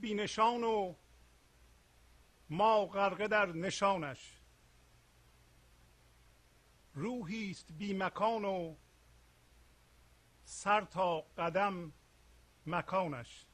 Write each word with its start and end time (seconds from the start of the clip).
بی 0.00 0.14
نشان 0.14 0.64
و 0.64 0.94
ما 2.50 2.86
غرقه 2.86 3.28
در 3.28 3.46
نشانش. 3.46 4.40
روحی 6.94 7.50
است 7.50 7.72
بی 7.72 7.94
مکان 7.94 8.44
و 8.44 8.76
سر 10.44 10.84
تا 10.84 11.20
قدم 11.20 11.92
مکانش. 12.66 13.46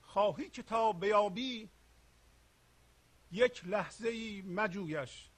خواهی 0.00 0.50
که 0.50 0.62
تا 0.62 0.92
بیابی 0.92 1.70
یک 3.32 3.64
لحظه 3.66 4.08
ای 4.08 4.42
مجویش. 4.42 5.30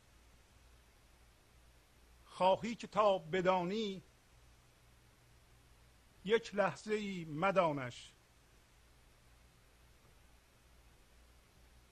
خواهی 2.25 2.75
که 2.75 2.87
تا 2.87 3.19
بدانی 3.19 4.03
یک 6.25 6.55
لحظه 6.55 6.95
ای 6.95 7.25
مدانش 7.25 8.13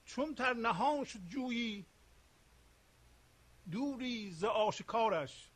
چون 0.05 0.35
تر 0.35 0.55
نهان 0.55 1.05
شد 1.05 1.21
جویی 1.29 1.87
دوری 3.71 4.31
ز 4.31 4.45
آشکارش. 4.45 5.51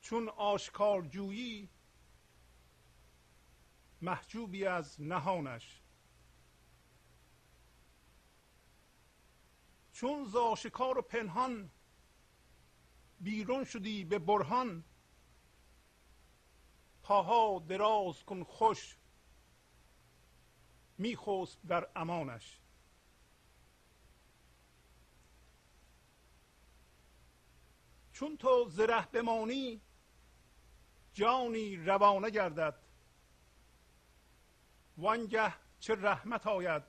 چون 0.00 0.28
آشکار 0.28 1.02
جویی 1.02 1.68
محجوبی 4.02 4.64
از 4.64 5.00
نهانش. 5.00 5.82
چون 9.92 10.24
ز 10.24 10.36
آشکار 10.36 10.98
و 10.98 11.02
پنهان 11.02 11.70
بیرون 13.20 13.64
شدی 13.64 14.04
به 14.04 14.18
برهان. 14.18 14.84
پاها 17.02 17.64
دراز 17.68 18.24
کن 18.24 18.44
خوش. 18.44 18.96
میخوست 20.98 21.66
در 21.66 21.88
امانش. 21.96 22.58
چون 28.12 28.36
تو 28.36 28.68
زره 28.68 29.06
بمانی 29.06 29.80
جانی 31.12 31.76
روانه 31.76 32.30
گردد. 32.30 32.78
وانگه 34.96 35.54
چه 35.80 35.94
رحمت 35.94 36.46
آید 36.46 36.82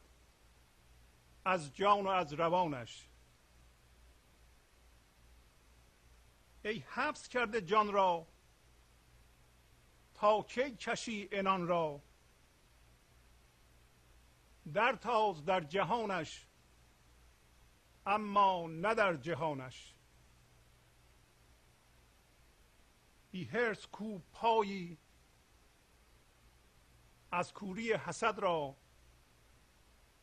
از 1.46 1.76
جان 1.76 2.06
و 2.06 2.10
از 2.10 2.34
روانش. 2.34 3.10
ای 6.66 6.80
حبس 6.88 7.28
کرده 7.28 7.62
جان 7.62 7.92
را 7.92 8.28
کی 10.48 10.76
کشی 10.76 11.30
انان 11.32 11.68
را؟ 11.68 12.02
در 14.74 14.96
تاز 14.96 15.46
در 15.46 15.62
جهانش 15.62 16.48
اما 18.06 18.68
نه 18.68 18.96
در 18.96 19.16
جهانش. 19.16 19.94
بی 23.32 23.46
هرس 23.46 23.88
کو 23.88 24.20
پایی 24.34 24.98
از 27.32 27.54
کوری 27.54 27.94
حسد 27.94 28.40
را 28.40 28.76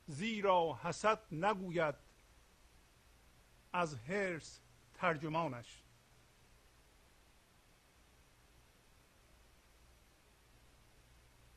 زیرا 0.06 0.78
حسد 0.82 1.22
نگوید 1.32 1.94
از 3.72 3.94
هرس 3.94 4.60
ترجمانش. 4.94 5.79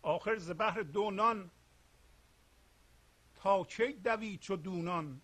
آخر 0.03 0.37
ز 0.37 0.51
بحر 0.51 0.81
دونان 0.81 1.51
تا 3.35 3.63
کی 3.63 3.93
دوی 3.93 4.37
چو 4.37 4.55
دونان؟ 4.55 5.21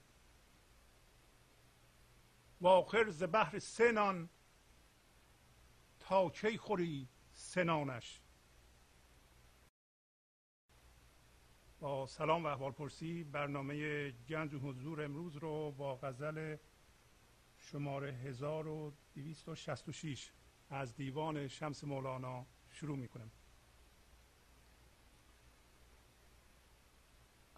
و 2.62 2.68
آخر 2.68 3.10
ز 3.10 3.24
بحر 3.24 3.60
سنان 3.60 4.30
تا 6.00 6.30
کی 6.30 6.58
خوری 6.58 7.08
سنانش 7.32 8.22
با 11.80 12.08
سلام 12.08 12.44
و 12.44 12.48
احوال 12.48 12.72
پرسی 12.72 13.24
برنامه 13.24 14.12
گنج 14.12 14.54
و 14.54 14.60
حضور 14.60 15.04
امروز 15.04 15.36
رو 15.36 15.72
با 15.72 15.96
غزل 15.96 16.58
شماره 17.58 18.14
1266 18.14 20.32
از 20.70 20.96
دیوان 20.96 21.48
شمس 21.48 21.84
مولانا 21.84 22.46
شروع 22.70 22.98
می 22.98 23.08
کنم 23.08 23.32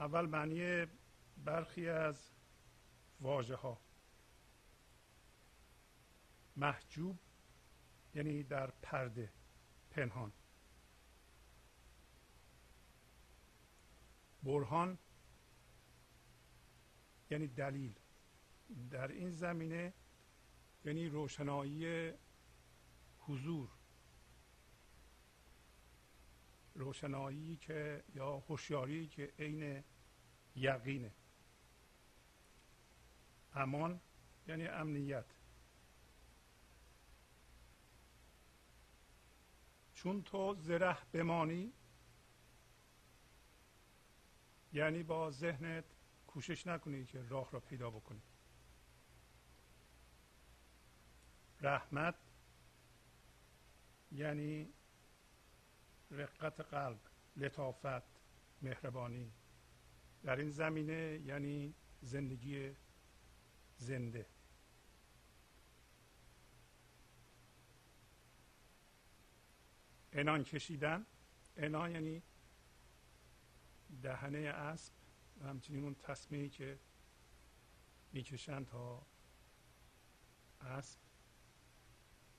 اول 0.02 0.26
معنی 0.26 0.86
برخی 1.38 1.90
از 1.90 2.32
واژه 3.20 3.56
ها 3.56 3.82
محجوب 6.56 7.20
یعنی 8.16 8.44
در 8.44 8.72
پرده 8.72 9.34
پنهان. 9.92 10.34
برهان 14.44 14.98
یعنی 17.30 17.48
دلیل. 17.48 18.00
در 18.92 19.08
این 19.08 19.32
زمینه 19.32 19.94
یعنی 20.86 21.08
روشنایی 21.08 22.12
حضور. 23.20 23.70
روشنایی 26.76 27.58
که 27.58 28.04
یا 28.16 28.38
هوشیاری 28.40 29.08
که 29.08 29.34
عین 29.40 29.84
یقینه. 30.56 31.12
امان 33.56 34.00
یعنی 34.48 34.68
امنیت. 34.68 35.26
چون 39.94 40.24
تو 40.24 40.56
زره 40.56 40.98
بمانی 41.14 41.74
یعنی 44.74 45.04
با 45.04 45.32
ذهنت 45.32 45.86
کوشش 46.28 46.68
نکنی 46.68 47.06
که 47.06 47.22
راه 47.22 47.52
را 47.52 47.60
پیدا 47.60 47.90
بکنی. 47.90 48.22
رحمت 51.62 52.16
یعنی 54.12 54.74
رقت 56.12 56.60
قلب 56.62 57.00
لطافت 57.36 58.04
مهربانی. 58.62 59.32
در 60.24 60.36
این 60.36 60.50
زمینه 60.50 61.20
یعنی 61.26 61.74
زندگی 62.02 62.72
زنده. 63.78 64.26
انان 70.14 70.44
کشیدن. 70.44 71.06
انان 71.58 71.92
یعنی 71.92 72.22
دهنه 74.04 74.40
اسب 74.40 74.94
و 75.42 75.48
همچنین 75.48 75.84
اون 75.84 75.96
تصمیه 75.96 76.50
که 76.50 76.80
می‌کشند 78.14 78.66
تا 78.66 79.06
اسب 80.62 81.00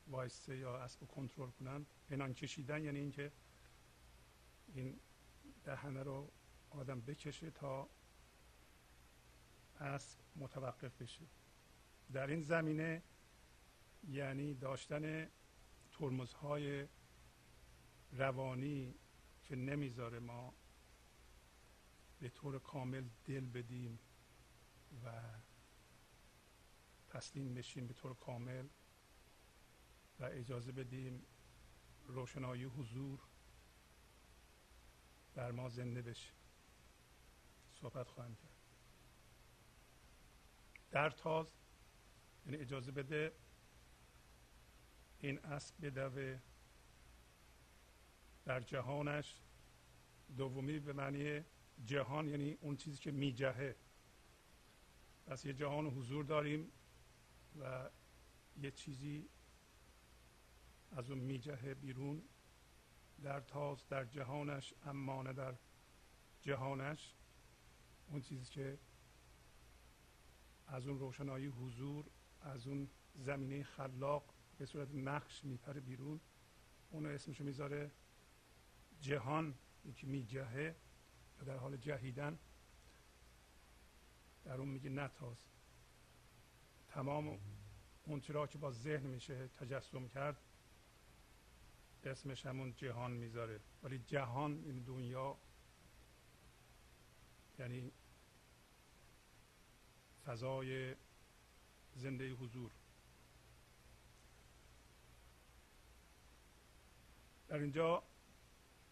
وایسته 0.08 0.56
یا 0.56 0.78
اسب 0.78 1.00
رو 1.00 1.06
کنترل 1.06 1.50
کنند. 1.50 1.86
انان 2.10 2.34
کشیدن 2.34 2.84
یعنی 2.84 2.98
اینکه 2.98 3.32
این 4.74 5.00
دهنه 5.64 6.02
رو 6.02 6.30
آدم 6.72 7.00
بکشه 7.00 7.50
تا 7.50 7.88
اسب 9.80 10.18
متوقف 10.36 11.02
بشه. 11.02 11.26
در 12.12 12.26
این 12.26 12.42
زمینه 12.42 13.02
یعنی 14.08 14.54
داشتن 14.54 15.30
ترمزهای 15.92 16.86
روانی 18.12 18.94
که 19.42 19.56
نمی‌ذاره 19.56 20.18
ما 20.18 20.54
به 22.20 22.28
طور 22.28 22.58
کامل 22.58 23.04
دل 23.24 23.46
بدیم 23.46 23.98
و 25.04 25.22
تسلیم 27.08 27.54
بشیم 27.54 27.86
به 27.86 27.94
طور 27.94 28.14
کامل 28.14 28.68
و 30.20 30.24
اجازه 30.24 30.72
بدیم 30.72 31.22
روشنایی 32.06 32.64
حضور 32.64 33.20
در 35.34 35.50
ما 35.52 35.68
زنده 35.68 36.02
بشه. 36.02 36.41
صحبت 37.82 38.08
خواهم 38.08 38.34
کرد. 38.34 38.52
در 40.90 41.10
تاز 41.10 41.52
یعنی 42.46 42.58
اجازه 42.58 42.92
بده 42.92 43.32
این 45.18 45.38
اسب 45.38 45.86
بدوه 45.86 46.38
در 48.44 48.60
جهانش. 48.60 49.40
دومی 50.36 50.78
به 50.78 50.92
معنی 50.92 51.44
جهان 51.86 52.28
یعنی 52.28 52.58
اون 52.60 52.76
چیزی 52.76 52.98
که 52.98 53.10
میجهه. 53.10 53.76
پس 55.26 55.44
یه 55.44 55.52
جهان 55.52 55.86
حضور 55.86 56.24
داریم 56.24 56.72
و 57.60 57.90
یه 58.56 58.70
چیزی 58.70 59.28
از 60.92 61.10
اون 61.10 61.18
میجهه 61.18 61.74
بیرون. 61.74 62.22
در 63.22 63.40
تاز 63.40 63.88
در 63.88 64.04
جهانش 64.04 64.74
امانه 64.84 65.32
در 65.32 65.54
جهانش. 66.42 67.14
اون 68.12 68.20
چیزی 68.20 68.44
که 68.44 68.78
از 70.66 70.86
اون 70.86 70.98
روشنایی 70.98 71.46
حضور 71.46 72.04
از 72.40 72.66
اون 72.66 72.88
زمینه 73.14 73.62
خلاق 73.62 74.34
به 74.58 74.66
صورت 74.66 74.88
نقش 74.94 75.44
میپره 75.44 75.80
بیرون. 75.80 76.20
اونو 76.90 77.08
اسمشو 77.08 77.44
می‌ذاره 77.44 77.90
جهان 79.00 79.54
یکی 79.84 80.06
میجهه 80.06 80.76
و 81.40 81.44
در 81.44 81.56
حال 81.56 81.76
جهیدن. 81.76 82.38
در 84.44 84.54
اون 84.54 84.68
میگه 84.68 84.90
نتاز. 84.90 85.46
تمام 86.88 87.38
اون 88.04 88.20
چرا 88.20 88.46
که 88.46 88.58
با 88.58 88.70
ذهن 88.72 89.06
میشه 89.06 89.48
تجسم 89.48 90.08
کرد 90.08 90.36
اسمش 92.04 92.46
همون 92.46 92.74
جهان 92.76 93.12
می‌ذاره. 93.12 93.60
ولی 93.82 93.98
جهان 93.98 94.62
این 94.64 94.82
دنیا 94.82 95.36
یعنی 97.58 97.92
فضای 100.26 100.94
زنده 101.94 102.30
حضور. 102.30 102.72
در 107.48 107.58
اینجا 107.58 108.02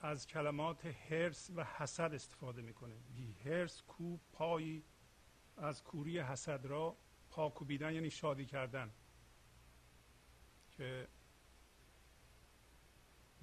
از 0.01 0.27
کلمات 0.27 0.87
هرس 0.87 1.51
و 1.55 1.65
حسد 1.65 2.15
استفاده 2.15 2.63
می‌کنه 2.63 2.95
بی 3.15 3.33
هرس 3.45 3.83
کو 3.83 4.17
پایی 4.33 4.85
از 5.57 5.83
کوری 5.83 6.21
حسد 6.21 6.67
را 6.67 6.97
پاکوبیدن 7.31 7.95
یعنی 7.95 8.11
شادی 8.11 8.47
کردن 8.47 8.91
که 10.77 11.09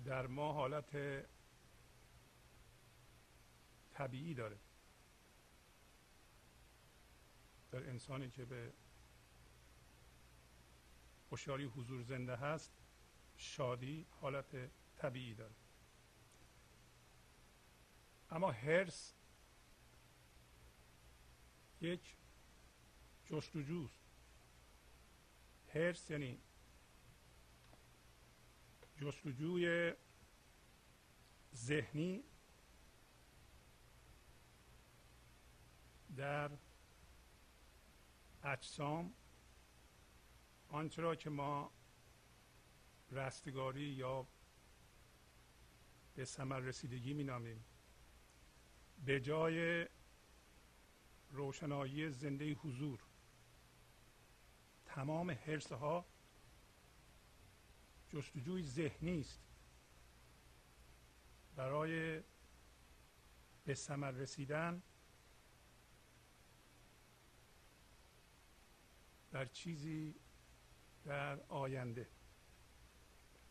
در 0.06 0.28
ما 0.28 0.54
حالت 0.54 0.98
طبیعی 3.92 4.34
داره. 4.34 4.58
در 7.80 7.90
انسانی 7.90 8.30
که 8.30 8.46
به 8.46 8.74
هوشیاری 11.32 11.64
حضور 11.64 12.02
زنده 12.02 12.36
هست 12.36 12.72
شادی 13.36 14.06
حالت 14.22 14.70
طبیعی 14.96 15.34
داره. 15.34 15.56
اما 18.30 18.52
هرس 18.52 19.14
یک 21.82 22.16
جستجوست 23.26 24.02
هرس 25.74 26.10
یعنی 26.10 26.40
جستجوی 29.02 29.94
ذهنی 31.56 32.24
در 36.16 36.52
اجسام 38.44 39.14
آنچه 40.70 41.16
که 41.16 41.30
ما 41.30 41.72
رستگاری 43.12 43.90
یا 43.90 44.28
به 46.16 46.26
ثمر 46.26 46.60
رسیدگی 46.60 47.14
می 47.14 47.24
نامیم 47.24 47.66
به 49.06 49.20
جای 49.20 49.88
روشنایی 51.30 52.10
زنده 52.10 52.54
حضور 52.54 53.04
تمام 54.86 55.32
حرس 55.32 55.72
ها 55.72 56.06
جستجوی 58.10 58.64
ذهنی 58.64 59.20
است. 59.20 59.42
برای 61.56 62.24
به 63.66 63.74
ثمر 63.74 64.12
رسیدن 64.12 64.84
در 69.38 69.46
چیزی 69.46 70.16
در 71.06 71.40
آینده 71.40 72.08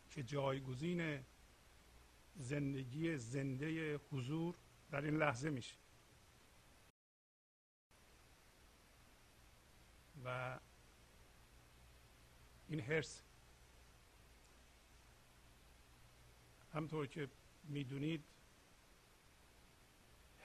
که 0.09 0.23
جایگزین 0.23 1.25
زندگی 2.35 3.17
زنده 3.17 3.97
حضور 3.97 4.55
در 4.91 5.01
این 5.01 5.17
لحظه 5.17 5.49
میشه. 5.49 5.75
و 10.25 10.59
این 12.67 12.79
هرس 12.79 13.23
همطور 16.73 17.07
که 17.07 17.29
می‌دونید 17.63 18.23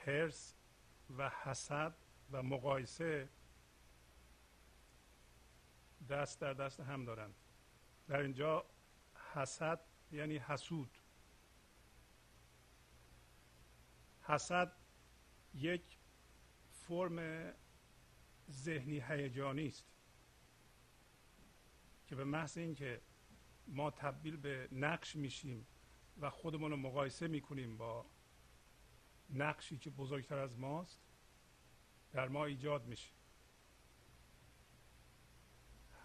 هرس 0.05 0.55
و 1.17 1.29
حسد 1.29 1.95
و 2.31 2.43
مقایسه 2.43 3.29
دست 6.09 6.41
در 6.41 6.53
دست 6.53 6.79
هم 6.79 7.05
دارند. 7.05 7.35
در 8.07 8.19
اینجا 8.19 8.65
حسد 9.33 9.79
یعنی 10.11 10.37
حسود. 10.37 10.97
حسد 14.21 14.71
یک 15.53 15.97
فرم 16.69 17.51
ذهنی 18.51 18.99
هیجانی 18.99 19.67
است 19.67 19.85
که 22.07 22.15
به 22.15 22.23
محض 22.23 22.57
اینکه 22.57 23.01
ما 23.67 23.91
تبدیل 23.91 24.37
به 24.37 24.67
نقش 24.71 25.15
میشیم 25.15 25.67
و 26.21 26.29
خودمون 26.29 26.71
رو 26.71 26.77
مقایسه 26.77 27.27
می‌کنیم 27.27 27.77
با 27.77 28.05
نقشی 29.29 29.77
که 29.77 29.89
بزرگتر 29.89 30.37
از 30.37 30.59
ماست 30.59 31.01
در 32.11 32.27
ما 32.27 32.45
ایجاد 32.45 32.85
میشه. 32.85 33.12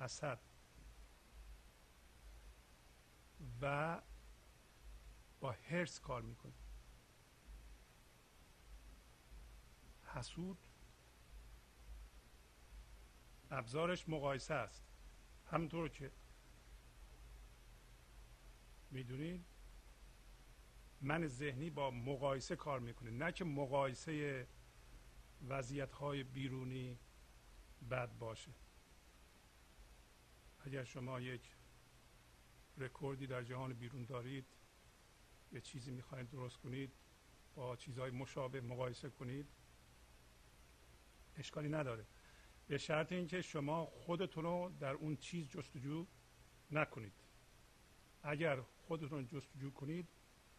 حسد 0.09 0.41
و 3.61 4.03
با 5.41 5.53
هرس 5.53 6.01
کار 6.01 6.23
می‌کنه 6.23 6.53
حسود 10.05 10.59
ابزارش 13.51 14.09
مقایسه 14.09 14.55
است. 14.55 14.85
همطور 15.47 15.89
که 15.89 16.13
می‌دونید 18.91 19.45
من 21.01 21.27
ذهنی 21.27 21.71
با 21.71 21.91
مقایسه 21.91 22.57
کار 22.57 22.81
می‌کنه. 22.81 23.11
نه 23.11 23.33
که 23.33 23.45
مقایسه 23.45 24.47
وضعیت 25.49 25.93
های 25.93 26.23
بیرونی 26.23 26.99
بد 27.91 28.19
باشه. 28.19 28.51
اگر 30.69 30.85
شما 30.85 31.21
یک 31.21 31.51
رکوردی 32.79 33.27
در 33.27 33.43
جهان 33.43 33.73
بیرون 33.73 34.05
دارید 34.05 34.47
یه 35.53 35.61
چیزی 35.61 35.91
می‌خواید 35.91 36.31
درست 36.31 36.57
کنید 36.57 36.93
با 37.55 37.77
چیزهای 37.77 38.11
مشابه 38.11 38.61
مقایسه 38.61 39.11
کنید 39.11 39.47
اشکالی 41.37 41.69
نداره. 41.69 42.07
به 42.67 42.79
شرط 42.79 43.13
اینکه 43.13 43.43
شما 43.43 43.87
خودتون 43.87 44.45
رو 44.45 44.73
در 44.81 44.93
اون 44.93 45.17
چیز 45.17 45.49
جستجو 45.49 46.07
نکنید. 46.71 47.13
اگر 48.23 48.61
خودتون 48.61 49.27
جستجو 49.27 49.71
کنید 49.71 50.09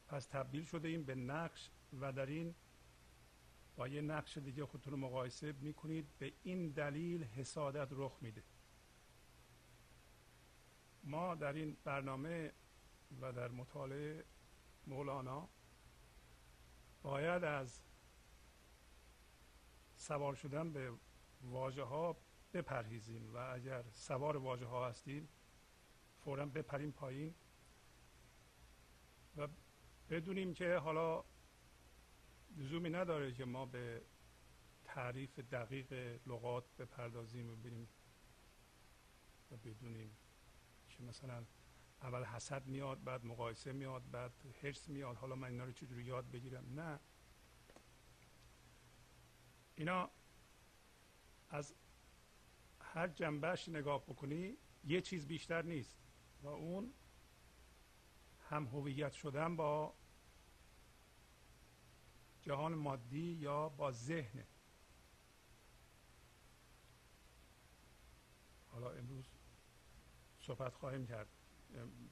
پس 0.07 0.25
تبدیل 0.25 0.65
شده 0.65 0.87
این 0.87 1.03
به 1.03 1.15
نقش 1.15 1.69
و 2.01 2.13
در 2.13 2.25
این 2.25 2.55
با 3.75 3.87
یه 3.87 4.01
نقش 4.01 4.37
دیگه 4.37 4.65
خودتون 4.65 4.91
رو 4.91 4.99
مقایسه 4.99 5.51
می‌کنید 5.51 6.07
به 6.19 6.33
این 6.43 6.69
دلیل 6.69 7.23
حسادت 7.23 7.87
رخ 7.91 8.17
میده. 8.21 8.43
ما 11.03 11.35
در 11.35 11.53
این 11.53 11.77
برنامه 11.83 12.53
و 13.21 13.31
در 13.31 13.47
مطالعه 13.47 14.25
مولانا 14.87 15.49
باید 17.01 17.43
از 17.43 17.81
سوار 19.95 20.35
شدن 20.35 20.73
به 20.73 20.93
واژه 21.41 21.83
ها 21.83 22.17
بپرهیزیم 22.53 23.33
و 23.33 23.37
اگر 23.37 23.83
سوار 23.91 24.37
واژه 24.37 24.65
ها 24.65 24.89
هستیم 24.89 25.29
فورا 26.19 26.45
بپریم 26.45 26.91
پایین 26.91 27.35
و 29.37 29.47
بدونیم 30.09 30.53
که 30.53 30.75
حالا 30.75 31.23
لزومی 32.57 32.89
نداره 32.89 33.33
که 33.33 33.45
ما 33.45 33.65
به 33.65 34.01
تعریف 34.83 35.39
دقیق 35.39 36.19
لغات 36.27 36.63
بپردازیم 36.77 37.49
و 37.49 37.55
بریم 37.55 37.87
و 39.51 39.57
بدونیم 39.57 40.17
که 40.99 41.05
مثلا 41.05 41.45
اول 42.01 42.23
حسد 42.23 42.67
میاد 42.67 43.03
بعد 43.03 43.25
مقایسه 43.25 43.71
میاد 43.71 44.11
بعد 44.11 44.31
حرس 44.61 44.89
میاد 44.89 45.15
حالا 45.15 45.35
من 45.35 45.47
اینا 45.47 45.63
رو 45.63 45.71
چجوری 45.71 46.03
یاد 46.03 46.31
بگیرم؟ 46.31 46.79
نه. 46.79 46.99
اینا 49.75 50.09
از 51.49 51.75
هر 52.81 53.07
جنبهش 53.07 53.69
نگاه 53.69 54.03
بکنی 54.05 54.57
یه 54.83 55.01
چیز 55.01 55.27
بیشتر 55.27 55.61
نیست 55.61 55.97
و 56.43 56.47
اون 56.47 56.93
هم 58.49 58.65
هویت 58.65 59.11
شدن 59.11 59.55
با 59.55 59.95
جهان 62.41 62.75
مادی 62.75 63.31
یا 63.31 63.69
با 63.69 63.91
ذهن. 63.91 64.43
حالا 68.67 68.91
امروز 68.91 69.38
صحبت 70.49 70.75
خواهیم 70.75 71.07
کرد. 71.07 71.27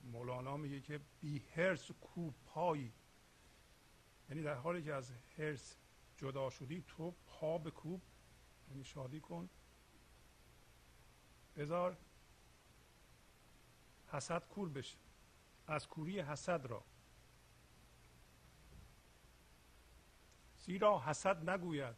مولانا 0.04 0.58
میگه 0.58 0.82
که 0.82 1.00
بی 1.22 1.40
هرس 1.40 1.92
کوپایی 1.92 2.94
یعنی 4.30 4.44
در 4.44 4.56
حالی 4.56 4.84
که 4.84 4.94
از 4.94 5.12
هرس 5.38 5.78
جدا 6.18 6.50
شدی 6.50 6.84
تو 6.88 7.16
پا 7.28 7.58
به 7.58 7.72
کوب 7.72 8.02
یعنی 8.70 8.84
شادی 8.84 9.20
کن. 9.20 9.50
بذار 11.56 11.98
حسد 14.08 14.48
کور 14.48 14.70
بشه. 14.70 14.98
از 15.68 15.88
کوری 15.88 16.20
حسد 16.20 16.66
را. 16.66 16.84
زیرا 20.58 21.00
حسد 21.00 21.50
نگوید. 21.50 21.96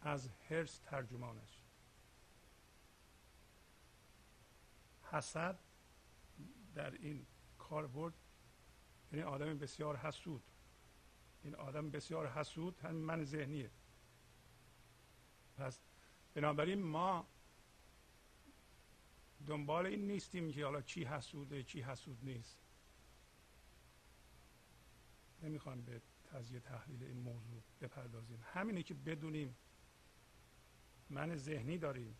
از 0.00 0.30
هرس 0.48 0.78
ترجمانش. 0.78 1.61
حسد 5.12 5.58
در 6.74 6.90
این 6.90 7.26
کار 7.58 7.86
برد 7.86 8.14
یعنی 9.12 9.24
آدم 9.24 9.58
بسیار 9.58 9.96
حسود. 9.96 10.42
این 11.42 11.54
آدم 11.54 11.90
بسیار 11.90 12.28
حسود 12.28 12.80
هم 12.80 12.94
من 12.94 13.24
ذهنیه. 13.24 13.70
پس 15.56 15.80
بنابراین 16.34 16.82
ما 16.82 17.26
دنبال 19.46 19.86
این 19.86 20.06
نیستیم 20.06 20.52
که 20.52 20.64
حالا 20.64 20.82
چی 20.82 21.04
حسوده 21.04 21.62
چی 21.62 21.80
حسود 21.80 22.18
نیست. 22.22 22.58
نمی‌خوام 25.42 25.82
به 25.82 26.02
تجزیه 26.24 26.60
تحلیل 26.60 27.02
این 27.02 27.18
موضوع 27.18 27.62
بپردازیم. 27.80 28.44
همینه 28.52 28.82
که 28.82 28.94
بدونیم 28.94 29.56
من 31.10 31.36
ذهنی 31.36 31.78
داریم. 31.78 32.16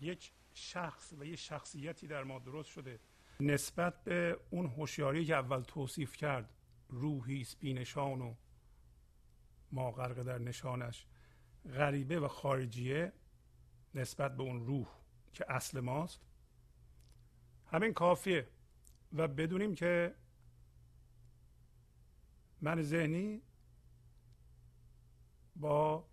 یک 0.00 0.32
شخص 0.58 1.12
و 1.18 1.24
یک 1.24 1.38
شخصیتی 1.38 2.06
در 2.06 2.24
ما 2.24 2.38
درست 2.38 2.70
شده. 2.70 3.00
نسبت 3.40 4.04
به 4.04 4.40
اون 4.50 4.66
هوشیاری 4.66 5.24
که 5.24 5.34
اول 5.34 5.62
توصیف 5.62 6.16
کرد 6.16 6.50
روحی 6.88 7.46
بینشان 7.60 8.20
و 8.20 8.34
ما 9.72 9.90
غرق 9.90 10.22
در 10.22 10.38
نشانش. 10.38 11.06
غریبه 11.64 12.20
و 12.20 12.28
خارجیه 12.28 13.12
نسبت 13.94 14.36
به 14.36 14.42
اون 14.42 14.66
روح 14.66 14.86
که 15.32 15.44
اصل 15.52 15.80
ماست. 15.80 16.20
همین 17.66 17.92
کافیه 17.92 18.48
و 19.12 19.28
بدونیم 19.28 19.74
که 19.74 20.14
من 22.60 22.82
ذهنی 22.82 23.42
با 25.56 26.08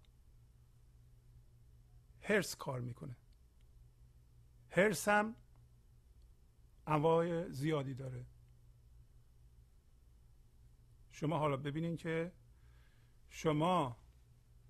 هرس 2.22 2.56
کار 2.56 2.80
می‌کنه. 2.80 3.16
هرس 4.75 5.08
هم 5.08 5.36
انواع 6.88 7.50
زیادی 7.50 7.94
داره. 7.94 8.25
شما 11.12 11.38
حالا 11.38 11.58
ببینید 11.58 11.98
که 11.98 12.32
شما 13.30 13.98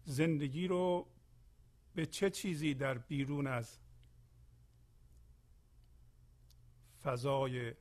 زندگی 0.03 0.67
رو 0.67 1.07
به 1.95 2.05
چه 2.05 2.29
چیزی 2.29 2.73
در 2.73 2.97
بیرون 2.97 3.47
از 3.47 3.79
فضای 7.03 7.73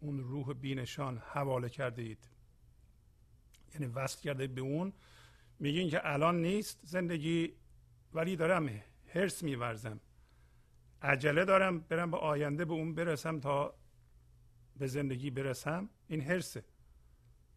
اون 0.00 0.20
روح 0.20 0.52
بینشان 0.52 1.18
حواله 1.18 1.68
کرده 1.68 2.02
اید؟ 2.02 2.28
یعنی 3.74 3.86
وصل 3.86 4.20
کرده 4.20 4.46
به 4.46 4.60
اون. 4.60 4.92
میگین 5.58 5.90
که 5.90 6.00
الان 6.04 6.42
نیست 6.42 6.80
زندگی 6.82 7.52
ولی 8.12 8.36
دارم 8.36 8.82
هرس 9.06 9.42
میورزم. 9.42 10.00
عجله 11.06 11.44
دارم 11.44 11.78
برم 11.80 12.10
به 12.10 12.16
آینده 12.16 12.64
به 12.64 12.72
اون 12.72 12.94
برسم 12.94 13.40
تا 13.40 13.78
به 14.76 14.86
زندگی 14.86 15.30
برسم. 15.30 15.90
این 16.06 16.20
هرسه 16.20 16.64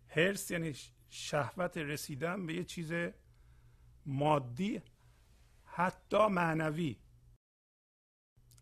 هرس 0.08 0.52
یعنی 0.52 0.76
شهوت 1.10 1.78
رسیدن 1.78 2.46
به 2.46 2.54
یه 2.54 2.64
چیز 2.64 2.94
مادی 4.06 4.82
حتی 5.64 6.28
معنوی. 6.28 6.98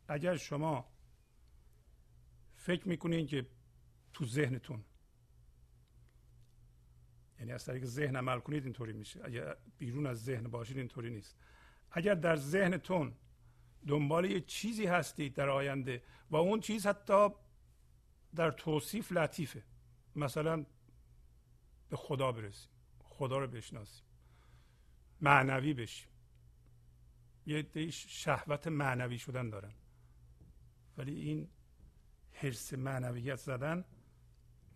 اگر 0.07 0.35
شما 0.35 0.91
فکر 2.53 2.87
می‌کنین 2.87 3.27
که 3.27 3.49
تو 4.13 4.25
ذهنتون 4.25 4.83
یعنی 7.39 7.51
از 7.51 7.65
طریق 7.65 7.85
ذهن 7.85 8.15
عمل 8.15 8.39
کنید 8.39 8.63
اینطوری 8.63 8.93
میشه. 8.93 9.25
اگر 9.25 9.57
بیرون 9.77 10.05
از 10.05 10.23
ذهن 10.23 10.47
باشید 10.47 10.77
اینطوری 10.77 11.09
نیست. 11.09 11.37
اگر 11.91 12.15
در 12.15 12.35
ذهنتون 12.35 13.15
دنبال 13.87 14.25
یه 14.25 14.41
چیزی 14.41 14.85
هستید 14.85 15.33
در 15.33 15.49
آینده 15.49 16.03
و 16.29 16.35
اون 16.35 16.59
چیز 16.59 16.87
حتی 16.87 17.29
در 18.35 18.51
توصیف 18.51 19.11
لطیفه. 19.11 19.63
مثلا 20.15 20.65
به 21.89 21.97
خدا 21.97 22.31
برسیم 22.31 22.71
خدا 23.03 23.37
رو 23.37 23.47
بشناسیم 23.47 24.05
معنوی 25.21 25.73
بشیم. 25.73 26.09
یه 27.45 27.89
شهوت 27.91 28.67
معنوی 28.67 29.17
شدن 29.17 29.49
دارن. 29.49 29.73
ولی 30.97 31.21
این 31.21 31.49
حرس 32.31 32.73
معنویت 32.73 33.35
زدن 33.35 33.85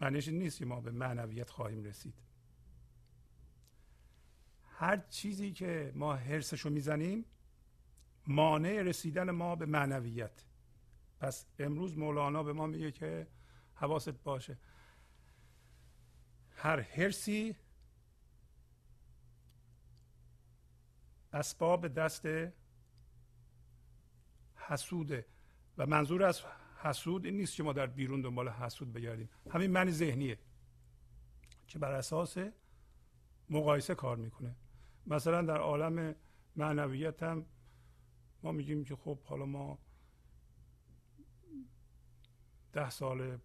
معنیش 0.01 0.27
نیست 0.27 0.59
که 0.59 0.65
ما 0.65 0.81
به 0.81 0.91
معنویت 0.91 1.49
خواهیم 1.49 1.83
رسید. 1.83 2.13
هر 4.69 4.97
چیزی 4.97 5.51
که 5.51 5.91
ما 5.95 6.15
حرسشو 6.15 6.69
می‌زنیم 6.69 7.25
مانع 8.27 8.81
رسیدن 8.81 9.31
ما 9.31 9.55
به 9.55 9.65
معنویت. 9.65 10.43
پس 11.19 11.45
امروز 11.59 11.97
مولانا 11.97 12.43
به 12.43 12.53
ما 12.53 12.67
میگه 12.67 12.91
که 12.91 13.27
حواست 13.75 14.23
باشه. 14.23 14.57
هر 16.55 16.79
حرسی 16.79 17.55
اسباب 21.33 21.87
دست 21.87 22.27
حسوده. 24.55 25.25
و 25.77 25.85
منظور 25.85 26.23
از 26.23 26.41
حسود 26.77 27.25
این 27.25 27.37
نیست 27.37 27.55
که 27.55 27.63
ما 27.63 27.73
در 27.73 27.87
بیرون 27.87 28.21
دنبال 28.21 28.49
حسود 28.49 28.93
بگردیم. 28.93 29.29
همین 29.51 29.71
معنی 29.71 29.91
ذهنیه. 29.91 30.39
که 31.67 31.79
بر 31.79 31.91
اساس 31.91 32.37
مقایسه 33.49 33.95
کار 33.95 34.17
می‌کنه. 34.17 34.55
مثلا 35.07 35.41
در 35.41 35.57
عالم 35.57 36.15
معنویت 36.55 37.23
هم 37.23 37.45
ما 38.43 38.51
میگیم 38.51 38.83
که 38.83 38.95
خب 38.95 39.23
حالا 39.23 39.45
ما 39.45 39.79
ده 42.73 42.89
سال 42.89 43.39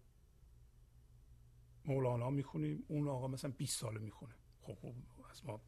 مولانا 1.85 2.29
می‌خونیم 2.29 2.83
اون 2.87 3.07
آقا 3.07 3.27
مثلا 3.27 3.51
20 3.51 3.79
ساله 3.79 3.99
می‌خونه. 3.99 4.35
خب 4.61 4.77
از 5.29 5.45
ما 5.45 5.61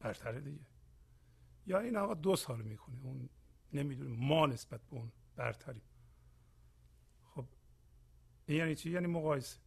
برتره 0.00 0.40
دیگه. 0.40 0.66
یا 1.66 1.78
این 1.78 1.96
آقا 1.96 2.14
دو 2.14 2.36
سال 2.36 2.62
می‌خونه 2.62 2.98
اون 3.02 3.28
نمی‌دونیم 3.72 4.16
ما 4.16 4.46
نسبت 4.46 4.80
به 4.80 4.96
اون 4.96 5.12
برتریم. 5.36 5.82
خب 7.24 7.46
این 8.46 8.58
یعنی 8.58 8.74
چی؟ 8.74 8.90
یعنی 8.90 9.06
مقایسه. 9.06 9.58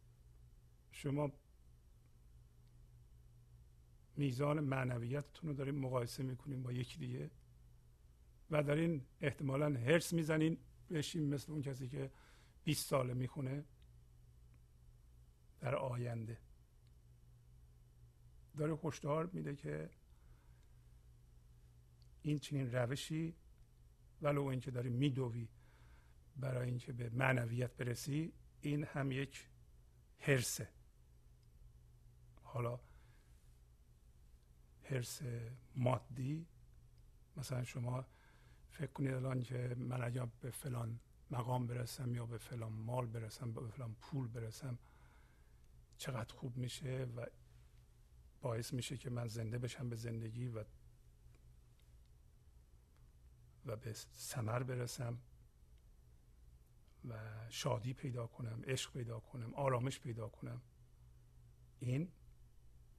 شما 0.92 1.32
میزان 4.16 4.60
معنویتتون 4.60 5.50
رو 5.50 5.56
داریم 5.56 5.74
مقایسه 5.74 6.22
می‌کنیم 6.22 6.62
با 6.62 6.72
یکی 6.72 6.98
دیگه. 6.98 7.30
و 8.50 8.62
دارین 8.62 9.04
احتمالا 9.20 9.66
هرس 9.66 10.12
می‌زنین 10.12 10.58
بشیم 10.90 11.22
مثل 11.22 11.52
اون 11.52 11.62
کسی 11.62 11.88
که 11.88 12.10
20 12.64 12.88
ساله 12.88 13.14
می‌خونه 13.14 13.64
در 15.60 15.74
آینده. 15.74 16.38
داره 18.56 18.78
هشدار 18.84 19.26
میده 19.26 19.54
که 19.54 19.90
این 22.22 22.38
چنین 22.38 22.72
روشی 22.72 23.34
ولو 24.22 24.44
اینکه 24.44 24.70
داری 24.70 24.88
میدوی 24.88 25.48
برای 26.36 26.68
اینکه 26.68 26.92
به 26.92 27.10
معنویت 27.10 27.70
برسی 27.76 28.32
این 28.60 28.84
هم 28.84 29.12
یک 29.12 29.48
هرسه 30.18 30.68
حالا 32.42 32.80
هرس 34.84 35.22
مادی 35.74 36.46
مثلا 37.36 37.64
شما 37.64 38.06
فکر 38.70 38.92
کنید 38.92 39.12
الان 39.12 39.42
که 39.42 39.74
من 39.78 40.02
اگر 40.02 40.28
به 40.40 40.50
فلان 40.50 41.00
مقام 41.30 41.66
برسم 41.66 42.14
یا 42.14 42.26
به 42.26 42.38
فلان 42.38 42.72
مال 42.72 43.06
برسم 43.06 43.52
به 43.52 43.68
فلان 43.68 43.94
پول 44.00 44.28
برسم 44.28 44.78
چقدر 45.98 46.34
خوب 46.34 46.56
میشه 46.56 47.08
و 47.16 47.26
باعث 48.40 48.72
میشه 48.72 48.96
که 48.96 49.10
من 49.10 49.28
زنده 49.28 49.58
بشم 49.58 49.88
به 49.88 49.96
زندگی 49.96 50.48
و 50.48 50.64
و 53.66 53.76
به 53.76 53.92
سمر 54.12 54.62
برسم 54.62 55.18
و 57.08 57.14
شادی 57.48 57.94
پیدا 57.94 58.26
کنم 58.26 58.62
عشق 58.66 58.92
پیدا 58.92 59.20
کنم 59.20 59.54
آرامش 59.54 60.00
پیدا 60.00 60.28
کنم. 60.28 60.62
این 61.78 62.12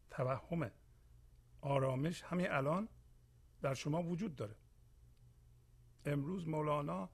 توهم 0.09 0.71
آرامش 1.61 2.23
همین 2.23 2.51
الان 2.51 2.89
در 3.61 3.73
شما 3.73 4.03
وجود 4.03 4.35
داره. 4.35 4.55
امروز 6.05 6.47
مولانا 6.47 7.09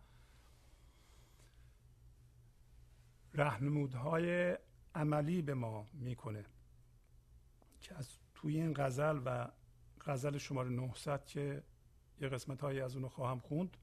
رهنمودهای 3.34 4.58
عملی 4.96 5.42
به 5.42 5.54
ما 5.54 5.88
می‌کنه 5.94 6.46
که 7.82 7.96
از 7.96 8.18
توی 8.36 8.62
این 8.62 8.74
غزل 8.74 9.22
و 9.26 9.52
غزل 10.06 10.38
شماره 10.38 10.70
900 10.70 11.26
که 11.26 11.64
یه 12.22 12.30
قسمت 12.30 12.62
هایی 12.62 12.80
از 12.82 12.96
اونو 12.96 13.10
خواهم 13.10 13.40
خوند 13.40 13.78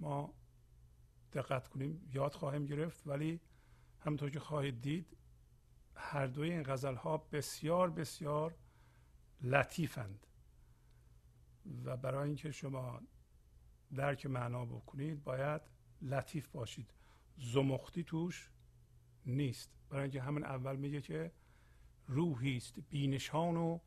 ما 0.00 0.34
دقت 1.32 1.68
کنیم 1.68 2.10
یاد 2.12 2.34
خواهیم 2.34 2.66
گرفت. 2.66 3.06
ولی 3.06 3.40
همونطور 4.00 4.30
که 4.30 4.40
خواهید 4.40 4.80
دید 4.80 5.16
هر 5.94 6.26
دوی 6.26 6.50
این 6.50 6.62
غزل 6.62 6.94
ها 6.94 7.16
بسیار 7.16 7.90
بسیار 7.90 8.54
لطیفند. 9.40 10.26
و 11.84 11.96
برای 11.96 12.26
اینکه 12.26 12.50
شما 12.50 13.00
درک 13.94 14.26
معنا 14.26 14.64
بکنید 14.64 15.24
باید 15.24 15.62
لطیف 16.02 16.48
باشید. 16.48 16.90
زمختی 17.38 18.04
توش 18.04 18.50
نیست. 19.26 19.70
برای 19.90 20.02
اینکه 20.02 20.22
همین 20.22 20.44
اول 20.44 20.76
میگه 20.76 21.00
که 21.00 21.32
روحی 22.06 22.56
است 22.56 22.80
بینشان 22.80 23.56
و 23.56 23.78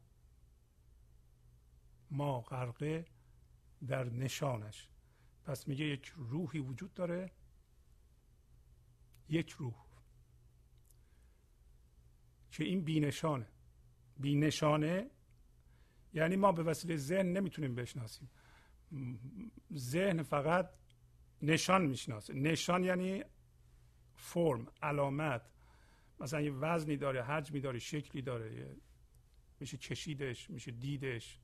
ما 2.11 2.41
غرقه 2.41 3.05
در 3.87 4.03
نشانش. 4.03 4.89
پس 5.45 5.67
میگه 5.67 5.85
یک 5.85 6.13
روحی 6.15 6.59
وجود 6.59 6.93
داره. 6.93 7.31
یک 9.29 9.49
روح. 9.49 9.75
که 12.51 12.63
این 12.63 12.81
بینشانه. 12.81 13.47
بینشانه 14.17 15.09
یعنی 16.13 16.35
ما 16.35 16.51
به 16.51 16.63
وسیله 16.63 16.97
ذهن 16.97 17.25
نمی‌تونیم 17.25 17.75
بشناسیم. 17.75 18.29
ذهن 19.73 20.23
فقط 20.23 20.69
نشان 21.41 21.85
می‌شناسه. 21.85 22.33
نشان 22.33 22.83
یعنی 22.83 23.23
فرم 24.15 24.67
علامت. 24.81 25.41
مثلا 26.19 26.41
یه 26.41 26.51
وزنی 26.51 26.97
داره 26.97 27.23
حجمی 27.23 27.59
داره 27.59 27.79
شکلی 27.79 28.21
داره. 28.21 28.75
میشه 29.59 29.77
چشیدش 29.77 30.49
میشه 30.49 30.71
دیدش 30.71 31.39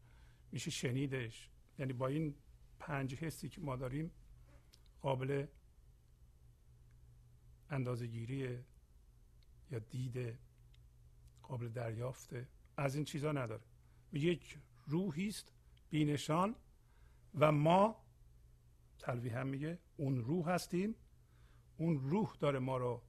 میشه 0.52 0.72
شنیدش. 0.72 1.50
یعنی 1.80 1.94
با 1.94 2.08
این 2.08 2.36
پنج 2.80 3.16
حسی 3.16 3.50
که 3.50 3.62
ما 3.62 3.76
داریم 3.76 4.12
قابل 5.02 5.48
اندازه 7.70 8.08
گیری 8.08 8.58
یا 9.72 9.80
دیده 9.80 10.40
قابل 11.42 11.70
دریافته. 11.70 12.48
از 12.78 12.96
این 12.96 13.04
چیزا 13.04 13.32
نداره. 13.32 13.62
یک 14.14 14.60
روحی 14.88 15.28
است 15.28 15.54
بینشان 15.90 16.56
و 17.36 17.52
ما 17.52 18.04
تلویح 19.00 19.40
هم 19.40 19.48
میگه 19.48 19.80
اون 19.98 20.18
روح 20.24 20.50
هستیم. 20.50 20.96
اون 21.78 22.00
روح 22.00 22.36
داره 22.40 22.60
ما 22.60 22.78
رو 22.78 23.02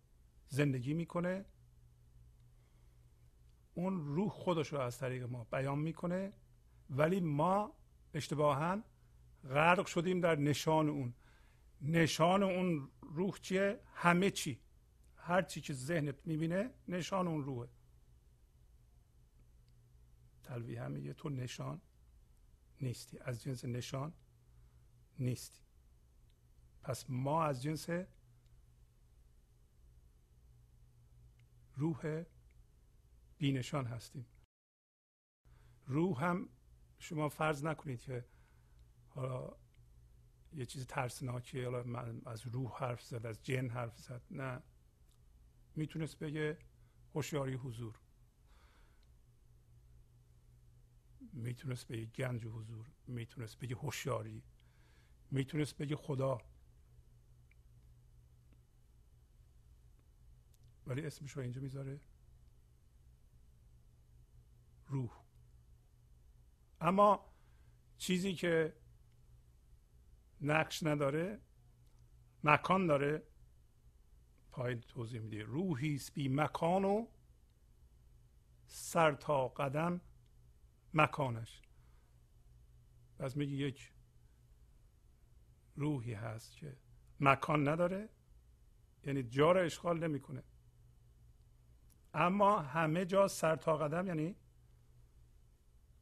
زندگی 0.48 0.94
می‌کنه. 0.94 1.44
اون 3.74 4.06
روح 4.14 4.28
خودش 4.28 4.72
رو 4.72 4.78
از 4.80 4.98
طریق 4.98 5.22
ما 5.22 5.44
بیان 5.44 5.78
می‌کنه. 5.78 6.32
ولی 6.90 7.20
ما 7.20 7.72
اشتباها 8.14 8.82
غرق 9.44 9.86
شدیم 9.86 10.20
در 10.20 10.36
نشان 10.36 10.88
اون. 10.88 11.14
نشان 11.80 12.42
اون 12.42 12.90
روح 13.00 13.38
چیه؟ 13.38 13.80
همه 13.94 14.30
چی. 14.30 14.60
هر 15.16 15.42
چی 15.42 15.60
که 15.60 15.72
ذهنت 15.72 16.26
می‌بینه 16.26 16.70
نشان 16.88 17.28
اون 17.28 17.44
روحه. 17.44 17.68
تلویح 20.48 20.84
هم 20.84 20.92
میگه. 20.92 21.14
تو 21.14 21.28
نشان 21.28 21.80
نیستی. 22.80 23.18
از 23.18 23.42
جنس 23.42 23.64
نشان 23.64 24.12
نیستی. 25.18 25.60
پس 26.82 27.10
ما 27.10 27.44
از 27.44 27.62
جنس 27.62 27.88
روح 31.74 32.24
بینشان 33.38 33.86
هستیم. 33.86 34.26
روح 35.86 36.24
هم 36.24 36.48
شما 36.98 37.28
فرض 37.28 37.64
نکنید 37.64 38.00
که 38.00 38.24
حالا 39.08 39.56
یه 40.52 40.66
چیز 40.66 40.86
ترسناکی 40.86 41.64
حالا 41.64 41.82
من 41.82 42.22
از 42.26 42.46
روح 42.46 42.78
حرف 42.78 43.02
زد 43.02 43.26
از 43.26 43.42
جن 43.42 43.68
حرف 43.68 43.98
زد. 43.98 44.22
نه. 44.30 44.62
می‌تونست 45.76 46.18
بگه 46.18 46.58
هوشیاری 47.14 47.54
حضور. 47.54 47.98
می‌تونست 51.32 51.86
بگه 51.88 52.04
گنج 52.04 52.46
حضور 52.46 52.90
می‌تونست 53.06 53.58
بگه 53.58 53.76
هوشیاری 53.76 54.42
می‌تونست 55.30 55.76
بگه 55.76 55.96
خدا. 55.96 56.40
ولی 60.86 61.06
اسمش 61.06 61.32
رو 61.32 61.42
اینجا 61.42 61.60
می‌ذاره 61.60 62.00
روح. 64.86 65.10
اما 66.80 67.32
چیزی 67.98 68.34
که 68.34 68.76
نقش 70.40 70.82
نداره 70.82 71.40
مکان 72.44 72.86
داره 72.86 73.22
پایین 74.52 74.80
توضیح 74.80 75.20
میده. 75.20 75.42
روحی 75.42 75.94
است 75.94 76.14
بی 76.14 76.28
مکان 76.28 76.84
و 76.84 77.06
سر 78.66 79.14
تا 79.14 79.48
قدم 79.48 80.00
مکانش. 80.94 81.62
پس 83.18 83.36
میگه 83.36 83.52
یک 83.52 83.92
روحی 85.76 86.12
هست 86.14 86.56
که 86.56 86.76
مکان 87.20 87.68
نداره 87.68 88.08
یعنی 89.04 89.22
جا 89.22 89.52
را 89.52 89.60
اشغال 89.60 90.08
نمی‌کنه. 90.08 90.42
اما 92.14 92.58
همه 92.58 93.04
جا 93.04 93.28
سر 93.28 93.56
تا 93.56 93.76
قدم 93.76 94.06
یعنی 94.06 94.36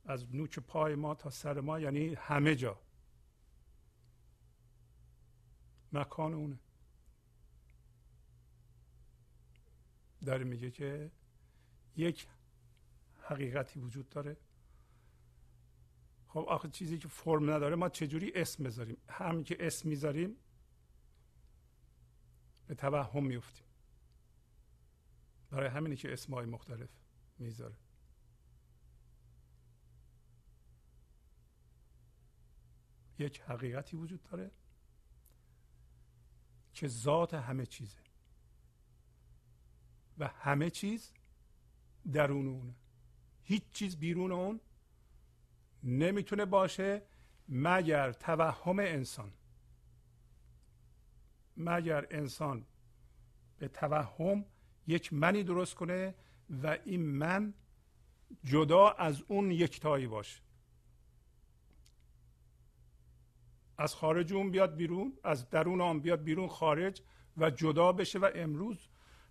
از 0.04 0.34
نوک 0.34 0.58
پای 0.58 0.94
ما 0.94 1.14
تا 1.14 1.30
سر 1.30 1.60
ما 1.60 1.80
یعنی 1.80 2.14
همه 2.14 2.56
جا. 2.56 2.80
مکان 5.92 6.34
اونه. 6.34 6.58
داره 10.24 10.44
میگه 10.44 10.70
که 10.70 11.10
یک 11.96 12.28
حقیقتی 13.22 13.80
وجود 13.80 14.08
داره. 14.08 14.36
خب 16.36 16.48
آخه 16.48 16.68
چیزی 16.68 16.98
که 16.98 17.08
فرم 17.08 17.50
نداره 17.50 17.76
ما 17.76 17.88
چجوری 17.88 18.32
اسم 18.34 18.64
بذاریم؟ 18.64 18.96
همین 19.08 19.44
که 19.44 19.56
اسم 19.60 19.88
می‌ذاریم 19.88 20.36
به 22.66 22.74
توهم 22.74 23.24
میفتیم. 23.24 23.66
برای 25.50 25.68
همینه 25.68 25.96
که 25.96 26.12
اسمهای 26.12 26.46
مختلف 26.46 26.90
می‌ذاره. 27.38 27.76
یک 33.18 33.40
حقیقتی 33.40 33.96
وجود 33.96 34.22
داره 34.22 34.50
که 36.74 36.88
ذات 36.88 37.34
همه 37.34 37.66
چیزه. 37.66 37.98
و 40.18 40.28
همه 40.28 40.70
چیز 40.70 41.12
درون 42.12 42.48
اونه. 42.48 42.74
هیچ 43.42 43.62
چیز 43.72 43.96
بیرون 43.96 44.32
اون 44.32 44.60
نمی‌تونه 45.86 46.44
باشه 46.44 47.02
مگر 47.48 48.12
توهم 48.12 48.78
انسان. 48.78 49.32
مگر 51.56 52.06
انسان 52.10 52.66
به 53.58 53.68
توهم 53.68 54.44
یک 54.86 55.12
منی 55.12 55.42
درست 55.42 55.74
کنه 55.74 56.14
و 56.62 56.78
این 56.84 57.06
من 57.06 57.54
جدا 58.44 58.90
از 58.90 59.22
اون 59.28 59.50
یکتایی 59.50 60.06
باشه. 60.06 60.42
از 63.78 63.94
خارج 63.94 64.32
اون 64.32 64.50
بیاد 64.50 64.76
بیرون 64.76 65.18
از 65.24 65.50
درون 65.50 65.80
آن 65.80 66.00
بیاد 66.00 66.22
بیرون 66.22 66.48
خارج 66.48 67.02
و 67.36 67.50
جدا 67.50 67.92
بشه. 67.92 68.18
و 68.18 68.30
امروز 68.34 68.88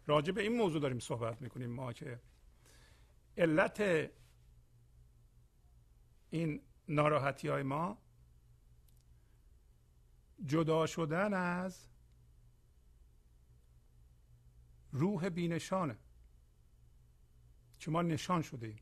راجع 0.08 0.32
به 0.32 0.42
این 0.42 0.58
موضوع 0.58 0.82
داریم 0.82 1.00
صحبت 1.00 1.42
می‌کنیم 1.42 1.70
ما 1.70 1.94
که 1.94 2.20
علت 3.38 4.10
این 6.36 6.62
ناراحتی 6.88 7.48
های 7.48 7.64
ما 7.64 7.98
جدا 10.46 10.86
شدن 10.86 11.34
از 11.34 11.88
روح 14.92 15.30
بینشانه. 15.30 15.98
که 17.80 17.92
ما 17.92 18.02
نشان 18.02 18.42
شده 18.42 18.68
ایم. 18.68 18.80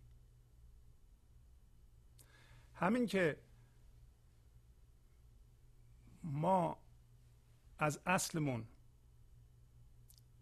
همین 2.73 3.05
که 3.05 3.41
ما 6.23 6.77
از 7.79 7.99
اصلمون 8.05 8.67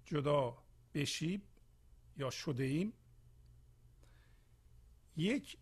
جدا 0.05 0.63
بشیم 0.93 1.41
یا 2.17 2.29
شده 2.29 2.63
ایم 2.63 2.93
یک 5.17 5.57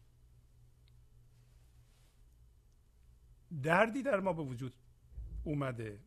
دردی 3.63 4.03
در 4.03 4.19
ما 4.19 4.33
به 4.33 4.43
وجود 4.43 4.73
اومده. 5.43 5.99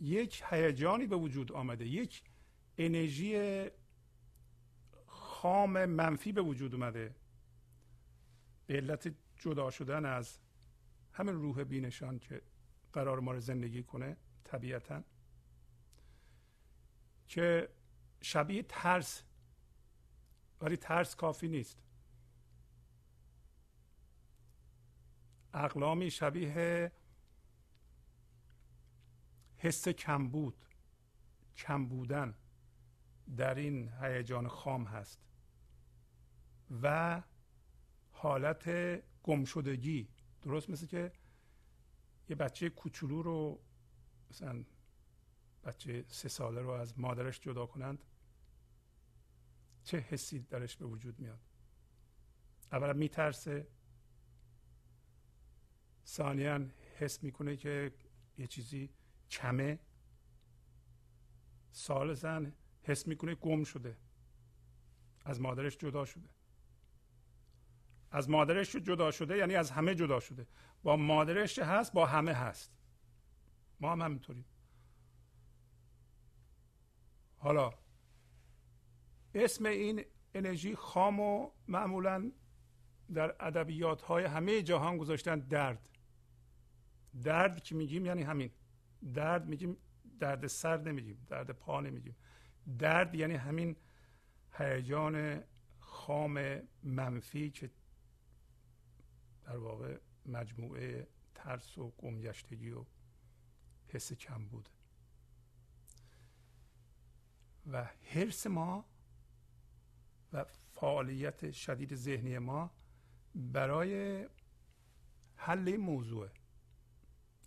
یک 0.00 0.42
هیجانی 0.50 1.06
به 1.06 1.16
وجود 1.16 1.52
آمده. 1.52 1.86
یک 1.86 2.22
انرژی 2.78 3.64
خام 5.06 5.86
منفی 5.86 6.32
به 6.32 6.42
وجود 6.42 6.74
اومده. 6.74 7.14
به 8.66 8.74
علت 8.76 9.14
جدا 9.36 9.70
شدن 9.70 10.04
از 10.04 10.38
همین 11.12 11.34
روح 11.34 11.64
بینشان 11.64 12.18
که 12.18 12.42
قرار 12.92 13.20
ما 13.20 13.32
رو 13.32 13.40
زندگی 13.40 13.82
کنه 13.82 14.16
طبیعتا. 14.44 15.02
که 17.28 17.68
شبیه 18.22 18.62
ترس. 18.62 19.22
ولی 20.60 20.76
ترس 20.76 21.16
کافی 21.16 21.48
نیست. 21.48 21.78
اقلامی 25.54 26.10
شبیه 26.10 26.92
حس 29.56 29.88
کمبود 29.88 30.64
کم 31.56 31.86
بودن 31.86 32.34
در 33.36 33.54
این 33.54 33.92
هیجان 34.00 34.48
خام 34.48 34.84
هست 34.84 35.20
و 36.82 37.22
حالت 38.12 38.70
گمشدگی. 39.22 40.08
درست 40.42 40.70
مثل 40.70 40.86
که 40.86 41.12
یه 42.28 42.36
بچه 42.36 42.70
کوچولو 42.70 43.22
رو 43.22 43.60
مثلا 44.30 44.64
بچه 45.64 46.04
سه 46.08 46.28
ساله 46.28 46.60
رو 46.60 46.70
از 46.70 46.98
مادرش 46.98 47.40
جدا 47.40 47.66
کنند 47.66 48.04
چه 49.84 49.98
حسی 49.98 50.38
درش 50.38 50.76
به 50.76 50.86
وجود 50.86 51.20
میاد؟ 51.20 51.40
اولا 52.72 52.92
میترسه 52.92 53.66
ثانیا 56.10 56.60
حس 56.98 57.22
می‌کنه 57.22 57.56
که 57.56 57.92
یه 58.38 58.46
چیزی 58.46 58.90
کمه. 59.30 59.78
زن 62.12 62.52
حس 62.82 63.06
می‌کنه 63.06 63.34
گم 63.34 63.64
شده. 63.64 63.96
از 65.24 65.40
مادرش 65.40 65.76
جدا 65.76 66.04
شده. 66.04 66.28
از 68.10 68.30
مادرش 68.30 68.76
جدا 68.76 69.10
شده 69.10 69.36
یعنی 69.36 69.54
از 69.54 69.70
همه 69.70 69.94
جدا 69.94 70.20
شده. 70.20 70.46
با 70.82 70.96
مادرش 70.96 71.58
هست؟ 71.58 71.92
با 71.92 72.06
همه 72.06 72.32
هست. 72.32 72.72
ما 73.80 73.92
هم 73.92 74.02
همینطوریم. 74.02 74.44
حالا 77.36 77.72
اسم 79.34 79.66
این 79.66 80.04
انرژی 80.34 80.74
خام 80.74 81.20
و 81.20 81.50
معمولا 81.68 82.32
در 83.14 83.36
ادبیات 83.40 84.02
های 84.02 84.24
همه 84.24 84.62
جهان 84.62 84.96
گذاشتن 84.98 85.38
درد. 85.38 85.89
درد 87.22 87.62
که 87.62 87.74
میگیم 87.74 88.06
یعنی 88.06 88.22
همین. 88.22 88.50
درد 89.14 89.46
میگیم 89.46 89.76
درد 90.20 90.46
سر 90.46 90.80
نمیگیم 90.80 91.26
درد 91.28 91.50
پا 91.50 91.80
نمیگیم. 91.80 92.16
درد 92.78 93.14
یعنی 93.14 93.34
همین 93.34 93.76
هیجان 94.52 95.42
خام 95.78 96.62
منفی 96.82 97.50
که 97.50 97.70
در 99.44 99.56
واقع 99.56 99.98
مجموعه 100.26 101.08
ترس 101.34 101.78
و 101.78 101.90
گمگشتگی 101.90 102.70
و 102.70 102.84
حس 103.88 104.12
کم 104.12 104.48
بوده 104.48 104.70
و 107.66 107.88
حرس 108.02 108.46
ما 108.46 108.84
و 110.32 110.44
فعالیت 110.74 111.50
شدید 111.50 111.94
ذهنی 111.94 112.38
ما 112.38 112.70
برای 113.34 114.26
حل 115.36 115.68
این 115.68 115.80
موضوع 115.80 116.28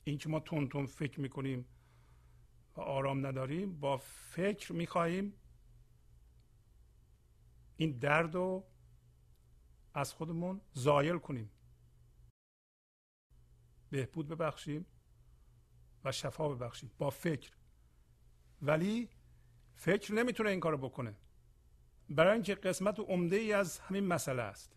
این 0.03 0.17
که 0.17 0.29
ما 0.29 0.39
تون 0.39 0.67
تون 0.69 0.85
فکر 0.85 1.19
می‌کنیم 1.19 1.65
و 2.77 2.81
آرام 2.81 3.25
نداریم 3.25 3.79
با 3.79 3.97
فکر 3.97 4.73
می‌خواهیم 4.73 5.33
این 7.77 7.91
درد 7.91 8.35
رو 8.35 8.67
از 9.93 10.13
خودمون 10.13 10.61
زایل 10.73 11.17
کنیم. 11.17 11.51
بهبود 13.89 14.27
ببخشیم 14.27 14.85
و 16.03 16.11
شفا 16.11 16.49
ببخشیم. 16.49 16.91
با 16.97 17.09
فکر. 17.09 17.51
ولی 18.61 19.09
فکر 19.75 20.13
نمی‌تونه 20.13 20.49
این 20.49 20.59
کارو 20.59 20.77
بکنه. 20.77 21.15
برای 22.09 22.33
اینکه 22.33 22.55
قسمت 22.55 22.99
عمده 22.99 23.35
ای 23.35 23.53
از 23.53 23.79
همین 23.79 24.05
مسئله 24.05 24.41
است 24.41 24.75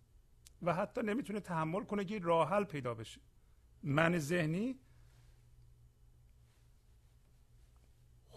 و 0.63 0.75
حتی 0.75 1.01
نمی‌تونه 1.03 1.41
تحمل 1.41 1.85
کنه 1.85 2.05
که 2.05 2.19
راه 2.19 2.51
حل 2.51 2.65
پیدا 2.65 2.95
بشه. 2.95 3.21
من 3.83 4.19
ذهنی 4.19 4.81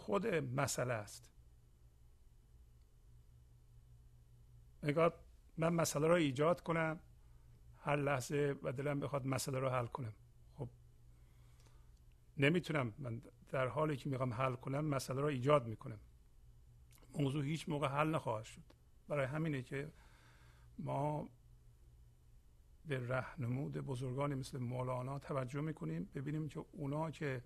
خود 0.00 0.26
مسئله 0.26 0.94
است. 0.94 1.30
نگاه 4.82 5.12
من 5.56 5.68
مسئله 5.68 6.06
رو 6.06 6.14
ایجاد 6.14 6.60
کنم 6.60 7.00
هر 7.78 7.96
لحظه 7.96 8.56
و 8.62 8.72
دلم 8.72 9.00
بخواد 9.00 9.26
مسئله 9.26 9.58
رو 9.58 9.68
حل 9.68 9.86
کنم. 9.86 10.12
خب 10.54 10.68
نمی‌تونم 12.36 12.94
من 12.98 13.22
در 13.48 13.66
حالی 13.66 13.96
که 13.96 14.08
می‌خوام 14.08 14.34
حل 14.34 14.54
کنم 14.54 14.84
مسئله 14.84 15.20
رو 15.20 15.26
ایجاد 15.26 15.66
می‌کنم. 15.66 16.00
موضوع 17.14 17.44
هیچ 17.44 17.68
موقع 17.68 17.88
حل 17.88 18.08
نخواهد 18.08 18.44
شد. 18.44 18.62
برای 19.08 19.26
همینه 19.26 19.62
که 19.62 19.92
ما 20.78 21.28
به 22.84 23.08
رهنمود 23.08 23.72
بزرگانی 23.72 24.34
مثل 24.34 24.58
مولانا 24.58 25.18
توجه 25.18 25.60
می‌کنیم 25.60 26.10
ببینیم 26.14 26.48
که 26.48 26.64
اونا 26.72 27.10
که 27.10 27.44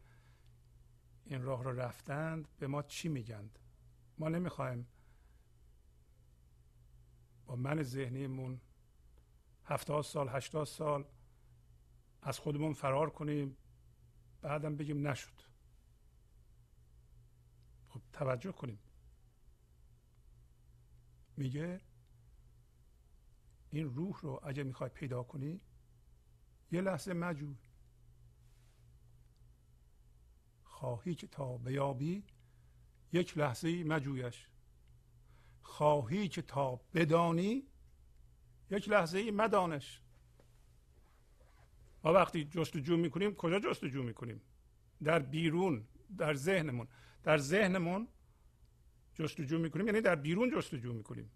این 1.24 1.42
راه 1.42 1.64
رو 1.64 1.80
رفتند 1.80 2.48
به 2.58 2.66
ما 2.66 2.82
چی 2.82 3.08
میگند؟ 3.08 3.58
ما 4.18 4.28
نمی‌خوایم 4.28 4.86
با 7.46 7.56
من 7.56 7.82
ذهنیمون 7.82 8.60
هفتاد 9.64 10.04
سال 10.04 10.28
هشتاد 10.28 10.66
سال 10.66 11.04
از 12.22 12.38
خودمون 12.38 12.72
فرار 12.72 13.10
کنیم 13.10 13.56
بعدم 14.42 14.76
بگیم 14.76 15.08
نشد. 15.08 15.42
خب 17.88 18.00
توجه 18.12 18.52
کنیم. 18.52 18.78
میگه 21.36 21.80
این 23.70 23.94
روح 23.94 24.20
رو 24.20 24.40
اگه 24.42 24.62
می‌خوای 24.62 24.90
پیدا 24.90 25.22
کنی 25.22 25.60
یه 26.72 26.80
لحظه 26.80 27.12
مجور 27.12 27.56
خواهی 30.84 31.14
که 31.14 31.26
تا 31.26 31.56
بیابی 31.56 32.22
یک 33.12 33.38
لحظه 33.38 33.84
مجویش. 33.84 34.46
خواهی 35.62 36.28
که 36.28 36.42
تا 36.42 36.80
بدانی 36.94 37.62
یک 38.70 38.88
لحظه 38.88 39.30
مدانش. 39.30 40.00
ما 42.04 42.12
وقتی 42.12 42.44
جستجو 42.44 42.96
می‌کنیم 42.96 43.34
کجا 43.34 43.60
جستجو 43.60 44.02
می‌کنیم؟ 44.02 44.40
در 45.04 45.18
بیرون 45.18 45.84
در 46.18 46.34
ذهنمون. 46.34 46.88
در 47.22 47.38
ذهنمون 47.38 48.08
جستجو 49.14 49.58
می‌کنیم 49.58 49.86
یعنی 49.86 50.00
در 50.00 50.14
بیرون 50.14 50.50
جستجو 50.50 50.92
می‌کنیم. 50.92 51.30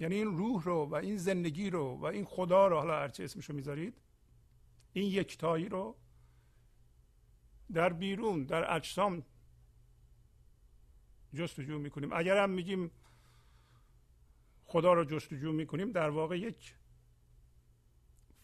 یعنی 0.00 0.14
این 0.14 0.36
روح 0.36 0.64
رو 0.64 0.84
و 0.84 0.94
این 0.94 1.16
زندگی 1.16 1.70
رو 1.70 1.94
و 1.94 2.04
این 2.04 2.24
خدا 2.24 2.66
رو 2.66 2.76
حالا 2.76 2.94
هرچه 2.98 3.24
اسمشو 3.24 3.52
می‌ذارید 3.52 4.00
این 4.92 5.10
یکتایی 5.12 5.68
رو 5.68 5.96
در 7.72 7.92
بیرون 7.92 8.44
در 8.44 8.74
اجسام 8.74 9.22
جستجو 11.34 11.78
می‌کنیم. 11.78 12.12
اگر 12.12 12.42
هم 12.42 12.50
میگیم 12.50 12.90
خدا 14.64 14.92
رو 14.92 15.04
جستجو 15.04 15.52
می‌کنیم 15.52 15.92
در 15.92 16.10
واقع 16.10 16.38
یک 16.38 16.74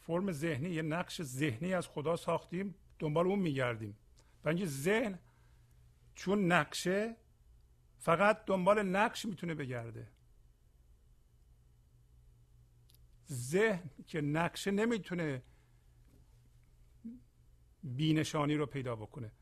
فرم 0.01 0.33
ذهنی 0.33 0.71
یه 0.71 0.83
نقش 0.83 1.23
ذهنی 1.23 1.75
از 1.75 1.89
خدا 1.89 2.17
ساختیم 2.17 2.75
دنبال 2.99 3.27
اون 3.27 3.39
میگردیم. 3.39 3.97
بنج 4.43 4.65
ذهن 4.65 5.19
چون 6.15 6.53
نقشه 6.53 7.17
فقط 7.99 8.45
دنبال 8.45 8.83
نقش 8.83 9.25
می‌تونه 9.25 9.55
بگرده. 9.55 10.09
ذهن 13.33 13.91
که 14.07 14.21
نقشه 14.21 14.71
نمی‌تونه 14.71 15.43
بینشانی 17.85 18.55
رو 18.55 18.67
پیدا 18.67 18.97
بکنه. 18.97 19.33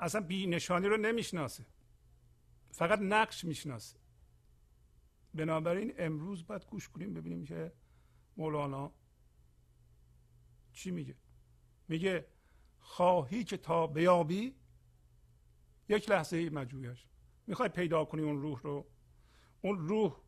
اصلا 0.00 0.20
بینشانی 0.20 0.86
رو 0.86 0.96
نمی‌شناسه. 0.96 1.66
فقط 2.70 2.98
نقش 2.98 3.44
می‌شناسه. 3.44 3.98
بنابراین 5.34 5.94
امروز 5.98 6.46
باید 6.46 6.66
گوش 6.66 6.88
کنیم 6.88 7.14
ببینیم 7.14 7.44
که 7.44 7.72
مولانا 8.36 8.92
چی 10.72 10.90
میگه. 10.90 11.14
میگه 11.88 12.26
خواهی 12.78 13.44
که 13.44 13.56
تا 13.56 13.86
بیابی 13.86 14.54
یک 15.88 16.10
لحظه 16.10 16.36
ای 16.36 16.48
مجویش 16.48 17.06
می‌خوای 17.46 17.68
پیدا 17.68 18.04
کنی 18.04 18.22
اون 18.22 18.42
روح 18.42 18.60
رو؟ 18.62 18.86
اون 19.62 19.88
روح 19.88 20.20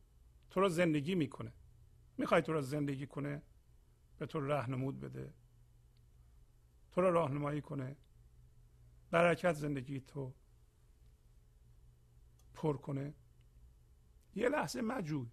تو 0.50 0.60
رو 0.60 0.68
زندگی 0.68 1.14
می‌کنه. 1.14 1.52
می‌خوای 2.18 2.42
تو 2.42 2.52
را 2.52 2.60
زندگی 2.60 3.06
کنه؟ 3.06 3.42
به 4.18 4.26
تو 4.26 4.40
رهنمود 4.40 5.00
بده. 5.00 5.34
تو 6.94 7.00
را 7.00 7.10
راهنمایی 7.10 7.60
کنه. 7.60 7.96
برکت 9.10 9.52
زندگی 9.52 10.00
تو 10.00 10.34
پر 12.54 12.76
کنه. 12.76 13.14
یه 14.34 14.48
لحظه 14.48 14.82
مجوی. 14.82 15.30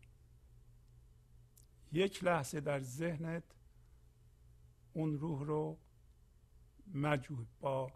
یک 1.91 2.24
لحظه 2.24 2.60
در 2.60 2.80
ذهنت 2.80 3.43
اون 4.93 5.19
روح 5.19 5.43
رو 5.43 5.80
مجوی. 6.93 7.47
با 7.60 7.91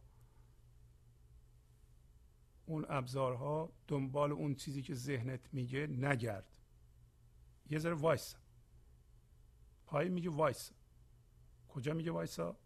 اون 2.65 2.85
ابزارها 2.89 3.73
دنبال 3.87 4.31
اون 4.31 4.55
چیزی 4.55 4.81
که 4.81 4.93
ذهنت 4.93 5.53
میگه 5.53 5.87
نگرد. 5.87 6.57
یه 7.69 7.79
ذره 7.79 7.93
وایس 7.93 8.35
پای 9.85 10.09
میگه 10.09 10.29
وایس 10.29 10.71
کجا 11.67 11.93
میگه 11.93 12.11
وایسا؟ 12.11 12.57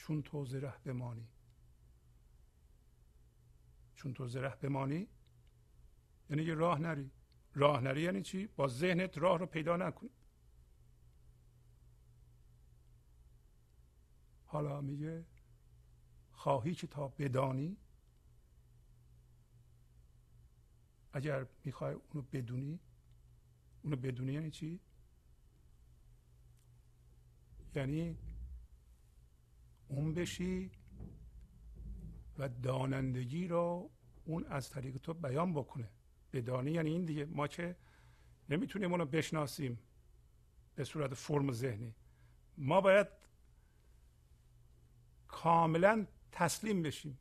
چون 0.00 0.22
تو 0.22 0.44
زره 0.44 0.74
بمانی. 0.84 1.28
چون 3.94 4.14
تو 4.14 4.28
زره 4.28 4.56
بمانی 4.56 5.08
یعنی 6.30 6.42
یه 6.42 6.54
راه 6.54 6.78
نری. 6.78 7.10
راه 7.54 7.80
نری 7.80 8.02
یعنی 8.02 8.22
چی؟ 8.22 8.46
با 8.46 8.68
ذهنت 8.68 9.18
راه 9.18 9.38
رو 9.38 9.46
پیدا 9.46 9.76
نکنی. 9.76 10.10
حالا 14.44 14.80
میگه 14.80 15.24
خواهی 16.32 16.74
که 16.74 16.86
تا 16.86 17.08
بدانی 17.08 17.76
اگر 21.12 21.46
می‌خوای 21.64 21.94
اونو 21.94 22.26
بدونی 22.32 22.80
اونو 23.82 23.96
بدونی 23.96 24.32
یعنی 24.32 24.50
چی؟ 24.50 24.80
یعنی 27.74 28.16
اون 29.90 30.14
بشی 30.14 30.70
و 32.38 32.48
دانندگی 32.48 33.48
رو 33.48 33.90
اون 34.24 34.44
از 34.44 34.70
طریق 34.70 34.96
تو 34.96 35.14
بیان 35.14 35.52
بکنه. 35.52 35.90
بدانی 36.32 36.70
یعنی 36.70 36.90
این 36.90 37.04
دیگه. 37.04 37.24
ما 37.24 37.48
که 37.48 37.76
نمی‌تونیم 38.48 38.90
اونو 38.90 39.04
بشناسیم 39.04 39.78
به 40.74 40.84
صورت 40.84 41.14
فرم 41.14 41.52
ذهنی. 41.52 41.94
ما 42.58 42.80
باید 42.80 43.06
کاملا 45.28 46.06
تسلیم 46.32 46.82
بشیم. 46.82 47.18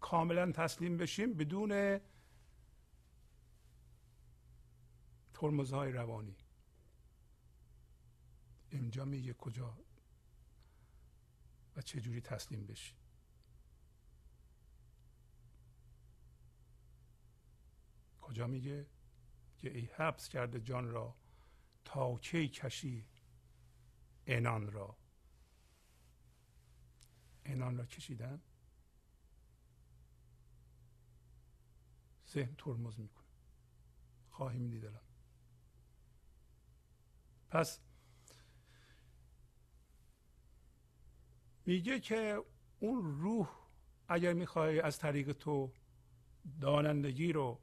کاملا 0.00 0.52
تسلیم 0.52 0.96
بشیم 0.96 1.34
بدون 1.34 2.00
ترمزهای 5.34 5.92
روانی. 5.92 6.36
اینجا 8.70 9.04
میگه 9.04 9.32
کجا؟ 9.32 9.85
و 11.76 11.80
جوری 11.80 12.20
تسلیم 12.20 12.66
بشی. 12.66 12.94
کجا 18.20 18.46
میگه؟ 18.46 18.86
که 19.58 19.78
ای 19.78 19.88
حبس 19.96 20.28
کرده 20.28 20.60
جان 20.60 20.90
را 20.90 21.16
تا 21.84 22.18
کی 22.18 22.48
کشی 22.48 23.06
انان 24.26 24.72
را. 24.72 24.96
انان 27.44 27.76
را 27.76 27.86
کشیدن؟ 27.86 28.42
ذهن 32.28 32.54
ترمز 32.58 32.98
می‌کنه. 32.98 33.26
خواهیم 34.30 34.70
دید 34.70 34.84
پس 37.50 37.80
میگه 41.66 42.00
که 42.00 42.42
اون 42.80 43.20
روح 43.20 43.48
اگر 44.08 44.32
می‌خوای 44.32 44.80
از 44.80 44.98
طریق 44.98 45.32
تو 45.32 45.72
دانندگی 46.60 47.32
رو 47.32 47.60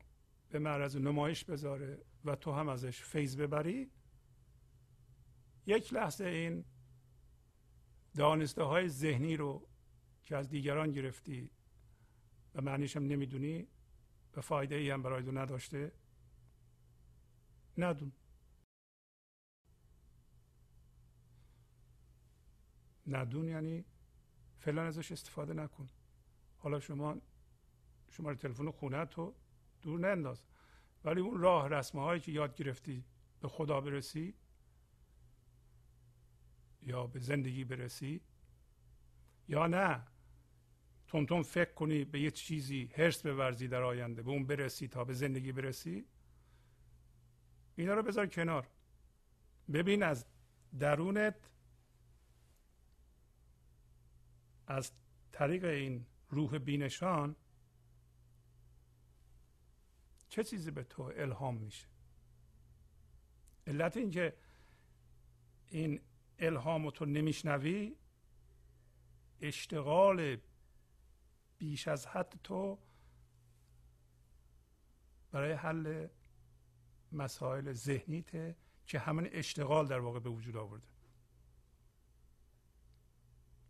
به 0.50 0.60
معرض 0.60 0.98
نمایش 0.98 1.46
بذاره 1.46 2.02
و 2.26 2.36
تو 2.36 2.52
هم 2.52 2.70
ازش 2.70 3.02
فیض 3.02 3.38
ببری 3.38 3.92
یک 5.66 5.94
لحظه 5.94 6.26
این 6.26 6.66
دانسته 8.16 8.64
های 8.64 8.90
ذهنی 8.90 9.38
رو 9.38 9.68
که 10.24 10.38
از 10.38 10.50
دیگران 10.50 10.92
گرفتی 10.92 11.50
و 12.56 12.62
معنیش 12.62 12.98
هم 12.98 13.08
نمی‌دونی 13.08 13.68
و 14.36 14.42
فایده 14.42 14.76
ای 14.76 14.90
هم 14.90 15.04
برای 15.04 15.24
تو 15.24 15.32
نداشته 15.32 15.92
ندون. 17.78 18.12
ندون 23.08 23.48
یعنی 23.48 23.86
فعلا 24.60 24.84
ازش 24.84 25.12
استفاده 25.12 25.54
نکن. 25.54 25.88
حالا 26.58 26.80
شما 26.80 27.18
شماره 28.10 28.36
تلفن 28.36 28.72
خونه 28.72 29.06
تو 29.06 29.34
دور 29.82 30.00
ننداز. 30.00 30.44
ولی 31.04 31.22
اون 31.22 31.40
راه 31.40 31.70
رسمه 31.70 32.02
هایی 32.02 32.22
که 32.22 32.32
یاد 32.32 32.56
گرفتی 32.56 33.04
به 33.42 33.48
خدا 33.48 33.82
برسی 33.82 34.34
یا 36.82 37.08
به 37.08 37.20
زندگی 37.20 37.64
برسی 37.64 38.22
یا 39.48 39.68
نه 39.68 40.08
تون 41.08 41.44
فکر 41.44 41.74
کنی 41.74 42.06
به 42.06 42.20
یه 42.20 42.32
چیزی 42.32 42.92
هرس 42.96 43.26
بورزی 43.26 43.68
در 43.68 43.84
آینده 43.84 44.22
به 44.22 44.32
اون 44.32 44.46
برسی 44.46 44.88
تا 44.88 45.04
به 45.04 45.14
زندگی 45.14 45.52
برسی 45.52 46.06
اینا 47.76 47.94
رو 47.94 48.04
بذار 48.04 48.28
کنار. 48.28 48.68
ببین 49.74 50.04
از 50.04 50.26
درونت 50.80 51.53
از 54.68 54.92
طریق 55.32 55.64
این 55.64 56.06
روح 56.30 56.58
بینشان 56.58 57.36
چه 60.30 60.44
چیزی 60.44 60.72
به 60.72 60.84
تو 60.84 61.04
الهام 61.16 61.56
میشه؟ 61.58 61.88
علت 63.68 63.98
اینکه 63.98 64.38
این 65.68 66.02
الهام 66.40 66.90
تو 66.90 67.06
نمیشنوی 67.06 67.96
اشتغال 69.42 70.38
بیش 71.58 71.88
از 71.88 72.08
حد 72.08 72.40
تو 72.44 72.80
برای 75.32 75.52
حل 75.52 76.08
مسائل 77.12 77.74
ذهنیته 77.74 78.56
که 78.88 79.00
همین 79.00 79.30
اشتغال 79.32 79.88
در 79.88 80.00
واقع 80.00 80.20
به 80.20 80.30
وجود 80.30 80.56
آورده. 80.56 80.88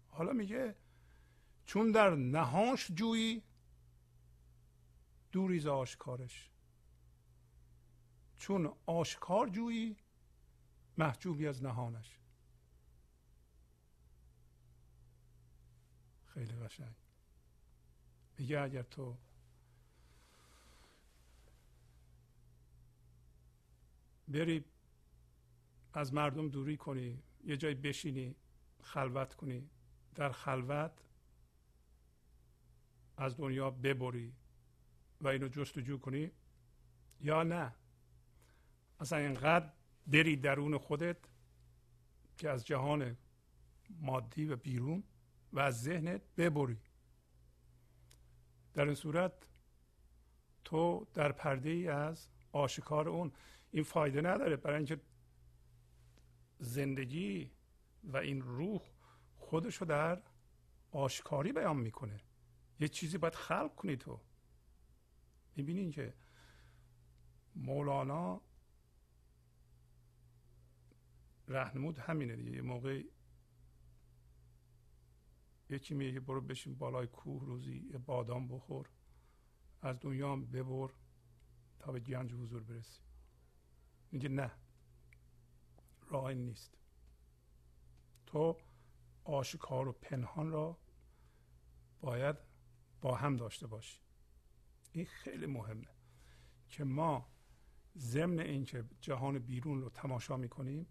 حالا 0.08 0.34
میگه 0.34 0.75
چون 1.65 1.91
در 1.91 2.15
نهانش 2.15 2.91
جویی 2.91 3.43
دوری 5.32 5.60
ز 5.60 5.67
آشکارش. 5.67 6.49
چون 8.36 8.73
آشکار 8.86 9.49
جویی 9.49 9.97
محجوبی 10.97 11.47
از 11.47 11.63
نهانش. 11.63 12.19
خیلی 16.26 16.54
قشنگ. 16.54 16.95
میگه 18.38 18.60
اگر 18.60 18.84
تو 18.84 19.17
بری 24.28 24.65
از 25.93 26.13
مردم 26.13 26.49
دوری 26.49 26.78
کنی 26.78 27.23
یه 27.43 27.58
جای 27.58 27.73
بشینی 27.73 28.36
خلوت 28.82 29.34
کنی. 29.34 29.69
در 30.15 30.32
خلوت 30.32 30.91
از 33.17 33.38
دنیا 33.38 33.69
ببری 33.69 34.34
و 35.21 35.28
اینو 35.28 35.47
جستجو 35.47 35.97
کنی 35.97 36.32
یا 37.21 37.43
نه؟ 37.43 37.76
اصلا 38.99 39.17
اینقدر 39.17 39.69
بری 40.08 40.36
درون 40.36 40.78
خودت 40.78 41.17
که 42.38 42.49
از 42.49 42.65
جهان 42.65 43.17
مادی 43.89 44.45
و 44.45 44.56
بیرون 44.56 45.04
و 45.54 45.60
از 45.60 45.82
ذهنت 45.82 46.21
ببری. 46.38 46.80
در 48.73 48.86
این 48.86 48.95
صورت 48.95 49.34
تو 50.63 51.08
در 51.13 51.32
پرده 51.32 51.69
ای 51.69 51.88
از 51.88 52.28
آشکار 52.52 53.10
اون. 53.10 53.32
این 53.71 53.84
فایده 53.84 54.21
نداره. 54.21 54.56
برای 54.56 54.78
اینکه 54.78 55.02
زندگی 56.60 57.52
و 58.04 58.17
این 58.17 58.41
روح 58.41 58.82
خودشو 59.36 59.86
در 59.86 60.21
آشکاری 60.91 61.52
بیان 61.52 61.78
می‌کنه. 61.78 62.19
یه 62.84 62.89
چیزی 62.89 63.17
باید 63.17 63.36
خلق 63.36 63.76
کنی 63.76 63.98
تو. 63.98 64.22
می‌بینین 65.56 65.91
که 65.91 66.13
مولانا 67.56 68.41
رهنمود 71.48 71.98
همینه 71.98 72.36
دیگه. 72.36 72.52
یه 72.52 72.62
موقع 72.62 73.04
یکی 75.69 75.93
میگه 75.93 76.19
برو 76.19 76.41
بشین 76.41 76.76
بالای 76.76 77.08
کوه 77.08 77.46
روزی 77.46 77.89
یه 77.91 77.98
بادام 77.98 78.48
بخور 78.48 78.89
از 79.82 80.00
دنیا 80.00 80.36
ببر 80.36 80.93
تا 81.80 81.91
به 81.91 82.00
گنج 82.00 82.34
حضور 82.34 82.63
برسی. 82.63 83.02
میگه 84.12 84.30
نه 84.30 84.52
راه 86.02 86.34
نیست. 86.34 86.78
تو 88.26 88.58
آشکار 89.24 89.88
و 89.88 89.91
پنهان 89.91 90.52
را 90.52 90.78
باید 92.02 92.53
با 93.04 93.16
هم 93.16 93.36
داشته 93.36 93.68
باشی. 93.68 94.00
این 94.92 95.06
خیلی 95.06 95.46
مهمه 95.46 95.88
که 96.70 96.84
ما 96.84 97.28
ضمن 97.98 98.39
اینکه 98.39 98.84
جهان 99.02 99.39
بیرون 99.39 99.82
رو 99.82 99.89
تماشا 99.89 100.38
می‌کنیم 100.38 100.88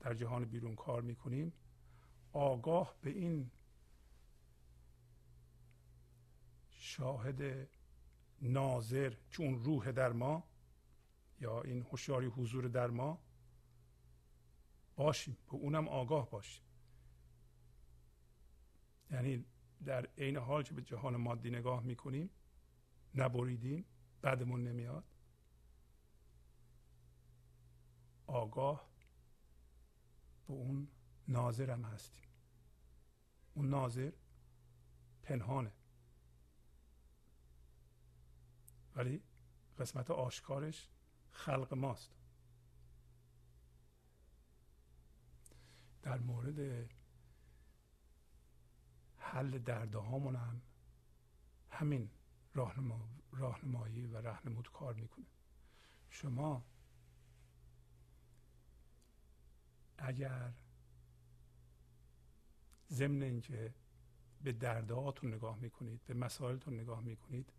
در 0.00 0.14
جهان 0.14 0.44
بیرون 0.44 0.74
کار 0.74 1.02
می‌کنیم 1.02 1.52
آگاه 2.32 2.96
به 3.02 3.10
این 3.10 3.50
شاهد 6.70 7.68
ناظر 8.42 9.14
اون 9.38 9.64
روح 9.64 9.92
در 9.92 10.12
ما 10.12 10.44
یا 11.40 11.62
این 11.62 11.82
هوشیاری 11.82 12.26
حضور 12.26 12.68
در 12.68 12.90
ما 12.90 13.18
باشیم 14.96 15.36
به 15.46 15.54
اونم 15.54 15.88
آگاه 15.88 16.30
باشیم. 16.30 16.64
یعنی 19.10 19.44
در 19.84 20.08
عین 20.18 20.36
حال 20.36 20.62
که 20.62 20.74
به 20.74 20.82
جهان 20.82 21.16
مادی 21.16 21.50
نگاه 21.50 21.82
می‌کنیم 21.82 22.30
نبریدیم 23.14 23.84
بعدمون 24.22 24.64
نمیاد. 24.64 25.04
آگاه 28.26 28.90
به 30.46 30.52
اون 30.52 30.88
ناظرم 31.28 31.84
هستیم. 31.84 32.24
اون 33.54 33.68
ناظر 33.68 34.12
پنهانه. 35.22 35.72
ولی 38.96 39.22
قسمت 39.78 40.10
آشکارش 40.10 40.88
خلق 41.30 41.74
ماست. 41.74 42.10
در 46.02 46.18
مورد 46.18 46.90
حل 49.32 49.58
درده 49.58 49.98
هامون 49.98 50.36
هم 50.36 50.60
همین 51.70 52.10
راهنما، 52.54 53.08
راهنمایی 53.32 54.06
و 54.06 54.16
رهنمود 54.16 54.70
کار 54.72 54.94
می‌کنه. 54.94 55.26
شما 56.10 56.64
اگر 59.98 60.52
ضمن 62.90 63.22
اینکه 63.22 63.74
به 64.42 64.52
دردهاتون 64.52 65.34
نگاه 65.34 65.58
می‌کنید 65.58 66.04
به 66.04 66.14
مسائلتون 66.14 66.80
نگاه 66.80 67.00
می‌کنید 67.00 67.52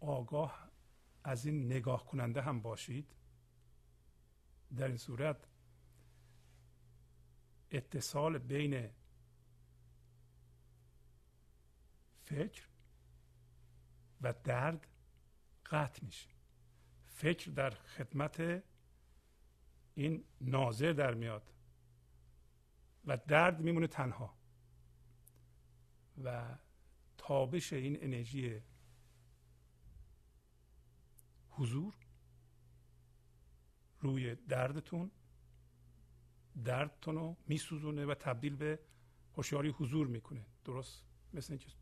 آگاه 0.00 0.70
از 1.24 1.46
این 1.46 1.66
نگاه 1.66 2.06
کننده 2.06 2.42
هم 2.42 2.60
باشید. 2.60 3.14
در 4.76 4.88
این 4.88 4.96
صورت 4.96 5.48
اتصال 7.70 8.38
بین 8.38 8.90
فکر 12.30 12.68
و 14.20 14.34
درد 14.44 14.86
قطع 15.66 16.04
میشه. 16.04 16.28
فکر 17.06 17.50
در 17.50 17.70
خدمت 17.70 18.62
این 19.94 20.24
ناظر 20.40 20.92
در 20.92 21.14
میاد 21.14 21.52
و 23.04 23.16
درد 23.16 23.60
میمونه 23.60 23.86
تنها 23.86 24.34
و 26.24 26.56
تابش 27.18 27.72
این 27.72 28.04
انرژی 28.04 28.60
حضور 31.50 31.94
روی 34.00 34.34
دردتون 34.34 35.10
دردتون 36.64 37.14
رو 37.14 37.36
میسوزونه 37.46 38.06
و 38.06 38.14
تبدیل 38.14 38.56
به 38.56 38.78
هوشیاری 39.36 39.68
حضور 39.68 40.06
می‌کنه. 40.06 40.46
درست؟ 40.64 41.04
مثل 41.32 41.52
اینکه 41.52 41.79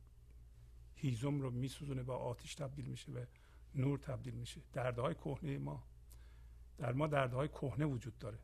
هیزم 1.00 1.40
رو 1.40 1.50
میسوزونه 1.50 2.02
با 2.02 2.16
آتش 2.16 2.54
تبدیل 2.54 2.86
میشه 2.86 3.12
به 3.12 3.28
نور 3.74 3.98
تبدیل 3.98 4.34
میشه. 4.34 4.60
دردهای 4.72 5.14
کهنه 5.14 5.58
ما 5.58 5.84
در 6.78 6.92
ما 6.92 7.06
دردهای 7.06 7.48
کهنه 7.48 7.84
وجود 7.84 8.18
داره. 8.18 8.38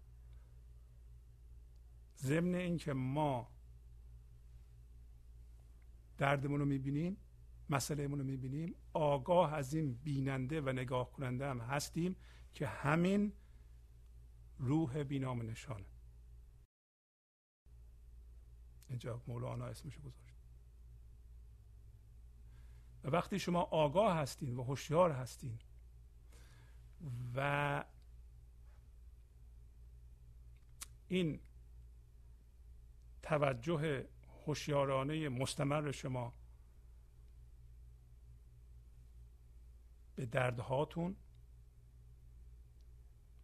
ضمن 2.17 2.55
اینکه 2.55 2.93
ما 2.93 3.51
دردمون 6.19 6.61
رو 6.61 6.67
می‌بینیم 6.67 7.17
مسئلهمون 7.71 8.19
رو 8.19 8.25
می‌بینیم 8.25 8.75
آگاه 8.93 9.55
از 9.55 9.75
این 9.75 9.95
بیننده 9.95 10.61
و 10.61 10.69
نگاه 10.69 11.13
کننده 11.13 11.47
هم 11.47 11.61
هستیم 11.61 12.17
که 12.53 12.67
همین 12.67 13.33
روح 14.59 15.03
بینام 15.03 15.43
نشانه. 15.43 15.87
اینجا 18.89 19.23
مولانا 19.27 19.67
اسمشو 19.67 20.03
گذاشت. 20.03 20.24
و 23.05 23.09
وقتی 23.09 23.39
شما 23.39 23.63
آگاه 23.63 24.17
هستین 24.17 24.57
و 24.57 24.63
هوشیار 24.63 25.11
هستین 25.11 25.59
و 27.35 27.85
این 31.09 31.41
توجه 33.23 34.09
هوشیارانه 34.47 35.29
مستمر 35.29 35.91
شما 35.91 36.35
به 40.17 40.27
دردهاتون 40.27 41.17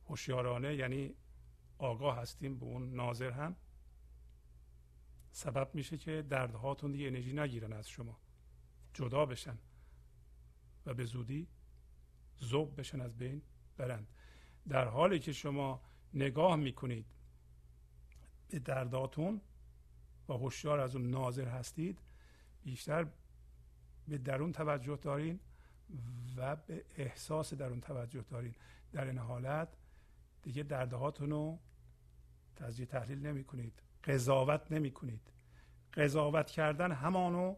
هوشیارانه 0.08 0.74
یعنی 0.74 1.14
آگاه 1.78 2.16
هستیم 2.18 2.58
به 2.58 2.66
اون 2.66 2.94
ناظر 2.94 3.30
هم 3.30 3.56
سبب 5.32 5.74
میشه 5.74 5.98
که 5.98 6.22
دردهاتون 6.22 6.92
دیگه 6.92 7.06
انرژی 7.06 7.32
نگیرن 7.32 7.72
از 7.72 7.88
شما. 7.88 8.18
جدا 8.94 9.26
بشن 9.26 9.58
و 10.86 10.94
به 10.94 11.04
زودی 11.04 11.48
زوب 12.36 12.80
بشن 12.80 13.00
از 13.00 13.18
بین 13.18 13.42
برند. 13.76 14.06
در 14.68 14.88
حالی 14.88 15.18
که 15.18 15.32
شما 15.32 15.82
نگاه 16.14 16.56
می‌کنید 16.56 17.06
به 18.48 18.58
درداتون 18.58 19.40
و 20.28 20.32
هوشیار 20.32 20.80
از 20.80 20.96
اون 20.96 21.10
ناظر 21.10 21.48
هستید 21.48 21.98
بیشتر 22.62 23.06
به 24.08 24.18
درون 24.18 24.52
توجه 24.52 24.96
دارین 24.96 25.40
و 26.36 26.56
به 26.56 26.84
احساس 26.96 27.54
درون 27.54 27.80
توجه 27.80 28.22
دارین. 28.22 28.54
در 28.92 29.04
این 29.04 29.18
حالت 29.18 29.68
دیگه 30.42 30.62
دردهاتون 30.62 31.30
رو 31.30 31.58
تجزیه 32.56 32.86
تحلیل 32.86 33.26
نمی 33.26 33.44
کنید 33.44 33.82
قضاوت 34.04 34.72
نمی 34.72 34.90
کنید 34.90 35.32
قضاوت 35.94 36.50
کردن 36.50 36.92
همانو 36.92 37.56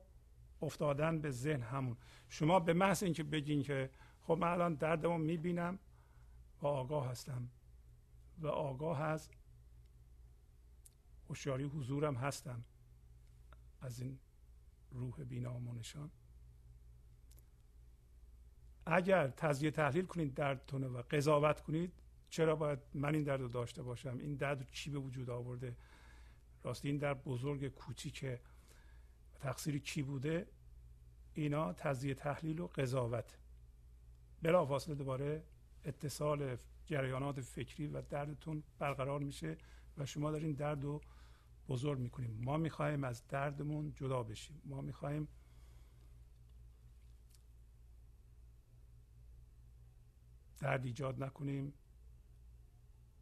افتادن 0.62 1.20
به 1.20 1.30
ذهن 1.30 1.62
همون. 1.62 1.96
شما 2.28 2.60
به 2.60 2.72
محض 2.72 3.02
اینکه 3.02 3.22
بگین 3.22 3.62
که 3.62 3.90
خب 4.20 4.38
من 4.40 4.48
الان 4.48 4.74
دردمو 4.74 5.18
می‌بینم 5.18 5.78
و 6.62 6.66
آگاه 6.66 7.08
هستم. 7.08 7.48
و 8.38 8.46
آگاه 8.46 9.02
از 9.02 9.30
هوشیاری 11.28 11.64
حضورم 11.64 12.14
هستم. 12.14 12.64
از 13.80 14.00
این 14.00 14.18
روح 14.90 15.24
بینا 15.24 15.54
و 15.54 15.60
اگر 18.86 19.28
تزیه 19.28 19.70
تحلیل 19.70 20.06
کنید 20.06 20.34
دردتونه 20.34 20.86
و 20.86 21.02
قضاوت 21.10 21.60
کنید 21.60 21.92
چرا 22.30 22.56
باید 22.56 22.78
من 22.94 23.14
این 23.14 23.22
درد 23.22 23.40
رو 23.40 23.48
داشته 23.48 23.82
باشم؟ 23.82 24.18
این 24.18 24.34
درد 24.34 24.70
چی 24.70 24.90
به 24.90 24.98
وجود 24.98 25.30
آورده؟ 25.30 25.76
راستی 26.62 26.88
این 26.88 26.96
درد 26.96 27.24
بزرگ 27.24 27.68
کوچیک 27.68 28.24
تقصیر 29.42 29.78
کی 29.78 30.02
بوده؟ 30.02 30.46
اینا 31.34 31.72
تزیه 31.72 32.14
تحلیل 32.14 32.60
و 32.60 32.66
قضاوت. 32.66 33.38
بلافاصله 34.42 34.94
دوباره 34.94 35.42
اتصال 35.84 36.56
جریانات 36.86 37.40
فکری 37.40 37.86
و 37.86 38.02
دردتون 38.02 38.62
برقرار 38.78 39.20
میشه 39.20 39.56
و 39.98 40.06
شما 40.06 40.30
دارین 40.30 40.52
درد 40.52 40.82
رو 40.84 41.00
بزرگ 41.68 41.98
می‌کنیم. 41.98 42.38
ما 42.44 42.56
می‌خواهیم 42.56 43.04
از 43.04 43.28
دردمون 43.28 43.92
جدا 43.94 44.22
بشیم. 44.22 44.62
ما 44.64 44.80
می‌خواهیم 44.80 45.28
درد 50.58 50.84
ایجاد 50.84 51.22
نکنیم 51.22 51.72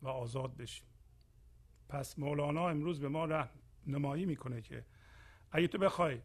و 0.02 0.08
آزاد 0.08 0.56
بشیم. 0.56 0.86
پس 1.88 2.18
مولانا 2.18 2.68
امروز 2.68 3.00
به 3.00 3.08
ما 3.08 3.48
نمایی 3.86 4.26
می‌کنه 4.26 4.62
که 4.62 4.84
اگه 5.50 5.68
تو 5.68 5.78
بخوای 5.78 6.20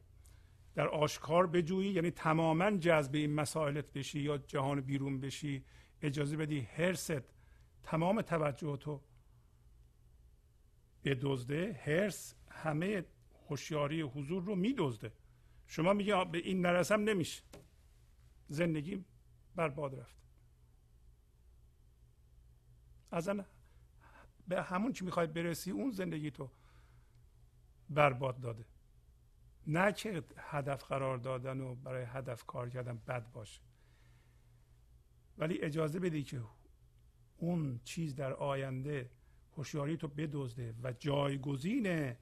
در 0.76 0.88
آشکار 0.88 1.48
بجویی 1.48 1.92
یعنی 1.92 2.12
تماما 2.12 2.72
جذب 2.72 3.16
این 3.16 3.34
مسائلت 3.34 3.94
بشی 3.94 4.20
یا 4.20 4.38
جهان 4.38 4.82
بیرون 4.82 5.20
بشی 5.20 5.66
اجازه 6.02 6.38
بدی 6.38 6.60
هرست 6.60 7.24
تمام 7.84 8.22
توجه 8.22 8.78
تو 8.78 9.02
بدزده 11.04 11.82
هرس 11.86 12.36
همه 12.52 13.06
هوشیاری 13.50 14.02
حضور 14.02 14.44
رو 14.44 14.56
میدزده. 14.56 15.12
شما 15.68 15.94
میگه 15.94 16.26
به 16.26 16.38
این 16.38 16.62
نرسم 16.62 17.02
نمیشه. 17.02 17.44
زندگی 18.48 19.06
برباد 19.56 20.00
رفت. 20.00 20.16
اصلا 23.12 23.46
به 24.48 24.62
همون 24.62 24.94
چی 24.94 25.06
می‌خوای 25.06 25.28
برسی 25.28 25.72
اون 25.72 25.92
زندگی 25.92 26.32
تو 26.32 26.50
برباد 27.90 28.40
داده. 28.40 28.66
نه 29.68 29.91
که 29.91 30.24
هدف 30.38 30.84
قرار 30.84 31.18
دادن 31.18 31.61
و 31.61 31.76
برای 31.76 32.03
هدف 32.03 32.43
کار 32.43 32.70
کردن 32.70 32.97
بد 33.07 33.32
باشه. 33.32 33.61
ولی 35.38 35.61
اجازه 35.61 35.99
بدی 35.99 36.24
که 36.24 36.41
اون 37.38 37.80
چیز 37.84 38.16
در 38.16 38.34
آینده 38.34 39.09
هوشیاری 39.57 39.97
تو 39.97 40.07
بدزده 40.07 40.76
و 40.84 40.93
جایگزین 40.93 42.16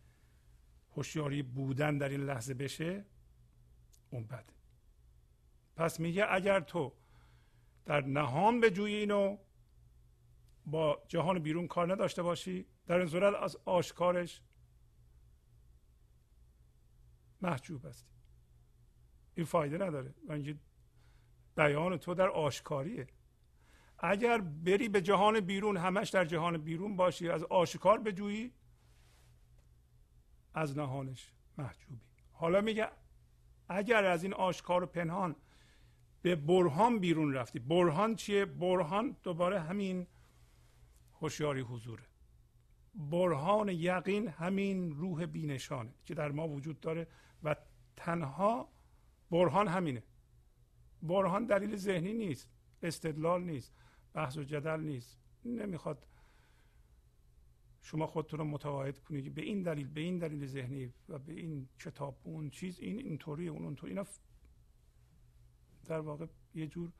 هوشیاری 0.95 1.43
بودن 1.43 1.97
در 1.97 2.09
این 2.09 2.21
لحظه 2.21 2.53
بشه 2.53 3.05
اون 4.09 4.23
بده. 4.23 4.53
پس 5.75 5.99
میگه 5.99 6.25
اگر 6.29 6.59
تو 6.59 6.93
در 7.85 8.01
نهان 8.01 8.59
به 8.59 8.71
جوی 8.71 8.93
اینو 8.93 9.37
با 10.65 11.03
جهان 11.07 11.39
بیرون 11.39 11.67
کار 11.67 11.91
نداشته 11.91 12.23
باشی 12.23 12.65
در 12.87 12.97
این 12.97 13.07
صورت 13.07 13.43
از 13.43 13.57
آشکارش 13.65 14.41
محجوب 17.43 17.85
هستی. 17.85 18.11
این 19.35 19.45
فایده 19.45 19.77
نداره. 19.77 20.13
اینکه 20.29 20.55
بیان 21.55 21.97
تو 21.97 22.13
در 22.13 22.29
آشکاریه. 22.29 23.07
اگر 23.99 24.41
بری 24.41 24.89
به 24.89 25.01
جهان 25.01 25.39
بیرون 25.39 25.77
همش 25.77 26.09
در 26.09 26.25
جهان 26.25 26.57
بیرون 26.57 26.95
باشی 26.95 27.29
از 27.29 27.43
آشکار 27.43 27.99
بجویی 27.99 28.51
از 30.53 30.77
نهانش 30.77 31.31
محجوبی. 31.57 32.01
حالا 32.31 32.61
میگه 32.61 32.89
اگر 33.69 34.05
از 34.05 34.23
این 34.23 34.33
آشکار 34.33 34.83
و 34.83 34.85
پنهان 34.85 35.35
به 36.21 36.35
برهان 36.35 36.99
بیرون 36.99 37.33
رفتی. 37.33 37.59
برهان 37.59 38.15
چیه؟ 38.15 38.45
برهان 38.45 39.17
دوباره 39.23 39.59
همین 39.59 40.07
هوشیاری 41.21 41.61
حضوره. 41.61 42.03
برهان 42.95 43.69
یقین 43.69 44.27
همین 44.27 44.91
روح 44.91 45.25
بینشانه 45.25 45.93
که 46.05 46.13
در 46.13 46.31
ما 46.31 46.47
وجود 46.47 46.79
داره. 46.79 47.07
و 47.43 47.55
تنها 47.95 48.69
برهان 49.31 49.67
همینه. 49.67 50.03
برهان 51.01 51.45
دلیل 51.45 51.75
ذهنی 51.75 52.13
نیست 52.13 52.49
استدلال 52.83 53.43
نیست 53.43 53.73
بحث 54.13 54.37
و 54.37 54.43
جدل 54.43 54.79
نیست. 54.79 55.19
نمی‌خواد 55.45 56.07
شما 57.81 58.07
خودتون 58.07 58.39
رو 58.39 58.45
متقاعد 58.45 58.99
کنید 58.99 59.33
به 59.33 59.41
این 59.41 59.63
دلیل 59.63 59.87
به 59.87 60.01
این 60.01 60.17
دلیل 60.17 60.45
ذهنی 60.45 60.93
و 61.09 61.19
به 61.19 61.33
این 61.33 61.69
کتاب 61.79 62.19
اون 62.23 62.49
چیز 62.49 62.79
این 62.79 62.99
اینطوری 62.99 63.47
اون 63.47 63.63
اونطوری. 63.63 63.91
اینا 63.91 64.05
در 65.85 65.99
واقع 65.99 66.25
یه 66.55 66.67
جور 66.67 66.91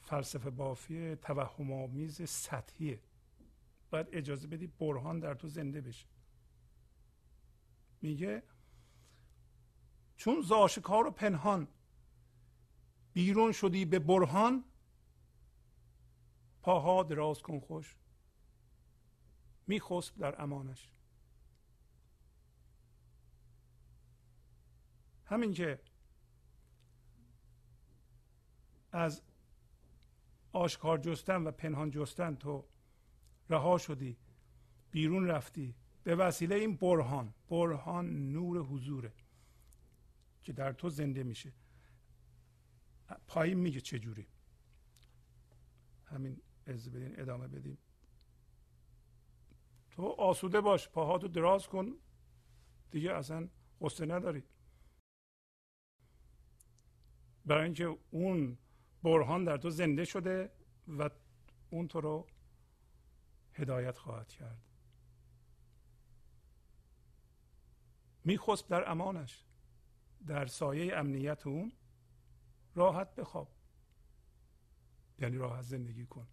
فلسفه 0.00 0.50
بافی 0.50 1.16
توهم 1.16 1.72
آمیز 1.72 2.22
سطحیه. 2.28 3.00
باید 3.90 4.06
اجازه 4.12 4.48
بدی 4.48 4.66
برهان 4.66 5.18
در 5.18 5.34
تو 5.34 5.48
زنده 5.48 5.80
بشه. 5.80 6.06
میگه 8.02 8.42
چون 10.16 10.42
زاشکار 10.42 11.06
و 11.06 11.10
پنهان. 11.10 11.68
بیرون 13.12 13.52
شدی 13.52 13.84
به 13.84 13.98
برهان 13.98 14.64
پاها 16.62 17.02
دراز 17.02 17.42
کن 17.42 17.60
خوش. 17.60 17.96
میخسب 19.66 20.18
در 20.18 20.42
امانش. 20.42 20.92
همین 25.24 25.52
که 25.52 25.80
از 28.92 29.22
آشکار 30.52 30.98
جستن 30.98 31.42
و 31.42 31.50
پنهان 31.50 31.90
جستن 31.90 32.34
تو 32.34 32.64
رها 33.50 33.78
شدی 33.78 34.16
بیرون 34.90 35.26
رفتی. 35.26 35.74
به 36.04 36.16
وسیله 36.16 36.54
این 36.54 36.76
برهان 36.76 37.34
برهان 37.48 38.32
نور 38.32 38.58
حضوره. 38.58 39.12
که 40.42 40.52
در 40.52 40.72
تو 40.72 40.88
زنده 40.88 41.22
میشه. 41.22 41.52
پایین 43.28 43.58
میگه 43.58 43.80
چجوری 43.80 44.26
همین 46.06 46.42
از 46.66 46.90
بدین 46.90 47.20
ادامه 47.20 47.48
بدیم. 47.48 47.78
تو 49.90 50.02
آسوده 50.02 50.60
باش 50.60 50.88
پاهاتو 50.88 51.28
دراز 51.28 51.66
کن. 51.66 51.92
دیگه 52.90 53.12
اصلا 53.12 53.48
قصه 53.80 54.06
نداری. 54.06 54.42
برای 57.44 57.64
اینکه 57.64 57.98
اون 58.10 58.58
برهان 59.02 59.44
در 59.44 59.56
تو 59.56 59.70
زنده 59.70 60.04
شده 60.04 60.52
و 60.88 61.10
اون 61.70 61.88
تو 61.88 62.00
رو 62.00 62.26
هدایت 63.52 63.98
خواهد 63.98 64.28
کرد. 64.28 64.62
میخسب 68.24 68.68
در 68.68 68.90
امانش. 68.90 69.44
در 70.26 70.46
سایه 70.46 70.96
امنیت 70.96 71.46
اون 71.46 71.72
راحت 72.74 73.14
بخواب. 73.14 73.48
یعنی 75.18 75.36
راحت 75.36 75.62
زندگی 75.62 76.06
کن. 76.06 76.28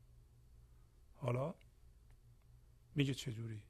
حالا 1.15 1.55
میگه 2.95 3.13
چجوری؟ 3.13 3.63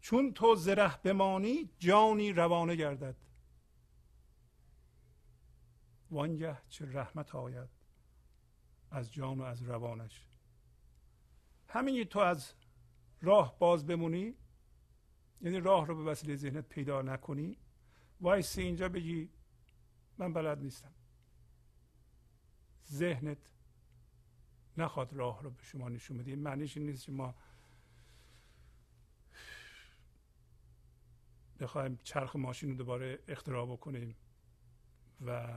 چون 0.00 0.32
تو 0.32 0.54
زره 0.54 0.96
بمانی 0.96 1.70
جانی 1.78 2.32
روانه 2.32 2.76
گردد. 2.76 3.16
وانگه 6.10 6.58
چه 6.68 6.92
رحمت 6.92 7.34
آید 7.34 7.68
از 8.90 9.12
جان 9.12 9.38
و 9.38 9.42
از 9.42 9.62
روانش. 9.62 10.26
همین 11.68 12.04
تو 12.04 12.18
از 12.18 12.54
راه 13.20 13.58
باز 13.58 13.86
بمونی 13.86 14.34
یعنی 15.40 15.60
راه 15.60 15.86
رو 15.86 16.04
به 16.04 16.10
وسیله 16.10 16.36
ذهنت 16.36 16.68
پیدا 16.68 17.02
نکنی 17.02 17.56
وایسی 18.20 18.62
اینجا 18.62 18.88
بگی 18.88 19.30
من 20.22 20.32
بلد 20.32 20.58
نیستم. 20.58 20.92
ذهنت 22.90 23.50
نخواد 24.76 25.12
راه 25.12 25.42
رو 25.42 25.50
به 25.50 25.62
شما 25.62 25.88
نشون 25.88 26.18
بده. 26.18 26.36
معنیش 26.36 26.76
این 26.76 26.86
نیست 26.86 27.04
که 27.04 27.12
ما 27.12 27.34
بخوایم 31.60 31.98
چرخ 32.02 32.36
ماشین 32.36 32.70
رو 32.70 32.76
دوباره 32.76 33.18
اختراع 33.28 33.66
بکنیم 33.66 34.16
و 35.26 35.56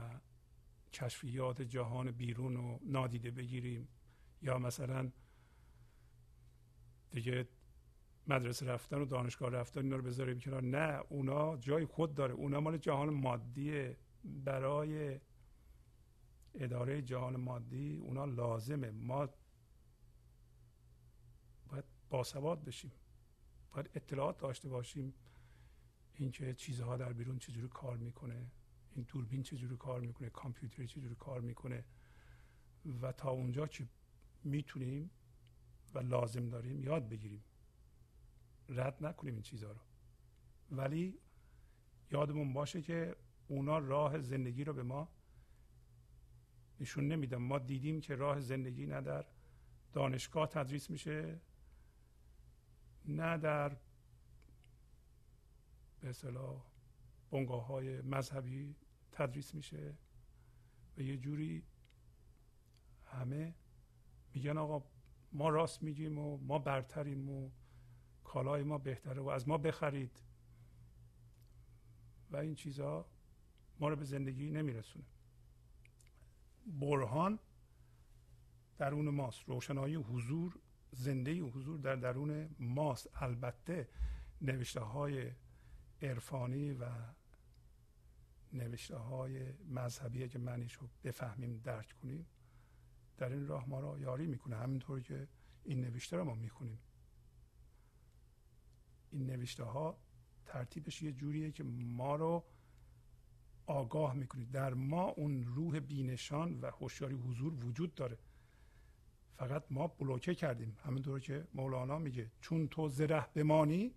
کشفیات 0.92 1.62
جهان 1.62 2.10
بیرون 2.10 2.56
رو 2.56 2.80
نادیده 2.82 3.30
بگیریم. 3.30 3.88
یا 4.42 4.58
مثلا 4.58 5.12
دیگه 7.10 7.48
مدرسه 8.26 8.66
رفتن 8.66 8.98
و 8.98 9.04
دانشگاه 9.04 9.50
رفتن 9.50 9.80
اینا 9.80 9.96
رو 9.96 10.02
بذاریم 10.02 10.40
کنار. 10.40 10.62
نه 10.62 11.02
اونا 11.08 11.56
جای 11.56 11.86
خود 11.86 12.14
داره. 12.14 12.34
اونا 12.34 12.60
مال 12.60 12.78
جهان 12.78 13.10
مادیه. 13.10 13.96
برای 14.44 15.20
اداره 16.54 17.02
جهان 17.02 17.36
مادی 17.36 17.96
اونا 17.96 18.24
لازمه. 18.24 18.90
ما 18.90 19.28
باید 21.68 21.84
باسواد 22.10 22.64
بشیم. 22.64 22.92
باید 23.72 23.90
اطلاعات 23.94 24.38
داشته 24.38 24.68
باشیم. 24.68 25.14
اینکه 26.14 26.54
چیزها 26.54 26.96
در 26.96 27.12
بیرون 27.12 27.38
چجوری 27.38 27.68
کار 27.68 27.96
می‌کنه 27.96 28.46
این 28.94 29.06
دوربین 29.08 29.42
چجوری 29.42 29.76
کار 29.76 30.00
می‌کنه 30.00 30.30
کامپیوتر 30.30 30.86
چجوری 30.86 31.14
کار 31.14 31.40
می‌کنه 31.40 31.84
و 33.02 33.12
تا 33.12 33.30
اونجا 33.30 33.66
که 33.66 33.88
می‌تونیم 34.44 35.10
و 35.94 35.98
لازم 35.98 36.48
داریم 36.48 36.82
یاد 36.82 37.08
بگیریم. 37.08 37.44
رد 38.68 39.06
نکنیم 39.06 39.34
این 39.34 39.42
چیزها 39.42 39.72
رو. 39.72 39.80
ولی 40.70 41.18
یادمون 42.10 42.52
باشه 42.52 42.82
که 42.82 43.16
اونا 43.48 43.78
راه 43.78 44.20
زندگی 44.20 44.64
رو 44.64 44.72
به 44.72 44.82
ما 44.82 45.08
نشون 46.80 47.08
نمیدن. 47.08 47.36
ما 47.36 47.58
دیدیم 47.58 48.00
که 48.00 48.14
راه 48.14 48.40
زندگی 48.40 48.86
نه 48.86 49.00
در 49.00 49.24
دانشگاه 49.92 50.48
تدریس 50.48 50.90
میشه 50.90 51.40
نه 53.04 53.38
در 53.38 53.76
به 56.00 56.08
اصطلاح 56.08 56.64
بنگاه 57.30 57.66
های 57.66 58.00
مذهبی 58.00 58.74
تدریس 59.12 59.54
میشه 59.54 59.94
و 60.96 61.00
یه 61.00 61.16
جوری 61.16 61.62
همه 63.04 63.54
میگن 64.34 64.58
آقا 64.58 64.86
ما 65.32 65.48
راست 65.48 65.82
میگیم 65.82 66.18
و 66.18 66.36
ما 66.36 66.58
برتریم 66.58 67.30
و 67.30 67.50
کالای 68.24 68.62
ما 68.62 68.78
بهتره 68.78 69.22
و 69.22 69.28
از 69.28 69.48
ما 69.48 69.58
بخرید. 69.58 70.22
و 72.30 72.36
این 72.36 72.54
چیزها 72.54 73.06
ما 73.80 73.88
رو 73.88 73.96
به 73.96 74.04
زندگی 74.04 74.50
نمیرسونه. 74.50 75.04
برهان 76.66 77.38
درون 78.78 79.08
ماست. 79.08 79.48
روشنایی 79.48 79.94
حضور 79.94 80.58
زنده 80.92 81.40
حضور 81.40 81.78
در 81.78 81.96
درون 81.96 82.48
ماست. 82.58 83.10
البته 83.14 83.88
نوشته 84.40 84.80
های 84.80 85.32
عرفانی 86.02 86.72
و 86.72 86.86
نوشته 88.52 88.96
های 88.96 89.52
مذهبی 89.52 90.28
که 90.28 90.38
معنیش 90.38 90.74
رو 90.74 90.88
بفهمیم 91.04 91.60
درک 91.64 91.94
کنیم 92.02 92.26
در 93.16 93.32
این 93.32 93.46
راه 93.46 93.68
ما 93.68 93.80
را 93.80 93.98
یاری 93.98 94.26
می‌کنه. 94.26 94.56
همینطور 94.56 95.00
که 95.00 95.28
این 95.64 95.80
نوشته 95.80 96.16
رو 96.16 96.24
ما 96.24 96.34
می‌خونیم. 96.34 96.78
این 99.10 99.26
نوشته 99.26 99.64
ها 99.64 99.98
ترتیبش 100.46 101.02
یه 101.02 101.12
جوریه 101.12 101.52
که 101.52 101.64
ما 101.64 102.16
رو 102.16 102.44
آگاه 103.66 104.14
می‌کنه 104.14 104.44
در 104.44 104.74
ما 104.74 105.02
اون 105.02 105.44
روح 105.44 105.80
بینشان 105.80 106.60
و 106.60 106.70
هوشیاری 106.70 107.14
حضور 107.14 107.64
وجود 107.64 107.94
داره. 107.94 108.18
فقط 109.36 109.64
ما 109.70 109.86
بلوکه 109.86 110.34
کردیم. 110.34 110.76
همینطور 110.84 111.20
که 111.20 111.48
مولانا 111.54 111.98
میگه 111.98 112.30
چون 112.40 112.68
تو 112.68 112.88
زره 112.88 113.26
بمانی 113.34 113.94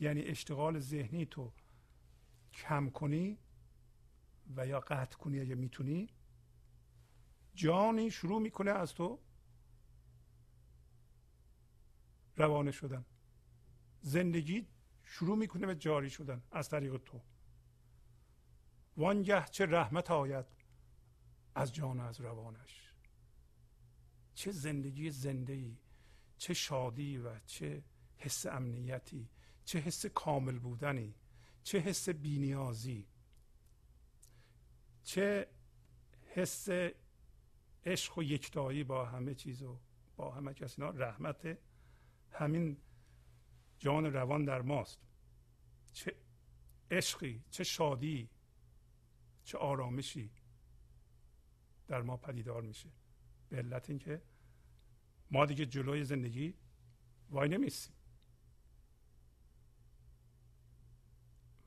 یعنی 0.00 0.20
اشتغال 0.22 0.78
ذهنی 0.78 1.26
تو 1.26 1.52
کم 2.52 2.90
کنی 2.90 3.38
و 4.56 4.66
یا 4.66 4.80
قطع 4.80 5.18
کنی 5.18 5.40
اگه 5.40 5.54
می‌تونی 5.54 6.08
جانی 7.54 8.10
شروع 8.10 8.42
می‌کنه 8.42 8.70
از 8.70 8.94
تو 8.94 9.18
روانه 12.36 12.70
شدن. 12.70 13.04
زندگی 14.00 14.66
شروع 15.04 15.36
می‌کنه 15.36 15.66
به 15.66 15.74
جاری 15.74 16.10
شدن 16.10 16.42
از 16.50 16.68
طریق 16.68 16.96
تو. 16.96 17.20
وانگه 18.96 19.44
چه 19.44 19.66
رحمت 19.66 20.10
آید 20.10 20.46
از 21.54 21.74
جان 21.74 22.00
از 22.00 22.20
روانش. 22.20 22.92
چه 24.34 24.52
زندگی 24.52 25.10
زنده 25.10 25.52
ای 25.52 25.76
چه 26.38 26.54
شادی 26.54 27.18
و 27.18 27.38
چه 27.46 27.82
حس 28.16 28.46
امنیتی 28.46 29.28
چه 29.64 29.78
حس 29.78 30.06
کامل 30.06 30.58
بودنی 30.58 31.14
چه 31.62 31.78
حس 31.78 32.08
بینیازی 32.08 33.06
چه 35.02 35.46
حس 36.26 36.68
عشق 37.84 38.18
و 38.18 38.22
یکتایی 38.22 38.84
با 38.84 39.04
همه 39.04 39.34
چیز 39.34 39.62
و 39.62 39.78
با 40.16 40.30
همه 40.30 40.54
کس 40.54 40.78
اینا. 40.78 40.90
رحمت 40.90 41.58
همین 42.30 42.76
جان 43.78 44.12
روان 44.12 44.44
در 44.44 44.62
ماست. 44.62 45.00
چه 45.92 46.14
عشقی 46.90 47.44
چه 47.50 47.64
شادی 47.64 48.28
چه 49.46 49.58
آرامشی 49.58 50.30
در 51.88 52.02
ما 52.02 52.16
پدیدار 52.16 52.62
میشه. 52.62 52.88
به 53.48 53.56
علت 53.56 53.90
اینکه 53.90 54.22
ما 55.30 55.46
دیگه 55.46 55.66
جلوی 55.66 56.04
زندگی 56.04 56.54
وای 57.30 57.48
نمیستیم. 57.48 57.96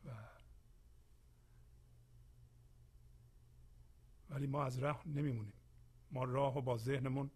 و 0.05 0.09
ولی 4.29 4.47
ما 4.47 4.63
از 4.63 4.77
راه 4.77 5.07
نمیمونیم. 5.07 5.53
ما 6.11 6.23
راه 6.23 6.57
و 6.57 6.61
با 6.61 6.77
ذهنمون 6.77 7.31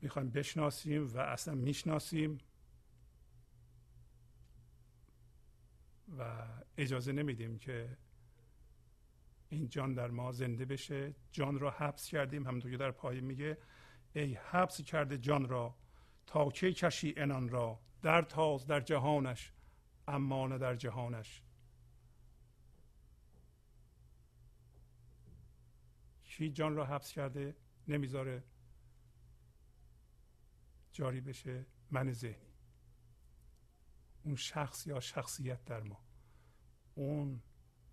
می‌خوایم 0.00 0.30
بشناسیم 0.30 1.06
و 1.06 1.18
اصلا 1.18 1.54
می‌شناسیم 1.54 2.38
و 6.18 6.48
اجازه 6.76 7.12
نمیدیم 7.12 7.58
که 7.58 7.96
این 9.48 9.68
جان 9.68 9.94
در 9.94 10.10
ما 10.10 10.32
زنده 10.32 10.64
بشه. 10.64 11.14
جان 11.32 11.58
را 11.58 11.70
حبس 11.70 12.08
کردیم. 12.08 12.46
همونطور 12.46 12.70
که 12.70 12.76
در 12.76 12.90
پایین 12.90 13.24
میگه 13.24 13.58
ای 14.12 14.34
حبس 14.34 14.80
کرده 14.80 15.18
جان 15.18 15.48
را 15.48 15.76
تا 16.26 16.48
کی 16.48 16.72
کشی 16.72 17.14
انان 17.16 17.48
را؟ 17.48 17.80
در 18.02 18.22
تاز 18.22 18.66
در 18.66 18.80
جهانش 18.80 19.52
اما 20.08 20.46
نه 20.46 20.58
در 20.58 20.76
جهانش. 20.76 21.42
کی 26.24 26.50
جان 26.50 26.74
را 26.74 26.86
حبس 26.86 27.12
کرده؟ 27.12 27.56
نمی‌ذاره 27.88 28.44
جاری 30.92 31.20
بشه 31.20 31.66
من 31.90 32.12
ذهنی. 32.12 32.54
اون 34.22 34.36
شخص 34.36 34.86
یا 34.86 35.00
شخصیت 35.00 35.64
در 35.64 35.82
ما. 35.82 36.00
اون 36.94 37.42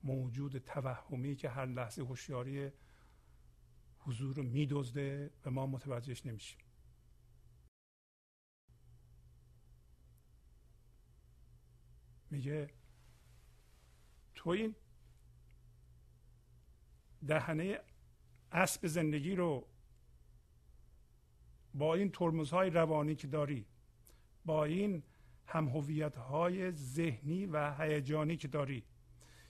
موجود 0.06 0.58
توهمی 0.58 1.36
که 1.36 1.50
هر 1.50 1.66
لحظه 1.66 2.02
هوشیاری 2.02 2.72
حضور 4.00 4.36
رو 4.36 4.44
میدزده 4.44 5.32
و 5.46 5.52
ما 5.52 5.68
متوجهش 5.68 6.26
نمیشیم. 6.26 6.60
میگه 12.30 12.70
تو 14.36 14.50
این 14.50 14.76
دهنه 17.28 17.80
اسب 18.52 18.88
زندگی 18.88 19.36
رو 19.36 19.68
با 21.74 21.96
این 21.96 22.12
ترمزهای 22.12 22.70
روانی 22.70 23.16
که 23.16 23.28
داری 23.28 23.66
با 24.46 24.66
این 24.66 25.04
هم 25.46 25.68
های 26.18 26.72
ذهنی 26.72 27.46
و 27.46 27.74
هیجانی 27.74 28.38
که 28.38 28.48
داری 28.48 28.84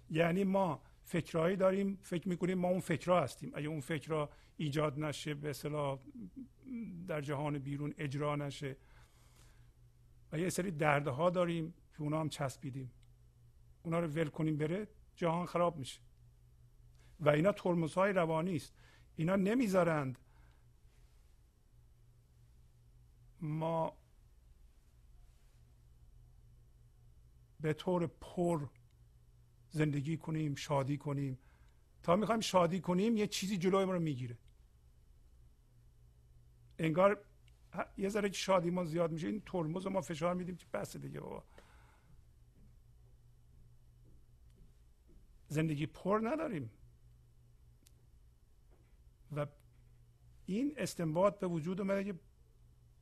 یعنی 0.09 0.43
ما 0.43 0.81
فکرهایی 1.03 1.55
داریم 1.55 1.99
فکر 2.01 2.29
می‌کنیم 2.29 2.57
ما 2.57 2.67
اون 2.67 2.79
فکرها 2.79 3.21
هستیم. 3.21 3.51
اگه 3.55 3.67
اون 3.67 3.79
فکرها 3.79 4.29
ایجاد 4.57 4.99
نشه 4.99 5.33
به 5.33 5.49
اصطلاح 5.49 5.99
در 7.07 7.21
جهان 7.21 7.59
بیرون 7.59 7.93
اجرا 7.97 8.35
نشه. 8.35 8.77
و 10.31 10.39
یه 10.39 10.49
سری 10.49 10.71
دردها 10.71 11.29
داریم 11.29 11.73
که 11.93 12.01
اونا 12.01 12.19
هم 12.19 12.29
چسبیدیم. 12.29 12.91
اونا 13.83 13.99
رو 13.99 14.07
ول 14.07 14.29
کنیم 14.29 14.57
بره 14.57 14.87
جهان 15.15 15.45
خراب 15.45 15.77
میشه. 15.77 16.01
و 17.19 17.29
اینا 17.29 17.51
ترمزهای 17.51 18.13
روانی 18.13 18.55
است. 18.55 18.73
اینا 19.15 19.35
نمی‌ذارند 19.35 20.19
ما 23.41 23.97
به 27.59 27.73
طور 27.73 28.07
پر 28.07 28.67
زندگی 29.75 30.17
کنیم 30.17 30.55
شادی 30.55 30.97
کنیم. 30.97 31.37
تا 32.03 32.15
می‌خوایم 32.15 32.41
شادی 32.41 32.79
کنیم 32.79 33.17
یه 33.17 33.27
چیزی 33.27 33.57
جلوی 33.57 33.85
ما 33.85 33.93
رو 33.93 33.99
می‌گیره. 33.99 34.37
انگار 36.79 37.25
یه 37.97 38.09
ذره 38.09 38.29
که 38.29 38.37
شادی 38.37 38.69
ما 38.69 38.85
زیاد 38.85 39.11
میشه 39.11 39.27
این 39.27 39.41
ترمز 39.45 39.87
ما 39.87 40.01
فشار 40.01 40.33
میدیم 40.33 40.55
که 40.55 40.65
بس 40.73 40.97
دیگه 40.97 41.19
بابا. 41.19 41.43
زندگی 45.47 45.85
پر 45.85 46.21
نداریم. 46.23 46.69
و 49.35 49.45
این 50.45 50.73
استنباط 50.77 51.39
به 51.39 51.47
وجود 51.47 51.81
اومده 51.81 52.03
که 52.03 52.19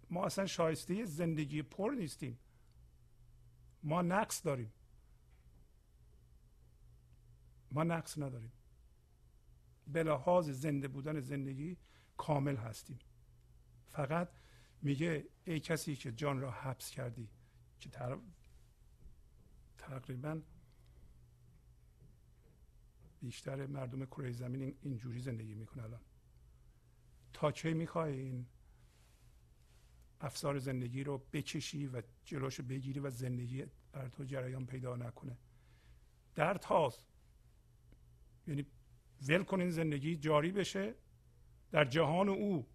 ما 0.10 0.26
اصلا 0.26 0.46
شایسته 0.46 1.06
زندگی 1.06 1.62
پر 1.62 1.92
نیستیم. 1.92 2.40
ما 3.84 4.02
نقص 4.02 4.46
داریم. 4.46 4.74
ما 7.74 7.84
نقص 7.84 8.18
نداریم. 8.18 8.52
به 9.88 10.04
لحاظ 10.04 10.50
زنده 10.50 10.88
بودن 10.88 11.20
زندگی 11.20 11.78
کامل 12.18 12.56
هستیم. 12.56 13.00
فقط 13.88 14.30
میگه 14.82 15.28
ای 15.46 15.60
کسی 15.60 15.96
که 15.96 16.12
جان 16.12 16.40
را 16.40 16.52
حبس 16.52 16.90
کردی 16.90 17.30
که 17.80 17.90
تقریبا 19.78 20.42
بیشتر 23.22 23.66
مردم 23.66 24.06
کره 24.06 24.32
زمین 24.32 24.78
اینجوری 24.82 25.20
زندگی 25.20 25.56
می‌کنه 25.56 25.84
الان. 25.84 26.02
تا 27.34 27.52
چه 27.52 27.74
می‌خوای 27.74 28.20
این 28.20 28.48
افسار 30.22 30.60
زندگی 30.60 31.04
رو 31.04 31.18
بکشی 31.18 31.88
و 31.88 32.02
جلوش 32.26 32.62
بگیری 32.62 33.00
و 33.00 33.10
زندگی 33.10 33.66
بر 33.92 34.10
تو 34.10 34.24
جریان 34.24 34.66
پیدا 34.66 34.96
نکنه. 34.96 35.38
در 36.36 36.58
تاز 36.58 36.98
یعنی 38.48 38.66
ول 39.28 39.44
کنین 39.44 39.70
زندگی 39.70 40.16
جاری 40.18 40.52
بشه. 40.52 40.96
در 41.72 41.86
جهان 41.86 42.30
او 42.30 42.68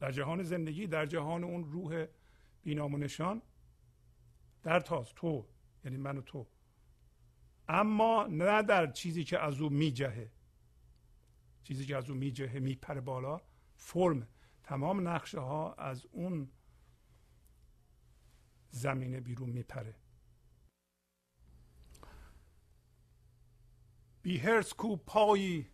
در 0.00 0.12
جهان 0.12 0.42
زندگی 0.42 0.86
در 0.86 1.06
جهان 1.06 1.44
اون 1.44 1.64
روح 1.64 2.06
بینام 2.62 2.94
و 2.94 2.98
نشان 2.98 3.42
در 4.62 4.80
تاز 4.80 5.12
تو 5.14 5.46
یعنی 5.84 5.96
من 5.96 6.18
و 6.18 6.20
تو. 6.20 6.46
اما 7.68 8.26
نه 8.30 8.62
در 8.62 8.92
چیزی 8.92 9.24
که 9.24 9.38
از 9.38 9.60
او 9.60 9.70
میجهه. 9.70 10.32
چیزی 11.62 11.86
که 11.86 11.96
از 11.96 12.10
او 12.10 12.16
میجهه 12.16 12.58
میپره 12.58 13.00
بالا 13.00 13.40
فرم. 13.76 14.28
تمام 14.62 15.08
نقشه 15.08 15.40
ها 15.40 15.74
از 15.74 16.06
اون 16.06 16.48
زمینه 18.70 19.20
بیرون 19.20 19.50
میپره. 19.50 19.94
بی 24.22 24.38
هرس 24.38 24.74
کو 24.74 24.96
پایی 24.96 25.70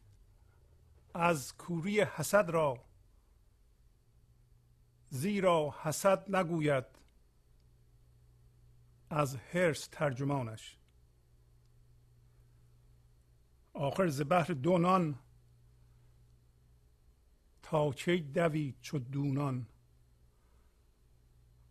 از 1.14 1.57
کوری 1.57 2.01
حسد 2.01 2.51
را. 2.51 2.84
زیرا 5.09 5.74
حسد 5.82 6.36
نگوید 6.36 6.84
از 9.11 9.36
هرس 9.36 9.88
ترجمانش. 9.92 10.78
آخر 13.72 14.09
ز 14.09 14.22
بحر 14.28 14.53
دونان 14.53 15.18
تا 17.62 17.92
کی 17.92 18.20
دوید 18.20 18.80
چو 18.80 18.99
دونان. 18.99 19.66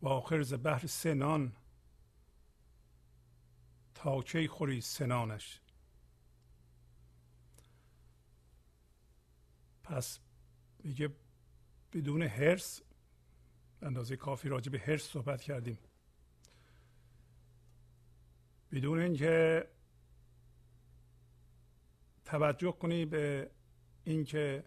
و 0.01 0.07
آخر 0.07 0.41
ز 0.41 0.53
بحر 0.53 0.87
سنان 0.87 1.55
تا 3.95 4.21
کی 4.21 4.47
خوری 4.47 4.81
سنانش. 4.81 5.62
پس 9.93 10.19
میگه 10.83 11.09
بدون 11.93 12.21
هرس 12.21 12.81
اندازه 13.81 14.15
کافی 14.15 14.49
راجع 14.49 14.71
به 14.71 14.79
هرس 14.79 15.03
صحبت 15.03 15.41
کردیم. 15.41 15.77
بدون 18.71 18.99
اینکه 18.99 19.67
توجه 22.25 22.71
کنی 22.71 23.05
به 23.05 23.51
اینکه 24.03 24.63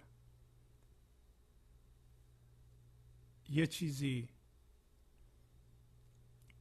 یه 3.49 3.66
چیزی 3.66 4.29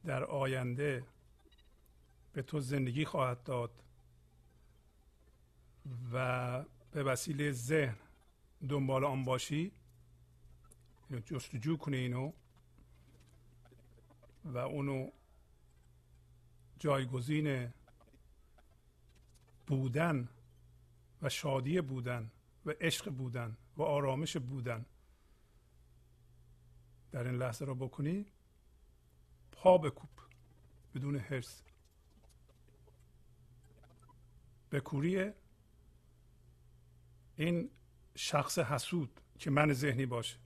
در 0.04 0.24
آینده 0.24 1.06
به 2.32 2.42
تو 2.42 2.60
زندگی 2.60 3.04
خواهد 3.04 3.42
داد 3.42 3.82
و 6.12 6.64
به 6.90 7.02
وسیله 7.02 7.52
ذهن 7.52 8.05
دنبال 8.66 9.04
آن 9.04 9.24
باشی؟ 9.24 9.72
جستجو 11.24 11.76
کنی 11.76 11.96
اینو 11.96 12.32
و 14.44 14.58
اونو 14.58 15.10
جایگزین 16.78 17.72
بودن 19.66 20.28
و 21.22 21.28
شادی 21.28 21.80
بودن 21.80 22.30
و 22.66 22.70
عشق 22.80 23.10
بودن 23.10 23.56
و 23.76 23.82
آرامش 23.82 24.36
بودن 24.36 24.84
در 27.12 27.26
این 27.26 27.38
لحظه 27.38 27.64
را 27.64 27.74
بکنی 27.74 28.26
پا 29.52 29.78
بکوب 29.78 30.10
بدون 30.94 31.16
حرس 31.16 31.62
به 34.70 34.80
کوری 34.80 35.32
این 37.36 37.70
شخص 38.16 38.58
حسود 38.58 39.20
که 39.38 39.50
من 39.50 39.72
ذهنی 39.72 40.06
باشه. 40.06 40.36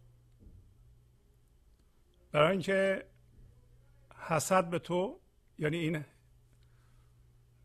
برای 2.33 2.51
اینکه 2.51 3.07
حسد 4.17 4.71
به 4.71 4.79
تو 4.79 5.21
یعنی 5.59 5.77
این 5.77 6.05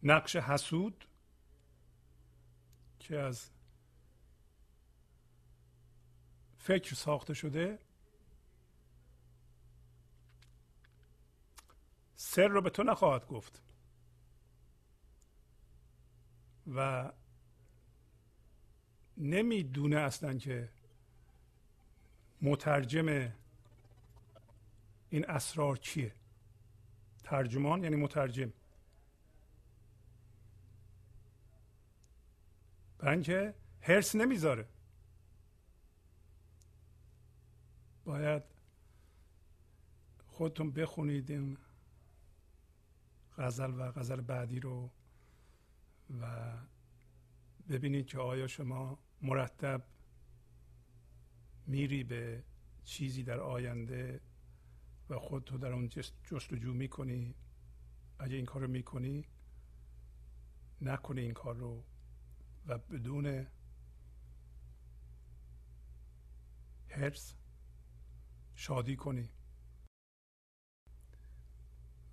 نقش 0.04 0.36
حسود 0.36 1.06
که 3.00 3.20
از 3.20 3.50
فکر 6.58 6.96
ساخته 6.96 7.34
شده 7.34 7.80
سر 12.16 12.48
رو 12.48 12.62
به 12.62 12.70
تو 12.70 12.84
نخواهد 12.84 13.28
گفت. 13.28 13.62
و 16.68 17.12
نمی‌دونه 19.18 19.98
اصلا 19.98 20.38
که 20.38 20.70
مترجم 22.42 23.34
این 25.10 25.26
اسرار 25.30 25.78
چیه. 25.78 26.16
ترجمان 27.24 27.84
یعنی 27.84 27.96
مترجم. 27.96 28.54
برای 32.98 33.14
اینکه 33.14 33.54
هرس 33.82 34.16
نمی‌ذاره. 34.16 34.68
باید 38.06 38.44
خودتون 40.28 40.72
بخونید 40.72 41.32
این 41.32 41.58
غزل 43.38 43.74
و 43.80 43.92
غزل 43.92 44.22
بعدی 44.22 44.60
رو 44.60 44.90
و 46.22 46.54
ببینید 47.70 48.08
که 48.08 48.20
آیا 48.20 48.48
شما 48.48 49.00
مرتب 49.26 49.84
میری 51.68 52.04
به 52.04 52.44
چیزی 52.84 53.24
در 53.24 53.40
آینده 53.40 54.22
و 55.10 55.20
خودتو 55.20 55.58
در 55.58 55.74
اون 55.74 55.90
جستجو 56.24 56.74
می‌کنی. 56.74 57.36
اگه 58.20 58.36
این 58.36 58.46
کار 58.46 58.62
رو 58.62 58.68
می‌کنی 58.68 59.26
نکنی 60.82 61.22
این 61.22 61.34
کار 61.34 61.56
رو. 61.56 61.84
و 62.68 62.78
بدون 62.78 63.48
هرس 66.90 67.36
شادی 68.56 68.96
کنی. 68.96 69.30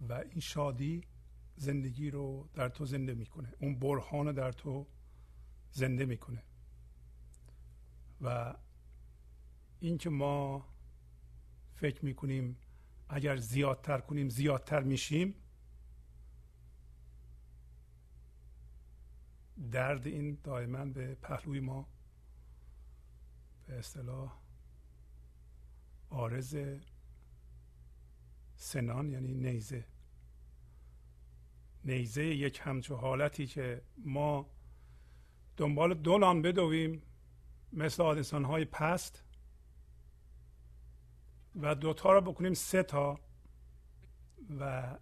و 0.00 0.12
این 0.12 0.40
شادی 0.40 1.04
زندگی 1.56 2.10
رو 2.10 2.48
در 2.54 2.68
تو 2.68 2.86
زنده 2.86 3.14
می‌کنه. 3.14 3.52
اون 3.60 3.78
برهان 3.78 4.32
در 4.32 4.52
تو 4.52 4.86
زنده 5.70 6.04
می‌کنه. 6.04 6.42
و 8.22 8.54
اینکه 9.80 10.10
ما 10.10 10.66
فکر 11.76 12.04
می‌کنیم 12.04 12.56
اگر 13.08 13.36
زیادتر 13.36 14.00
کنیم 14.00 14.28
زیادتر 14.28 14.82
میشیم 14.82 15.34
درد 19.72 20.06
این 20.06 20.38
دائما 20.44 20.84
به 20.84 21.14
پهلوی 21.14 21.60
ما 21.60 21.86
به 23.66 23.78
اصطلاح 23.78 24.32
آرز 26.10 26.56
سنان 28.56 29.10
یعنی 29.10 29.34
نیزه. 29.34 29.84
نیزه 31.84 32.24
یک 32.24 32.60
همچو 32.62 32.96
حالتی 32.96 33.46
که 33.46 33.82
ما 33.98 34.50
دنبال 35.56 35.94
دو 35.94 36.18
نان 36.18 36.42
بدویم. 36.42 37.02
مثل 37.72 38.02
آدسان 38.02 38.44
های 38.44 38.64
پست. 38.64 39.24
و 41.54 41.74
دوتا 41.74 42.12
رو 42.12 42.20
بکنیم 42.20 42.54
سه 42.54 42.82
تا 42.82 43.20
و 44.58 44.98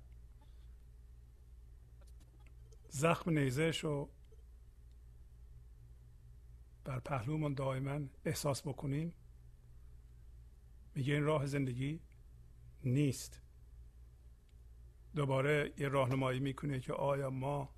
زخم 2.88 3.30
نیزهش 3.30 3.84
رو 3.84 4.10
بر 6.84 7.00
پهلومون 7.00 7.54
دائما 7.54 8.00
احساس 8.24 8.62
بکنیم. 8.62 9.14
میگه 10.94 11.14
این 11.14 11.24
راه 11.24 11.46
زندگی 11.46 12.00
نیست. 12.84 13.42
دوباره 15.14 15.72
یه 15.78 15.88
راهنمایی 15.88 16.40
می‌کنه 16.40 16.80
که 16.80 16.92
آیا 16.92 17.30
ما 17.30 17.74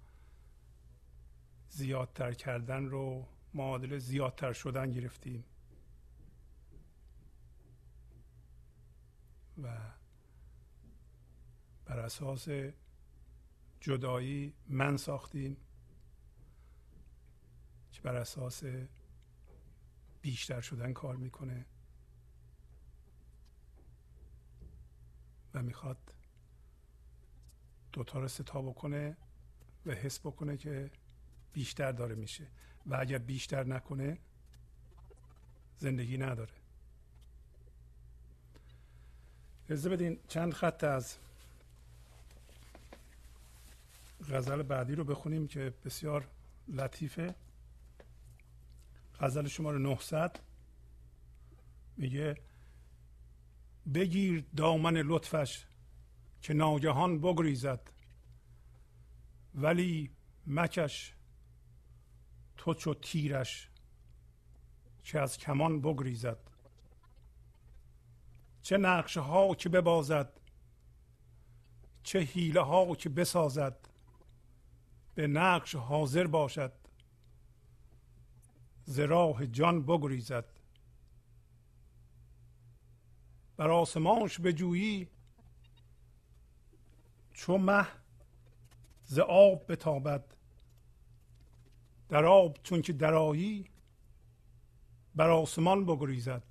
زیادتر 1.68 2.32
کردن 2.32 2.84
رو 2.84 3.28
معادل 3.54 3.98
زیادتر 3.98 4.52
شدن 4.52 4.90
گرفتیم. 4.90 5.44
و 9.62 9.76
بر 11.84 11.98
اساس 11.98 12.48
جدایی 13.80 14.54
من 14.68 14.96
ساختیم 14.96 15.56
که 17.92 18.00
بر 18.00 18.16
اساس 18.16 18.62
بیشتر 20.22 20.60
شدن 20.60 20.92
کار 20.92 21.16
می‌کنه 21.16 21.66
و 25.54 25.62
می‌خواد 25.62 26.14
دوتا 27.92 28.18
رو 28.18 28.28
ستا 28.28 28.62
بکنه 28.62 29.16
و 29.86 29.92
حس 29.92 30.20
بکنه 30.20 30.56
که 30.56 30.90
بیشتر 31.52 31.92
داره 31.92 32.14
میشه. 32.14 32.50
و 32.86 32.96
اگر 33.00 33.18
بیشتر 33.18 33.64
نکنه 33.64 34.18
زندگی 35.76 36.18
نداره. 36.18 36.52
اجازه 39.64 39.88
بدین 39.88 40.18
چند 40.28 40.52
خط 40.52 40.84
از 40.84 41.16
غزل 44.30 44.62
بعدی 44.62 44.94
رو 44.94 45.04
بخونیم 45.04 45.46
که 45.46 45.74
بسیار 45.84 46.28
لطیفه. 46.68 47.34
غزل 49.20 49.46
شماره 49.46 49.78
900 49.78 50.40
میگه 51.96 52.36
بگیر 53.94 54.44
دامن 54.56 54.96
لطفش 54.96 55.66
که 56.42 56.54
ناگهان 56.54 57.20
بگریزد 57.20 57.92
ولی 59.54 60.10
مکش 60.46 61.14
تو 62.62 62.74
چو 62.74 62.94
تیرش 62.94 63.68
که 65.04 65.20
از 65.20 65.38
کمان 65.38 65.80
بگریزد. 65.80 66.38
چه 68.62 68.76
نقشه 68.76 69.20
ها 69.20 69.54
که 69.54 69.68
ببازد. 69.68 70.40
چه 72.02 72.18
حیله 72.18 72.60
ها 72.60 72.94
که 72.94 73.08
بسازد. 73.08 73.88
به 75.14 75.26
نقش 75.26 75.74
حاضر 75.74 76.26
باشد. 76.26 76.72
ز 78.84 78.98
راه 78.98 79.46
جان 79.46 79.82
بگریزد. 79.82 80.60
بر 83.56 83.70
آسمانش 83.70 84.40
بجویی. 84.40 85.08
چو 87.32 87.58
مه 87.58 87.86
ز 89.02 89.18
آب 89.18 89.72
بتابد. 89.72 90.41
در 92.12 92.24
آب 92.24 92.58
چون 92.62 92.82
که 92.82 92.92
درایی 92.92 93.70
بر 95.14 95.30
آسمان 95.30 95.86
بگریزد. 95.86 96.42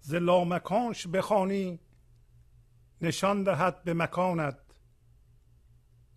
ز 0.00 0.14
لامکانش 0.14 1.06
بخوانی 1.06 1.80
نشان 3.00 3.42
دهد 3.42 3.84
به 3.84 3.94
مکانت. 3.94 4.58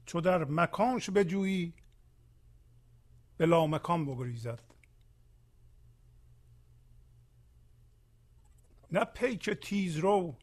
چو 0.05 0.21
در 0.21 0.43
مکانش 0.43 1.09
بجویی 1.09 1.73
به 3.37 3.45
لامکان 3.45 4.05
بگریزد. 4.05 4.63
نه 8.91 9.05
پیک 9.05 9.49
تیز 9.49 9.97
رو 9.97 10.37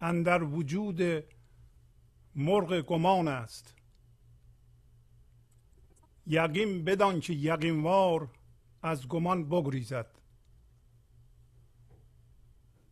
اندر 0.00 0.42
وجود 0.42 1.24
مرغ 2.34 2.80
گمان 2.80 3.28
است. 3.28 3.75
یقین 6.26 6.84
بدان 6.84 7.20
که 7.20 7.32
یقینوار 7.32 8.28
از 8.82 9.08
گمان 9.08 9.48
بگریزد. 9.48 10.06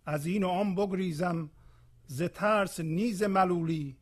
از 0.06 0.26
این 0.26 0.44
و 0.44 0.48
آن 0.48 0.74
بگریزم 0.74 1.50
ز 2.06 2.22
ترس 2.22 2.80
نیز 2.80 3.22
ملولی 3.22 3.96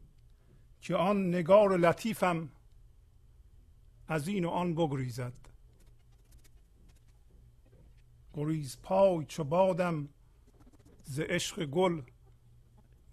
که 0.81 0.97
آن 0.97 1.29
نگار 1.29 1.77
لطیفم 1.77 2.49
از 4.09 4.29
این 4.29 4.45
و 4.45 4.49
آن 4.49 4.75
بگریزد. 4.75 5.33
گریز 8.35 8.79
پای 8.83 9.25
چو 9.25 9.45
بادم 9.45 10.09
ز 11.05 11.21
عشق 11.21 11.65
گل 11.65 12.03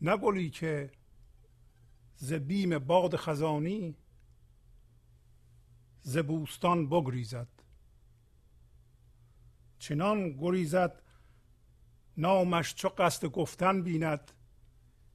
نه 0.02 0.18
گلی 0.18 0.50
که 0.50 0.92
ز 2.16 2.34
بیم 2.34 2.80
باد 2.80 3.16
خزانی 3.16 3.96
ز 6.10 6.18
بوستان 6.18 6.89
بگریزد. 6.89 7.47
چنان 9.80 10.30
گریزد 10.30 11.01
نامش 12.18 12.76
چو 12.76 12.89
قصد 12.89 13.28
گفتن 13.28 13.84
بیند 13.84 14.32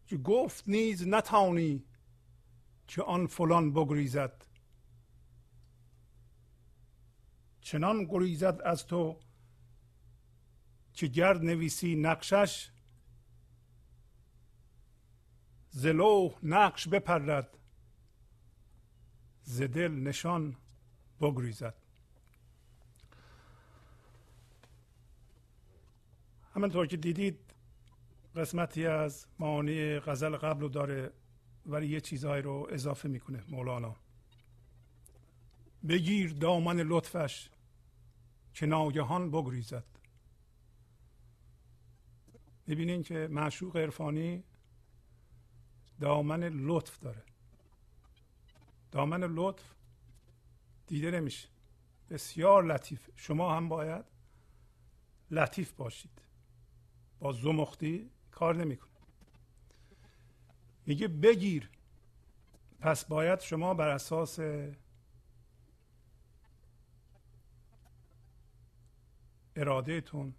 که 0.06 0.16
گفت 0.16 0.68
نیز 0.68 1.08
نتانی 1.08 1.84
که 2.86 3.02
آن 3.02 3.26
فلان 3.26 3.72
بگریزد. 3.72 4.46
چنان 7.60 8.04
گریزد 8.04 8.60
از 8.64 8.86
تو 8.86 9.20
که 10.92 11.06
گرد 11.06 11.42
نویسی 11.42 11.96
نقشش 11.96 12.70
زلو 15.70 16.30
نقش 16.42 16.88
بپرد. 16.88 17.58
ز 19.42 19.62
دل 19.62 19.92
نشان 19.92 20.56
بگریزد. 21.30 21.74
همانطور 26.54 26.86
که 26.86 26.96
دیدید 26.96 27.38
قسمتی 28.36 28.86
از 28.86 29.26
معانی 29.38 29.98
غزل 29.98 30.36
قبل 30.36 30.60
رو 30.60 30.68
داره 30.68 31.12
ولی 31.66 31.86
یه 31.86 32.00
چیزهایی 32.00 32.42
رو 32.42 32.66
اضافه 32.70 33.08
می‌کنه 33.08 33.44
مولانا. 33.48 33.96
بگیر 35.88 36.32
دامن 36.32 36.80
لطفش 36.80 37.50
که 38.54 38.66
ناگهان 38.66 39.30
بگریزد. 39.30 39.84
ببینین 42.66 43.02
که 43.02 43.28
معشوق 43.30 43.76
عرفانی 43.76 44.44
دامن 46.00 46.44
لطف 46.44 46.98
داره. 46.98 47.22
دامن 48.92 49.24
لطف 49.24 49.74
دیده 50.86 51.10
نمیشه. 51.10 51.48
بسیار 52.10 52.64
لطیف. 52.64 53.10
شما 53.16 53.56
هم 53.56 53.68
باید 53.68 54.04
لطیف 55.30 55.72
باشید. 55.72 56.22
با 57.18 57.32
زمختی 57.32 58.10
کار 58.30 58.56
نمی‌کنه 58.56 58.90
میگه 60.86 61.08
بگیر. 61.08 61.70
پس 62.80 63.04
باید 63.04 63.40
شما 63.40 63.74
بر 63.74 63.88
اساس 63.88 64.38
ارادهتون 69.56 70.34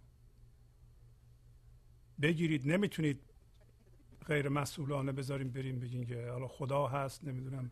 بگیرید. 2.22 2.68
نمی‌تونید 2.68 3.22
غیر 4.26 4.48
مسئولانه 4.48 5.12
بذاریم 5.12 5.50
بریم 5.50 5.80
بگین 5.80 6.06
که 6.06 6.30
حالا 6.30 6.48
خدا 6.48 6.86
هست 6.86 7.24
نمی‌دونم 7.24 7.70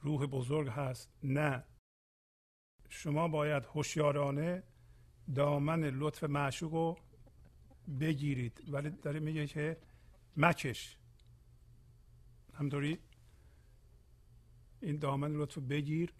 روح 0.00 0.26
بزرگ 0.26 0.68
هست. 0.68 1.10
نه. 1.22 1.64
شما 2.90 3.28
باید 3.28 3.64
هوشیارانه 3.64 4.62
دامن 5.34 5.84
لطف 5.84 6.24
معشوق 6.24 6.72
رو 6.72 6.98
بگیرید. 8.00 8.64
ولی 8.68 8.90
داره 8.90 9.20
میگه 9.20 9.46
که 9.46 9.76
مکش. 10.36 10.96
همطوری 12.54 12.98
این 14.80 14.98
دامن 14.98 15.32
لطف 15.32 15.58
بگیر 15.58 16.12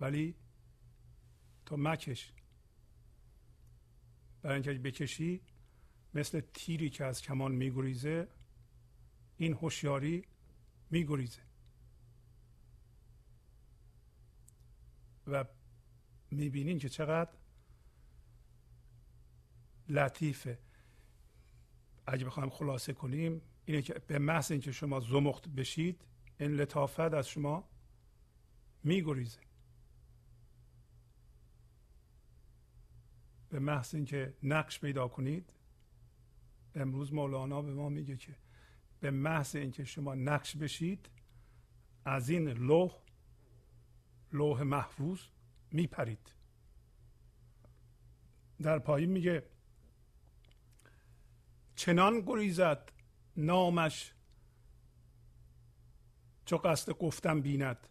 ولی 0.00 0.34
تو 1.66 1.76
مکش. 1.76 2.32
برای 4.42 4.54
اینکه 4.54 4.72
بکشی 4.72 5.40
مثل 6.14 6.40
تیری 6.40 6.90
که 6.90 7.04
از 7.04 7.22
کمان 7.22 7.52
میگریزه 7.52 8.28
این 9.36 9.52
هوشیاری 9.52 10.24
میگریزه. 10.90 11.49
و 15.32 15.44
می‌بینین 16.30 16.78
که 16.78 16.88
چقدر 16.88 17.30
لطیفه. 19.88 20.58
اگه 22.06 22.24
بخوایم 22.24 22.50
خلاصه 22.50 22.92
کنیم 22.92 23.42
اینه 23.64 23.82
که 23.82 23.94
به 23.94 24.18
محض 24.18 24.50
اینکه 24.50 24.72
شما 24.72 25.00
زمخت 25.00 25.48
بشید 25.48 26.04
این 26.40 26.50
لطافت 26.50 27.00
از 27.00 27.28
شما 27.28 27.68
میگریزه. 28.84 29.40
به 33.48 33.58
محض 33.58 33.94
اینکه 33.94 34.34
نقش 34.42 34.80
پیدا 34.80 35.08
کنید 35.08 35.54
امروز 36.74 37.12
مولانا 37.12 37.62
به 37.62 37.74
ما 37.74 37.88
میگه 37.88 38.16
که 38.16 38.36
به 39.00 39.10
محض 39.10 39.56
اینکه 39.56 39.84
شما 39.84 40.14
نقش 40.14 40.56
بشید 40.56 41.10
از 42.04 42.28
این 42.28 42.48
لوح 42.48 42.92
لوح 44.32 44.62
محفوظ 44.62 45.20
میپرید. 45.70 46.34
در 48.62 48.78
پایین 48.78 49.10
میگه 49.10 49.46
چنان 51.74 52.20
گریزد 52.20 52.92
نامش 53.36 54.12
چو 56.44 56.56
قصد 56.56 56.92
گفتم 56.92 57.40
بیند. 57.40 57.88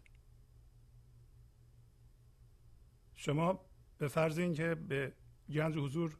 شما 3.14 3.64
به 3.98 4.08
فرض 4.08 4.38
اینکه 4.38 4.74
به 4.74 5.12
گنج 5.48 5.76
حضور 5.76 6.18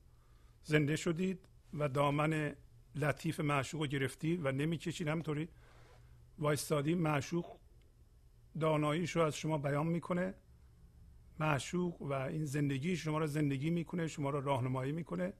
زنده 0.62 0.96
شدید 0.96 1.48
و 1.72 1.88
دامن 1.88 2.56
لطیف 2.94 3.40
معشوق 3.40 3.80
رو 3.80 3.86
گرفتید 3.86 4.44
و 4.44 4.52
نمی‌کشید 4.52 5.08
همطوری 5.08 5.48
وایستادی 6.38 6.94
معشوق 6.94 7.59
داناییش 8.60 9.16
رو 9.16 9.22
از 9.22 9.36
شما 9.36 9.58
بیان 9.58 9.86
می‌کنه. 9.86 10.34
معشوق 11.38 12.02
و 12.02 12.12
این 12.12 12.44
زندگی 12.44 12.96
شما 12.96 13.18
رو 13.18 13.26
زندگی 13.26 13.70
می‌کنه 13.70 14.06
شما 14.06 14.30
رو 14.30 14.40
راهنمایی 14.40 14.92
می‌کنه. 14.92 15.32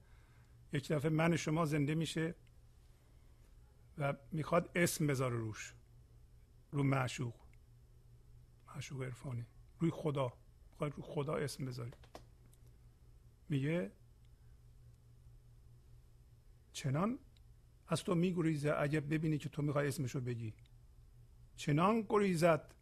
یک 0.73 0.91
دفعه 0.91 1.11
من 1.11 1.35
شما 1.35 1.65
زنده 1.65 1.95
میشه 1.95 2.35
و 3.97 4.13
می‌خواد 4.31 4.71
اسم 4.75 5.07
بذاره 5.07 5.35
روش 5.35 5.73
رو 6.71 6.83
معشوق. 6.83 7.35
معشوق 8.67 9.03
عرفانی. 9.03 9.45
روی 9.79 9.91
خدا. 9.91 10.33
می‌خواد 10.71 10.91
روی 10.91 11.03
خدا 11.03 11.35
اسم 11.35 11.65
بذارید 11.65 11.97
میگه 13.49 13.91
چنان 16.73 17.19
از 17.87 18.03
تو 18.03 18.15
میگریزه 18.15 18.73
اگه 18.77 18.99
ببینی 18.99 19.37
که 19.37 19.49
تو 19.49 19.61
می‌خوای 19.61 19.87
اسمشو 19.87 20.21
بگی. 20.21 20.53
چنان 21.55 22.05
گریزد 22.09 22.73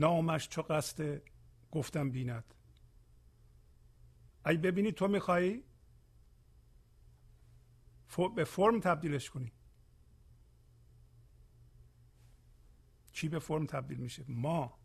نامش 0.00 0.48
چو 0.48 0.62
قصد 0.62 1.22
گفتم 1.70 2.10
بیند. 2.10 2.54
اگه 4.44 4.58
ببینی 4.58 4.92
تو 4.92 5.08
می‌خوای 5.08 5.62
به 8.36 8.44
فرم 8.44 8.80
تبدیلش 8.80 9.30
کنی. 9.30 9.52
چی 13.12 13.28
به 13.28 13.38
فرم 13.38 13.66
تبدیل 13.66 13.98
میشه؟ 13.98 14.24
ما. 14.28 14.78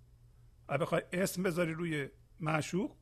اگه 0.68 0.78
بخوای 0.78 1.02
اسم 1.14 1.44
بذاری 1.44 1.74
روی 1.74 2.10
معشوق 2.40 2.96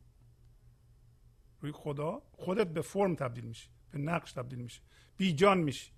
روی 1.60 1.72
خدا 1.72 2.22
خودت 2.32 2.66
به 2.66 2.82
فرم 2.82 3.14
تبدیل 3.14 3.44
میشه 3.44 3.70
به 3.90 3.98
نقش 3.98 4.32
تبدیل 4.32 4.58
میشه 4.58 4.80
بی 5.16 5.32
جان 5.32 5.58
میشی. 5.58 5.92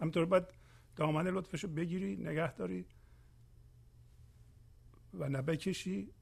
همینطور 0.00 0.24
باید 0.24 0.44
دامن 0.96 1.26
لطفش 1.26 1.64
رو 1.64 1.70
بگیری 1.70 2.16
نگه 2.16 2.54
داری 2.54 2.86
و 5.14 5.28
نه 5.28 5.42
بکشی 5.42 6.12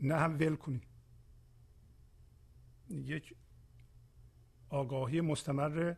نه 0.00 0.14
هم 0.14 0.34
ول 0.34 0.56
کنی. 0.56 0.80
یک 2.90 3.34
آگاهی 4.68 5.20
مستمر 5.20 5.94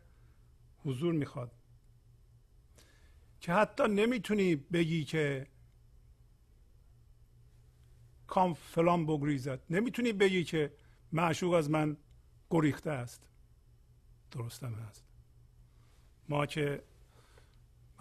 حضور 0.85 1.15
می‌خواد. 1.15 1.53
که 3.41 3.53
حتی 3.53 3.83
نمی‌تونی 3.89 4.57
بگی 4.57 5.05
که 5.05 5.47
که 8.27 8.43
آن 8.43 8.55
فلان 8.55 9.07
بگریزد. 9.07 9.61
نمی‌تونی 9.71 10.13
بگی 10.13 10.45
که 10.45 10.73
معشوق 11.13 11.53
از 11.53 11.71
من 11.71 11.97
گریخته 12.51 12.91
است. 12.91 13.29
درستم 14.31 14.75
هست. 14.75 15.05
ما 16.29 16.47
که 16.47 16.83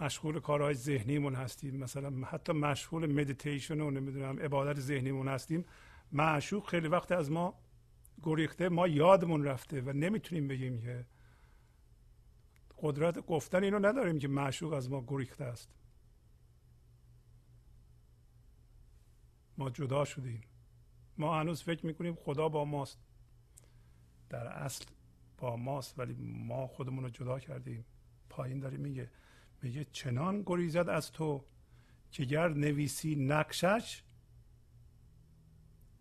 مشغول 0.00 0.40
کارهای 0.40 0.74
ذهنیمون 0.74 1.34
هستیم. 1.34 1.76
مثلا 1.76 2.26
حتی 2.26 2.52
مشغول 2.52 3.12
مدیتیشن 3.12 3.80
و 3.80 3.90
نمی‌دونم 3.90 4.40
عبادت 4.40 4.80
ذهنیمون 4.80 5.28
هستیم. 5.28 5.64
معشوق 6.12 6.68
خیلی 6.68 6.88
وقت 6.88 7.12
از 7.12 7.30
ما 7.30 7.54
گریخته 8.22 8.68
ما 8.68 8.88
یادمون 8.88 9.44
رفته 9.44 9.80
و 9.80 9.92
نمی‌تونیم 9.92 10.48
بگیم 10.48 10.80
که 10.80 11.06
قدرت 12.78 13.18
گفتن 13.18 13.64
اینو 13.64 13.78
نداریم 13.78 14.18
که 14.18 14.28
معشوق 14.28 14.72
از 14.72 14.90
ما 14.90 15.04
گریخته 15.08 15.44
است. 15.44 15.70
ما 19.58 19.70
جدا 19.70 20.04
شدیم. 20.04 20.40
ما 21.18 21.40
هنوز 21.40 21.62
فکر 21.62 21.86
می‌کنیم 21.86 22.14
خدا 22.14 22.48
با 22.48 22.64
ماست. 22.64 22.98
در 24.30 24.46
اصل 24.46 24.84
با 25.38 25.56
ماست 25.56 25.98
ولی 25.98 26.14
ما 26.20 26.66
خودمون 26.66 27.04
رو 27.04 27.10
جدا 27.10 27.38
کردیم. 27.38 27.84
پایین 28.28 28.60
داری 28.60 28.76
میگه 28.76 29.10
میگه 29.62 29.86
چنان 29.92 30.42
گریزد 30.46 30.88
از 30.88 31.12
تو 31.12 31.44
که 32.10 32.24
گر 32.24 32.48
نویسی 32.48 33.16
نقشش 33.16 34.02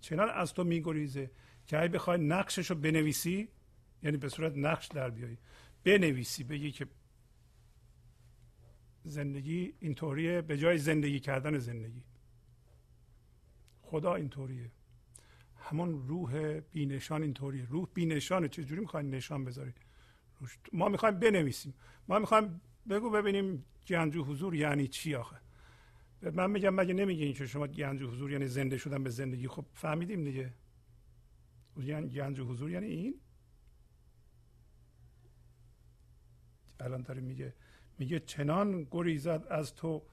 چنان 0.02 0.30
از 0.30 0.54
تو 0.54 0.64
میگریزه 0.64 1.32
که 1.68 1.80
اگه 1.80 1.88
بخوای 1.88 2.18
نقشش 2.22 2.70
رو 2.70 2.76
بنویسی 2.76 3.48
یعنی 4.04 4.18
به 4.18 4.30
صورت 4.30 4.54
نقش 4.56 4.88
در 4.88 5.10
بیایی 5.10 5.38
بنویسی 5.84 6.44
بگی 6.44 6.72
که 6.72 6.88
زندگی 9.04 9.74
اینطوریه 9.80 10.42
به 10.42 10.58
جای 10.58 10.78
زندگی 10.78 11.20
کردن 11.20 11.58
زندگی. 11.58 12.04
خدا 13.82 14.16
اینطوریه. 14.16 14.72
همون 15.56 16.08
روح 16.08 16.60
بینشان 16.60 17.24
اینطوریه. 17.24 17.66
روح 17.66 17.88
بینشان 17.94 18.48
چجوری 18.48 18.82
می‌خواین 18.82 19.10
نشان 19.10 19.46
بذاری؟ 19.46 19.74
ما 20.74 20.90
می‌خوایم 20.90 21.20
بنویسیم. 21.20 21.74
ما 22.08 22.20
می‌خوایم 22.20 22.62
بگو 22.90 23.10
ببینیم 23.10 23.66
گنجو 23.88 24.24
حضور 24.24 24.56
یعنی 24.56 24.88
چی 24.88 25.16
آخه. 25.16 25.38
من 26.22 26.52
میگم 26.52 26.76
مگه 26.76 26.94
نمیگین 26.94 27.34
که 27.34 27.46
شما 27.46 27.68
گنجو 27.68 28.12
حضور 28.12 28.32
یعنی 28.32 28.48
زنده 28.48 28.78
شدن 28.78 29.04
به 29.04 29.10
زندگی؟ 29.10 29.48
خب 29.48 29.66
فهمیدیم 29.74 30.24
دیگه. 30.24 30.54
یعنی 31.78 32.10
گنج 32.10 32.40
حضور 32.40 32.72
یعنی 32.72 32.86
این؟ 32.86 33.20
الان 36.80 37.02
داره 37.02 37.22
میگه 37.22 37.54
میگه 38.00 38.20
چنان 38.20 38.88
گریزد 38.92 39.48
از 39.50 39.76
تو 39.76 40.04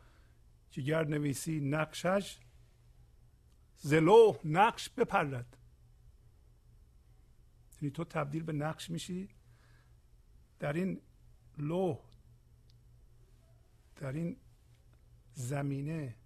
گر 0.73 1.05
نویسی 1.05 1.61
نقشش 1.61 2.39
زلو 3.77 4.37
نقش 4.45 4.89
بپرد. 4.89 5.57
یعنی 7.81 7.91
تو 7.91 8.05
تبدیل 8.05 8.43
به 8.43 8.53
نقش 8.53 8.91
میشی 8.91 9.29
در 10.59 10.73
این 10.73 11.01
لوح 11.59 11.99
در 13.97 14.13
این 14.13 14.37
زمینه 15.33 16.17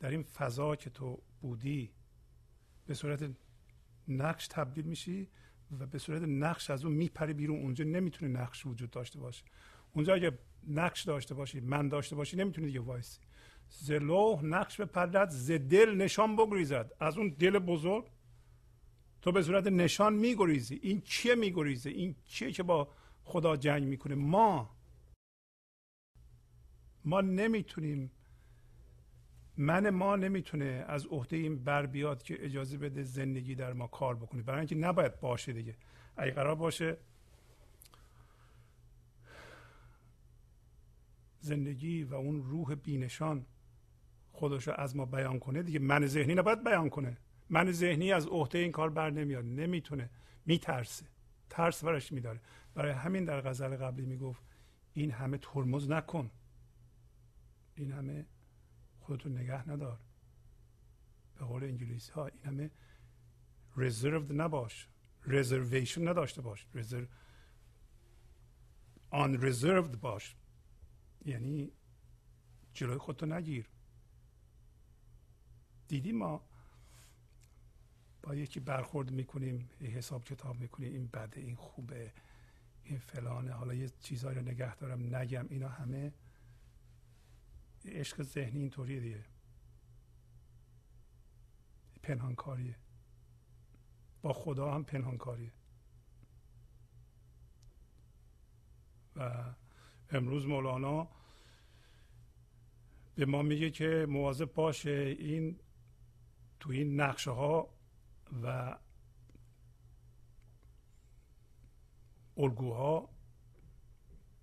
در 0.00 0.10
این 0.10 0.22
فضا 0.22 0.76
که 0.76 0.90
تو 0.90 1.22
بودی 1.40 1.90
به 2.86 2.94
صورت 2.94 3.30
نقش 4.08 4.48
تبدیل 4.48 4.84
میشی 4.84 5.28
و 5.80 5.86
به 5.86 5.98
صورت 5.98 6.22
نقش 6.22 6.70
از 6.70 6.84
اون 6.84 6.94
میپری 6.94 7.32
بیرون. 7.32 7.60
اونجا 7.60 7.84
نمی‌تونه 7.84 8.40
نقش 8.40 8.66
وجود 8.66 8.90
داشته 8.90 9.18
باشه 9.18 9.44
اونجا 9.92 10.14
اگه 10.14 10.38
نقش 10.68 11.02
داشته 11.02 11.34
باشی 11.34 11.60
من 11.60 11.88
داشته 11.88 12.16
باشی 12.16 12.36
نمی‌تونی 12.36 12.66
دیگه 12.66 12.80
وایسی. 12.80 13.20
ز 13.68 13.92
نقش 14.42 14.80
بپرد 14.80 15.30
ز 15.30 15.50
دل 15.50 15.94
نشان 15.94 16.36
بگریزد. 16.36 16.92
از 17.00 17.18
اون 17.18 17.28
دل 17.28 17.58
بزرگ 17.58 18.10
تو 19.22 19.32
به 19.32 19.42
صورت 19.42 19.66
نشان 19.66 20.14
میگریزی. 20.14 20.80
این 20.82 21.00
چیه 21.00 21.34
میگریزه؟ 21.34 21.90
این 21.90 22.16
چیه 22.24 22.52
که 22.52 22.62
با 22.62 22.88
خدا 23.24 23.56
جنگ 23.56 23.82
می‌کنه؟ 23.82 24.14
ما 24.14 24.79
ما 27.04 27.20
نمی‌تونیم 27.20 28.10
من 29.56 29.90
ما 29.90 30.16
نمی‌تونه 30.16 30.84
از 30.88 31.06
عهده 31.06 31.36
این 31.36 31.64
بر 31.64 31.86
بیاد 31.86 32.22
که 32.22 32.44
اجازه 32.44 32.78
بده 32.78 33.02
زندگی 33.02 33.54
در 33.54 33.72
ما 33.72 33.86
کار 33.86 34.16
بکنه. 34.16 34.42
برای 34.42 34.58
اینکه 34.58 34.74
نباید 34.74 35.20
باشه 35.20 35.52
دیگه. 35.52 35.76
اگه 36.16 36.32
قرار 36.32 36.54
باشه 36.54 36.96
زندگی 41.40 42.04
و 42.04 42.14
اون 42.14 42.42
روح 42.42 42.74
بینشان 42.74 43.46
خودش 44.32 44.68
رو 44.68 44.74
از 44.76 44.96
ما 44.96 45.06
بیان 45.06 45.38
کنه 45.38 45.62
دیگه. 45.62 45.78
من 45.78 46.06
ذهنی 46.06 46.34
نباید 46.34 46.64
بیان 46.64 46.88
کنه. 46.88 47.16
من 47.50 47.72
ذهنی 47.72 48.12
از 48.12 48.26
عهده 48.26 48.58
این 48.58 48.72
کار 48.72 48.90
بر 48.90 49.10
نمیاد. 49.10 49.44
نمی‌تونه. 49.44 50.10
میترسه. 50.46 51.06
ترس 51.50 51.84
برش 51.84 52.12
میداره. 52.12 52.40
برای 52.74 52.92
همین 52.92 53.24
در 53.24 53.40
غزل 53.40 53.76
قبلی 53.76 54.06
می‌گفت 54.06 54.42
این 54.92 55.10
همه 55.10 55.38
ترمز 55.38 55.90
نکن. 55.90 56.30
این 57.80 57.92
همه 57.92 58.26
خودتون 59.00 59.38
نگه 59.38 59.68
ندار. 59.68 60.00
به 61.34 61.44
قول 61.44 61.64
انگلیسی 61.64 62.12
ها 62.12 62.26
این 62.26 62.44
همه 62.44 62.70
reserved 63.76 64.30
نباش 64.30 64.88
reservation 65.24 65.98
نداشته 65.98 66.42
باش. 66.42 66.66
Reserve 66.74 67.08
unreserved 69.12 69.96
باش. 69.96 70.36
یعنی 71.24 71.72
جلوی 72.74 72.98
خودتو 72.98 73.26
نگیر. 73.26 73.68
دیدی 75.88 76.12
ما 76.12 76.44
با 78.22 78.34
یکی 78.34 78.60
برخورد 78.60 79.10
می‌کنیم 79.10 79.70
حساب 79.80 80.24
کتاب 80.24 80.60
می‌کنیم 80.60 80.92
این 80.92 81.06
بده 81.06 81.40
این 81.40 81.56
خوبه 81.56 82.12
این 82.84 82.98
فلانه 82.98 83.52
حالا 83.52 83.74
یه 83.74 83.88
چیزهایی 84.00 84.38
رو 84.38 84.44
نگه 84.44 84.76
دارم 84.76 85.16
نگم 85.16 85.46
اینا 85.48 85.68
همه 85.68 86.12
عشق 87.84 88.22
ذهنی 88.22 88.60
اینطوریه 88.60 89.00
دیگه. 89.00 89.24
پنهانکاریه. 92.02 92.76
با 94.22 94.32
خدا 94.32 94.74
هم 94.74 94.84
پنهانکاریه. 94.84 95.52
و 99.16 99.54
امروز 100.10 100.46
مولانا 100.46 101.08
به 103.14 103.26
ما 103.26 103.42
میگه 103.42 103.70
که 103.70 104.06
مواظب 104.08 104.52
باشه 104.54 105.16
این 105.18 105.60
تو 106.60 106.70
این 106.70 107.00
نقشه 107.00 107.30
ها 107.30 107.74
و 108.42 108.76
الگوها 112.36 113.08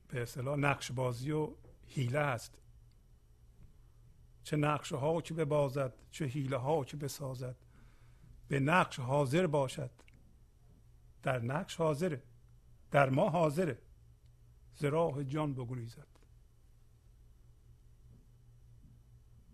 به 0.07 0.21
اصطلاح 0.21 0.57
نقش 0.57 0.91
بازی 0.91 1.31
و 1.31 1.49
حیله 1.87 2.19
هست. 2.19 2.61
چه 4.47 4.57
نقشه 4.57 4.95
ها 4.95 5.21
که 5.21 5.33
ببازد 5.33 5.93
چه 6.11 6.25
حیله 6.25 6.57
ها 6.57 6.83
که 6.83 6.97
بسازد. 6.97 7.55
به 8.47 8.59
نقش 8.59 8.99
حاضر 8.99 9.47
باشد. 9.47 9.91
در 11.23 11.39
نقش 11.39 11.75
حاضره. 11.75 12.23
در 12.91 13.09
ما 13.09 13.29
حاضره. 13.29 13.77
زراح 14.75 15.23
جان 15.23 15.53
بگریزد. 15.53 16.07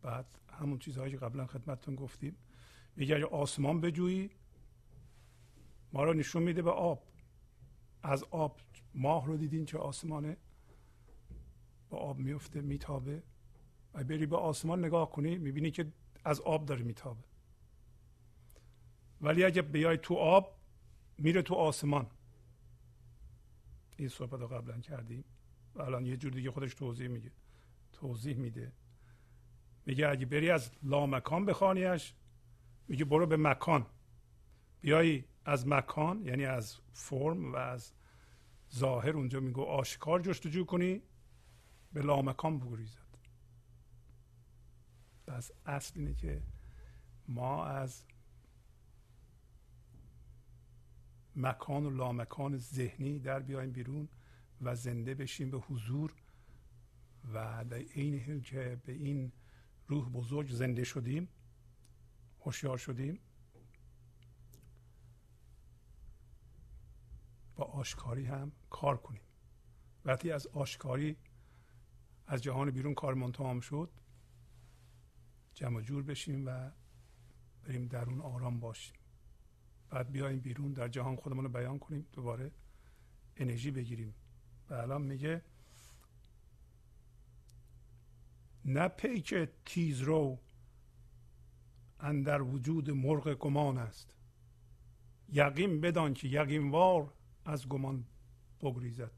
بعد 0.02 0.26
همون 0.60 0.80
چیزهایی 0.80 1.12
که 1.12 1.18
قبلا 1.18 1.48
خدمتتون 1.48 1.96
گفتیم. 1.96 2.36
میگه 2.96 3.16
اگه 3.16 3.26
آسمان 3.26 3.82
بجویی 3.82 4.30
ما 5.94 6.04
رو 6.04 6.14
نشون 6.14 6.44
میده 6.44 6.62
به 6.62 6.72
آب. 6.72 7.04
از 8.04 8.24
آب 8.24 8.60
ماه 8.94 9.26
رو 9.26 9.38
دیدین 9.38 9.66
چه 9.66 9.78
آسمانه؟ 9.78 10.38
با 11.90 11.98
آب 11.98 12.18
میفته 12.18 12.62
میتابه. 12.62 13.24
و 13.94 14.04
بری 14.04 14.26
به 14.26 14.38
آسمان 14.38 14.86
نگاه 14.86 15.10
کنی 15.12 15.38
می‌بینی 15.38 15.72
که 15.72 15.92
از 16.24 16.42
آب 16.42 16.66
داره 16.66 16.84
میتابه. 16.84 17.24
ولی 19.22 19.44
اگه 19.44 19.62
بیای 19.62 19.98
تو 19.98 20.16
آب 20.16 20.58
میره 21.18 21.42
تو 21.42 21.56
آسمان. 21.56 22.08
این 23.98 24.10
صحبت 24.10 24.42
رو 24.42 24.48
قبلا 24.48 24.80
کردیم. 24.80 25.24
و 25.76 25.82
الان 25.82 26.06
یه 26.06 26.18
جور 26.18 26.32
دیگه 26.32 26.52
خودش 26.52 26.74
توضیح 26.74 27.08
میگه 27.08 27.32
توضیح 27.94 28.38
میده. 28.38 28.72
میگه 29.86 30.08
اگه 30.08 30.26
بری 30.26 30.50
از 30.50 30.72
لامکان 30.84 31.46
بخوانیش 31.46 32.14
میگه 32.88 33.06
برو 33.06 33.26
به 33.26 33.38
مکان. 33.38 33.86
بیای 34.82 35.24
از 35.46 35.68
مکان 35.68 36.26
یعنی 36.26 36.46
از 36.46 36.78
فرم 36.92 37.54
و 37.54 37.56
از 37.56 37.92
ظاهر 38.76 39.10
اونجا 39.10 39.40
میگو 39.40 39.64
آشکار 39.64 40.22
جستجو 40.22 40.66
کنی 40.66 41.02
به 41.94 42.02
لامکان 42.02 42.60
بگریزد 42.60 43.03
پس 45.28 45.52
اصل 45.66 46.00
اینه 46.00 46.14
که 46.14 46.42
ما 47.28 47.66
از 47.66 48.04
مکان 51.36 51.86
و 51.86 51.90
لامکان 51.90 52.58
ذهنی 52.58 53.20
در 53.20 53.40
بیایم 53.40 53.72
بیرون 53.72 54.10
و 54.62 54.76
زنده 54.76 55.14
بشیم 55.16 55.52
به 55.52 55.58
حضور 55.58 56.14
و 57.34 57.66
در 57.66 57.78
این 57.78 58.24
حال 58.24 58.40
که 58.40 58.82
به 58.86 58.94
این 58.94 59.32
روح 59.88 60.10
بزرگ 60.10 60.50
زنده 60.50 60.84
شدیم 60.84 61.28
هوشیار 62.40 62.78
شدیم 62.78 63.20
با 67.56 67.64
آشکاری 67.64 68.26
هم 68.26 68.52
کار 68.70 68.98
کنیم. 68.98 69.22
وقتی 70.06 70.32
از 70.32 70.48
آشکاری 70.48 71.18
از 72.28 72.44
جهان 72.44 72.72
بیرون 72.72 72.94
کار 72.94 73.32
تمام 73.32 73.60
شد 73.60 73.90
جمع 75.54 75.82
جور 75.82 76.04
بشیم 76.04 76.48
و 76.48 76.72
بریم 77.64 77.88
درون 77.88 78.22
آرام 78.22 78.60
باشیم. 78.60 78.96
بعد 79.90 80.12
بیایم 80.12 80.40
بیرون 80.40 80.74
در 80.74 80.88
جهان 80.88 81.16
خودمون 81.16 81.44
رو 81.44 81.50
بیان 81.50 81.80
کنیم 81.80 82.08
دوباره 82.14 82.52
انرژی 83.38 83.72
بگیریم. 83.72 84.14
و 84.70 84.74
الان 84.74 85.02
میگه 85.02 85.42
نه 88.66 88.88
پیک 88.88 89.50
تیز 89.66 90.02
رو 90.02 90.40
اندر 92.00 92.42
وجود 92.42 92.92
مرغ 92.92 93.34
گمان 93.34 93.78
است. 93.78 94.16
یقین 95.30 95.82
بدان 95.82 96.14
که 96.14 96.28
یقین 96.28 96.72
وار 96.72 97.14
از 97.46 97.68
گمان 97.70 98.06
بگریزد. 98.62 99.12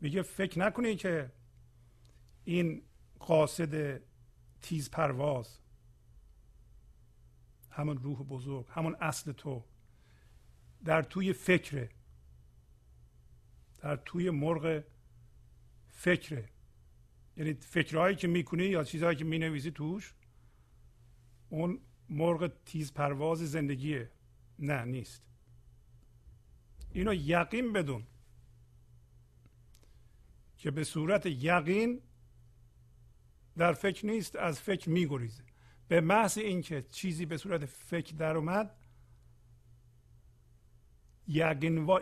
میگه 0.00 0.22
فکر 0.22 0.58
نکنی 0.58 0.96
که 0.96 1.32
این 2.44 2.82
قاصد 3.18 4.02
تیز 4.62 4.90
پرواز 4.90 5.58
همون 7.70 7.98
روح 7.98 8.22
بزرگ 8.22 8.66
همون 8.70 8.96
اصل 9.00 9.32
تو. 9.32 9.64
در 10.84 11.02
توی 11.02 11.32
فکره 11.32 11.90
در 13.78 13.96
توی 13.96 14.30
مرغ 14.30 14.84
فکره 15.88 16.48
یعنی 17.36 17.52
فکرهایی 17.54 18.16
که 18.16 18.28
می‌کنی 18.28 18.64
یا 18.64 18.84
چیزهایی 18.84 19.16
که 19.16 19.24
می‌نویسی 19.24 19.70
توش 19.70 20.14
اون 21.48 21.80
مرغ 22.08 22.52
تیز 22.64 22.92
پرواز 22.92 23.38
زندگیه. 23.38 24.10
نه 24.58 24.84
نیست. 24.84 25.22
اینو 26.92 27.14
یقین 27.14 27.72
بدون 27.72 28.06
که 30.56 30.70
به 30.70 30.84
صورت 30.84 31.26
یقین 31.26 32.02
در 33.56 33.72
فکر 33.72 34.06
نیست 34.06 34.36
از 34.36 34.60
فکر 34.60 34.90
میگریزه. 34.90 35.42
به 35.88 36.00
محض 36.00 36.38
اینکه 36.38 36.82
چیزی 36.82 37.26
به 37.26 37.36
صورت 37.36 37.64
فکر 37.64 38.14
در 38.16 38.36
اومد 38.36 38.76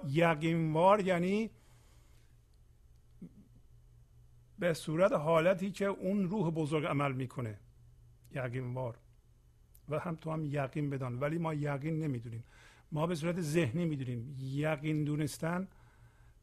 یقینوار 0.05 1.01
یعنی 1.01 1.51
به 4.59 4.75
صورت 4.75 5.13
حالتی 5.13 5.71
که 5.71 5.85
اون 5.85 6.29
روح 6.29 6.51
بزرگ 6.51 6.85
عمل 6.85 7.13
می‌کنه. 7.13 7.59
یقینوار. 8.35 8.99
و 9.89 9.99
هم 9.99 10.17
تو 10.17 10.31
هم 10.31 10.45
یقین 10.45 10.91
بدان. 10.91 11.19
ولی 11.19 11.39
ما 11.39 11.55
یقین 11.55 11.99
نمی‌دونیم. 11.99 12.45
ما 12.93 13.07
به 13.07 13.15
صورت 13.15 13.41
ذهنی 13.41 13.85
می‌دونیم. 13.85 14.37
یقین 14.39 15.05
دونستن 15.05 15.69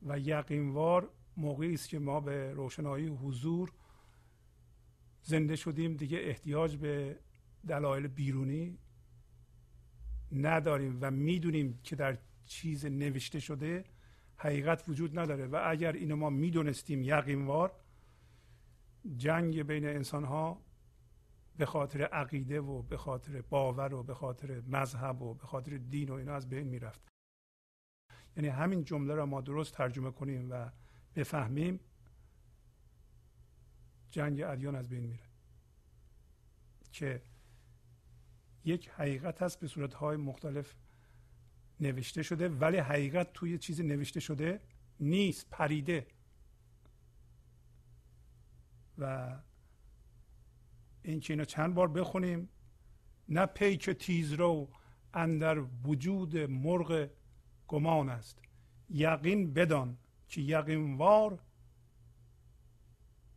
و 0.05 0.19
یقینوار 0.19 1.09
موقعی 1.37 1.73
است 1.73 1.89
که 1.89 1.99
ما 1.99 2.19
به 2.19 2.53
روشنایی 2.53 3.07
حضور 3.07 3.71
زنده 5.27 5.55
شدیم 5.55 5.95
دیگه 5.95 6.17
احتیاج 6.17 6.77
به 6.77 7.19
دلایل 7.67 8.07
بیرونی 8.07 8.77
نداریم 10.31 10.97
و 11.01 11.11
می‌دونیم 11.11 11.79
که 11.83 11.95
در 11.95 12.17
چیز 12.45 12.85
نوشته 12.85 13.39
شده 13.39 13.85
حقیقت 14.37 14.89
وجود 14.89 15.19
نداره 15.19 15.47
و 15.47 15.61
اگر 15.65 15.91
اینو 15.91 16.15
ما 16.15 16.29
می‌دونستیم 16.29 17.03
یقینوار 17.03 17.71
جنگ 19.17 19.61
بین 19.63 19.85
انسان 19.85 20.23
ها 20.23 20.61
به 21.57 21.65
خاطر 21.65 22.01
عقیده 22.01 22.61
و 22.61 22.81
به 22.81 22.97
خاطر 22.97 23.41
باور 23.41 23.93
و 23.93 24.03
به 24.03 24.13
خاطر 24.13 24.61
مذهب 24.67 25.21
و 25.21 25.33
به 25.33 25.45
خاطر 25.47 25.77
دین 25.77 26.09
و 26.09 26.13
اینا 26.13 26.33
از 26.35 26.49
بین 26.49 26.67
می‌رفت. 26.67 27.01
یعنی 28.37 28.49
همین 28.49 28.83
جمله 28.83 29.15
را 29.15 29.25
ما 29.25 29.41
درست 29.41 29.73
ترجمه 29.73 30.11
کنیم 30.11 30.51
و 30.51 30.69
بفهمیم 31.15 31.79
جنگ 34.15 34.41
ادیان 34.41 34.75
از 34.75 34.89
بین 34.89 35.03
میره. 35.03 35.23
که 36.91 37.21
یک 38.65 38.89
حقیقت 38.89 39.41
هست 39.41 39.59
به 39.59 39.67
صورتهای 39.67 40.17
مختلف 40.17 40.75
نوشته 41.79 42.23
شده 42.23 42.49
ولی 42.49 42.77
حقیقت 42.77 43.33
توی 43.33 43.57
چیزی 43.57 43.83
نوشته 43.83 44.19
شده 44.19 44.61
نیست 44.99 45.49
پریده. 45.49 46.07
و 48.97 49.35
این 51.03 51.19
که 51.19 51.33
اینو 51.33 51.45
چند 51.45 51.73
بار 51.73 51.87
بخونیم 51.87 52.49
نه 53.29 53.45
پیک 53.45 53.89
تیز 53.89 54.33
رو 54.33 54.69
اندر 55.13 55.59
وجود 55.59 56.37
مرغ 56.37 57.09
گمان 57.67 58.09
است. 58.09 58.41
یقین 58.89 59.53
بدان 59.53 59.97
که 60.27 60.41
یقین 60.41 60.97
وار 60.97 61.39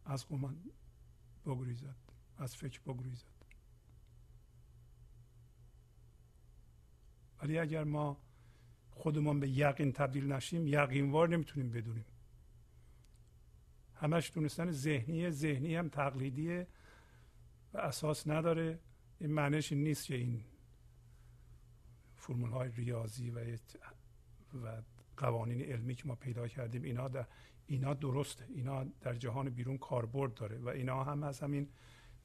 از 0.09 0.29
گمان 0.29 0.59
بگریزد 1.47 1.97
از 2.39 2.57
فکر 2.57 2.81
بگریزد. 2.81 3.39
ولی 7.43 7.59
اگر 7.59 7.85
ما 7.85 8.21
خودمون 8.91 9.41
به 9.41 9.49
یقین 9.49 9.93
تبدیل 9.93 10.33
نشیم 10.33 10.67
یقینوار 10.67 11.29
نمی‌تونیم 11.29 11.71
بدونیم. 11.71 12.05
همش 13.95 14.33
دونستن 14.35 14.71
ذهنیه 14.71 15.31
ذهنی 15.31 15.77
هم 15.77 15.89
تقلیدیه 15.89 16.67
و 17.73 17.79
اساس 17.79 18.27
نداره. 18.27 18.79
این 19.19 19.33
معنیش 19.33 19.73
نیست 19.73 20.07
که 20.07 20.15
این 20.15 20.45
فرمول 22.17 22.51
های 22.51 22.71
ریاضی 22.71 23.31
و, 23.31 23.57
و 24.65 24.83
قوانین 25.17 25.63
علمی 25.63 25.95
که 25.95 26.09
ما 26.09 26.15
پیدا 26.15 26.49
کردیم 26.49 26.83
اینا 26.83 27.09
در 27.09 27.27
اینا 27.69 27.95
درسته. 27.95 28.45
اینا 28.49 28.85
در 28.85 29.15
جهان 29.15 29.51
بیرون 29.51 29.79
کاربرد 29.79 30.35
داره 30.35 30.59
و 30.59 30.69
اینا 30.69 31.05
هم 31.05 31.23
از 31.23 31.41
همین 31.41 31.69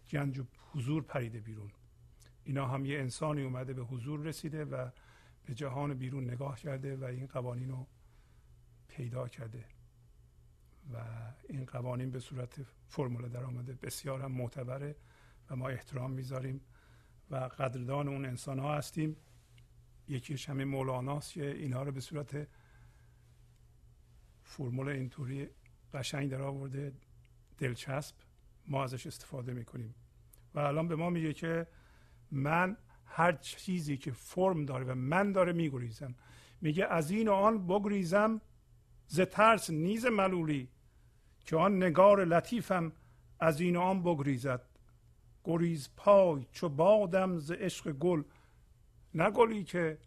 گنج 0.10 0.40
و 0.40 0.44
حضور 0.72 1.04
پریده 1.04 1.40
بیرون. 1.40 1.72
اینا 2.44 2.68
هم 2.68 2.86
یه 2.86 3.00
انسانی 3.00 3.42
اومده 3.42 3.74
به 3.74 3.84
حضور 3.84 4.20
رسیده 4.20 4.66
و 4.66 4.90
به 5.46 5.54
جهان 5.54 5.94
بیرون 5.94 6.24
نگاه 6.24 6.60
کرده 6.60 6.96
و 6.96 7.04
این 7.04 7.28
قوانین 7.28 7.70
رو 7.70 7.88
پیدا 8.88 9.28
کرده. 9.28 9.66
و 10.94 10.98
این 11.50 11.66
قوانین 11.66 12.12
به 12.12 12.20
صورت 12.20 12.62
فرموله 12.88 13.30
در 13.30 13.44
آمده 13.44 13.74
بسیار 13.74 14.22
هم 14.22 14.32
معتبره 14.32 14.96
و 15.50 15.56
ما 15.56 15.70
احترام 15.70 16.12
می‌ذاریم 16.12 16.62
و 17.30 17.36
قدردان 17.36 18.08
اون 18.08 18.26
انسان 18.26 18.60
ها 18.60 18.76
هستیم. 18.76 19.16
یکیش 20.08 20.50
همین 20.50 20.68
مولاناست 20.68 21.34
که 21.34 21.52
اینها 21.52 21.84
رو 21.84 21.92
به 21.92 22.00
صورت 22.00 22.48
فرمول 24.58 24.90
اینطوری 24.90 25.48
قشنگ 25.94 26.30
در 26.32 26.42
آورده 26.42 26.94
دلچسب 27.58 28.16
ما 28.68 28.84
ازش 28.84 29.08
استفاده 29.08 29.54
می‌کنیم. 29.54 29.96
و 30.54 30.60
الان 30.60 30.88
به 30.88 30.96
ما 30.96 31.10
میگه 31.10 31.34
که 31.34 31.68
من 32.32 32.78
هر 33.06 33.32
چیزی 33.32 33.98
که 33.98 34.12
فرم 34.12 34.66
داره 34.66 34.86
و 34.86 34.96
من 34.96 35.32
داره 35.32 35.54
میگریزم. 35.54 36.16
میگه 36.62 36.86
از 36.86 37.12
این 37.12 37.28
و 37.28 37.32
آن 37.32 37.68
بگریزم 37.68 38.42
ز 39.08 39.22
ترس 39.22 39.70
نیز 39.70 40.06
ملولی 40.06 40.70
که 41.46 41.56
آن 41.56 41.84
نگار 41.84 42.26
لطیفم 42.26 42.92
از 43.40 43.62
این 43.62 43.76
و 43.76 43.82
آن 43.82 44.04
بگریزد. 44.04 44.62
گریز 45.44 45.90
پای 45.96 46.46
چو 46.52 46.70
بادم 46.70 47.38
ز 47.38 47.52
عشق 47.52 47.92
گل 47.92 48.24
نه 49.14 49.64
که 49.64 49.98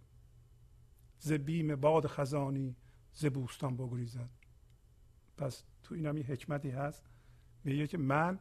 ز 1.18 1.32
بیم 1.32 1.76
باد 1.76 2.07
خزانی 2.07 2.76
ز 3.12 3.26
بوستان 3.26 3.76
بگریزد. 3.76 4.30
پس 5.37 5.64
تو 5.82 5.95
این 5.95 6.07
هم 6.07 6.16
حکمتی 6.16 6.70
هست. 6.70 7.03
میگه 7.64 7.87
که 7.87 7.99
من 7.99 8.39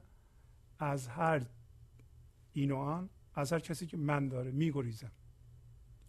از 0.79 1.07
هر 1.07 1.45
این 2.53 2.71
و 2.71 2.77
آن 2.77 3.09
از 3.35 3.53
هر 3.53 3.59
کسی 3.59 3.85
که 3.85 3.97
من 3.97 4.27
داره 4.27 4.51
میگریزم. 4.51 5.11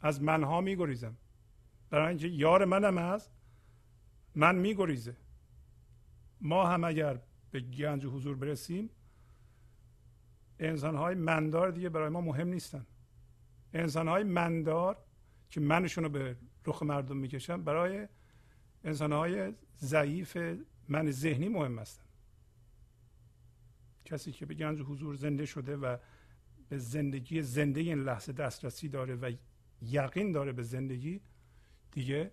از 0.00 0.22
منها 0.22 0.60
میگریزم. 0.60 1.16
برای 1.90 2.08
اینکه 2.08 2.28
یار 2.28 2.64
منم 2.64 2.98
هست 2.98 3.30
من 4.34 4.54
میگریزه. 4.54 5.16
ما 6.40 6.66
هم 6.66 6.84
اگر 6.84 7.20
به 7.50 7.60
گنج 7.60 8.04
و 8.04 8.10
حضور 8.10 8.36
برسیم 8.36 8.90
انسان 10.58 10.96
های 10.96 11.14
مندار 11.14 11.70
دیگه 11.70 11.88
برای 11.88 12.08
ما 12.08 12.20
مهم 12.20 12.48
نیستن. 12.48 12.86
انسان 13.72 14.08
های 14.08 14.24
مندار 14.24 14.98
که 15.50 15.60
منشون 15.60 16.04
رو 16.04 16.10
به 16.10 16.36
رخ 16.66 16.82
مردم 16.82 17.16
می‌کشن 17.16 17.62
برای 17.62 18.08
انسان 18.84 19.12
های 19.12 19.52
ضعیف 19.78 20.38
من 20.88 21.10
ذهنی 21.10 21.48
مهم 21.48 21.78
هستن 21.78 22.04
کسی 24.04 24.32
که 24.32 24.46
به 24.46 24.54
گنج 24.54 24.80
حضور 24.80 25.14
زنده 25.14 25.46
شده 25.46 25.76
و 25.76 25.96
به 26.68 26.78
زندگی 26.78 27.42
زنده 27.42 27.80
این 27.80 27.98
لحظه 27.98 28.32
دسترسی 28.32 28.88
داره 28.88 29.14
و 29.14 29.32
یقین 29.82 30.32
داره 30.32 30.52
به 30.52 30.62
زندگی 30.62 31.20
دیگه 31.92 32.30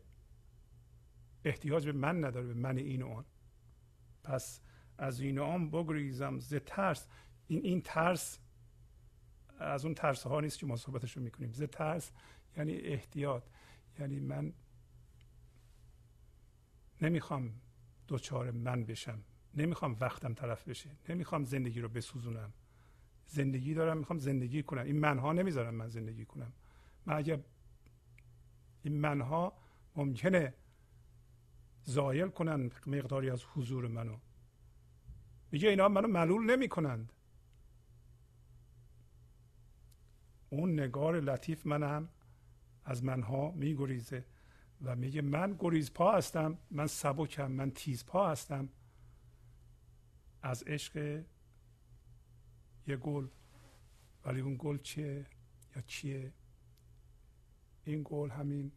احتیاج 1.46 1.86
به 1.86 1.92
من 1.92 2.26
نداره 2.26 2.48
به 2.48 2.54
من 2.54 2.78
این 2.78 3.02
و 3.02 3.08
آن. 3.08 3.26
پس 4.24 4.62
از 4.98 5.20
این 5.20 5.38
و 5.38 5.44
آن 5.44 5.70
بگریزم 5.70 6.40
ز 6.40 6.54
ترس. 6.54 7.08
این 7.48 7.66
این 7.66 7.82
ترس 7.82 8.40
از 9.60 9.86
اون 9.86 9.94
ترس 9.94 10.24
ها 10.24 10.42
نیست 10.42 10.60
که 10.60 10.66
ما 10.66 10.76
صحبتش 10.76 11.18
رو 11.18 11.24
می‌کنیم. 11.24 11.54
ز 11.54 11.64
ترس 11.64 12.12
یعنی 12.58 12.74
احتیاط. 12.74 13.44
یعنی 14.00 14.20
من 14.20 14.54
نمی‌خوام 17.02 17.54
دوچار 18.14 18.52
من 18.52 18.84
بشم. 18.84 19.20
نمی‌خوام 19.54 19.98
وقتم 20.00 20.34
طرف 20.34 20.68
بشه. 20.68 20.90
نمی‌خوام 21.10 21.44
زندگی 21.44 21.82
رو 21.82 21.90
بسوزونم. 21.90 22.54
زندگی 23.28 23.74
دارم 23.74 23.98
می‌خوام 23.98 24.20
زندگی 24.20 24.64
کنم. 24.64 24.84
این 24.84 25.00
منها 25.00 25.34
نمی‌ذارم 25.34 25.76
من 25.76 25.88
زندگی 25.88 26.26
کنم. 26.26 26.54
من 27.06 27.16
اگر 27.16 27.40
این 28.84 29.00
منها 29.00 29.54
ممکنه 29.96 30.54
زایل 31.84 32.28
کنن 32.28 32.72
مقداری 32.88 33.30
از 33.30 33.44
حضور 33.44 33.88
منو. 33.88 34.18
میگه 35.52 35.70
اینا 35.70 35.88
منو 35.88 36.08
ملول 36.08 36.56
نمی 36.56 36.68
کنند 36.68 37.14
اون 40.50 40.80
نگار 40.80 41.20
لطیف 41.20 41.66
منم 41.66 42.10
از 42.86 43.04
منها 43.04 43.52
میگریزه. 43.52 44.26
و 44.84 44.96
میگه 44.96 45.22
من 45.22 45.56
گریز 45.60 45.94
پا 45.94 46.18
هستم 46.18 46.58
من 46.72 46.88
سبکم 46.88 47.52
من 47.52 47.72
تیز 47.72 48.06
پا 48.06 48.30
هستم. 48.30 48.70
از 50.42 50.64
عشق 50.64 51.24
یه 52.88 52.98
گل. 52.98 53.28
ولی 54.26 54.42
اون 54.42 54.56
گل 54.60 54.78
چیه 54.78 55.26
یا 55.76 55.82
چیه؟ 55.82 56.34
این 57.84 58.02
گل 58.06 58.30
همین 58.30 58.72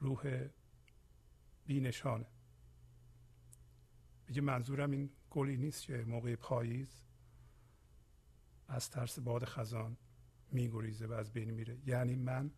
روح 0.00 0.48
بینشانه. 1.66 2.26
میگه 4.28 4.40
منظورم 4.40 4.90
این 4.90 5.10
گلی 5.30 5.56
نیست 5.56 5.82
که 5.82 6.04
موقع 6.04 6.36
پاییز 6.36 7.02
از 8.68 8.90
ترس 8.90 9.18
باد 9.18 9.44
خزان 9.44 9.96
میگریزه 10.50 11.06
و 11.06 11.12
از 11.12 11.32
بین 11.32 11.50
میره. 11.50 11.78
یعنی 11.86 12.14
من 12.14 12.50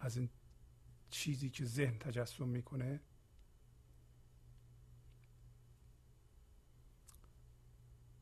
از 0.00 0.16
این 0.16 0.28
چیزی 1.10 1.50
که 1.50 1.64
ذهن 1.64 1.98
تجسم 1.98 2.48
می‌کنه 2.48 3.00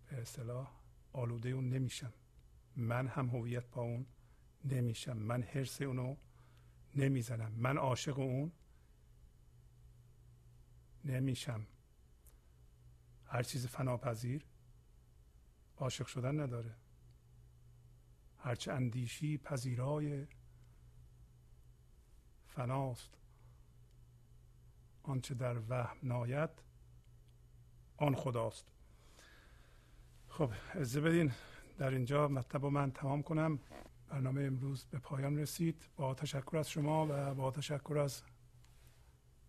به 0.07 0.21
اصطلاح 0.21 0.73
آلوده 1.13 1.49
اون 1.49 1.69
نمیشم. 1.69 2.13
من 2.77 3.07
هم 3.07 3.29
هویت 3.29 3.71
با 3.71 3.83
اون 3.83 4.07
نمیشم. 4.65 5.17
من 5.17 5.43
حرس 5.43 5.83
اونو 5.83 6.17
نمی‌زنم. 6.95 7.53
من 7.53 7.79
عاشق 7.79 8.19
اون 8.19 8.53
نمیشم. 11.05 11.67
هر 13.27 13.43
چیز 13.43 13.67
فناپذیر 13.67 14.45
عاشق 15.77 16.07
شدن 16.07 16.41
نداره. 16.41 16.75
هرچه 18.39 18.73
اندیشی 18.73 19.39
پذیرای 19.39 20.27
فناست. 22.59 23.11
آنچه 25.03 25.35
در 25.35 25.57
وهم 25.69 25.97
ناید 26.03 26.51
آن 27.97 28.15
خداست. 28.15 28.67
خب 30.29 30.51
اجازه 30.75 31.01
بدین 31.01 31.33
در 31.79 31.91
اینجا 31.91 32.29
مطلب 32.29 32.65
من 32.65 32.91
تمام 32.91 33.23
کنم. 33.23 33.59
برنامه 34.09 34.43
امروز 34.43 34.85
به 34.85 34.99
پایان 34.99 35.39
رسید. 35.39 35.89
با 35.97 36.15
تشکر 36.15 36.57
از 36.57 36.71
شما 36.71 37.07
و 37.11 37.35
با 37.35 37.51
تشکر 37.51 37.99
از 37.99 38.23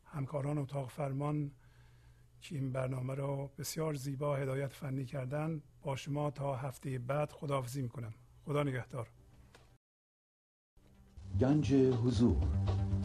همکاران 0.06 0.58
اتاق 0.58 0.90
فرمان 0.90 1.52
که 2.42 2.56
این 2.56 2.72
برنامه 2.72 3.16
را 3.16 3.52
بسیار 3.58 3.94
زیبا 3.94 4.36
هدایت 4.36 4.74
فنی 4.74 5.06
کردن 5.06 5.62
با 5.82 5.96
شما 5.96 6.32
تا 6.32 6.56
هفته 6.56 7.00
بعد 7.00 7.32
خداحافظی 7.32 7.82
می‌کنم. 7.82 8.14
خدا 8.46 8.64
نگهدار. 8.64 9.10
گنج 11.40 11.74
حضور 11.74 12.79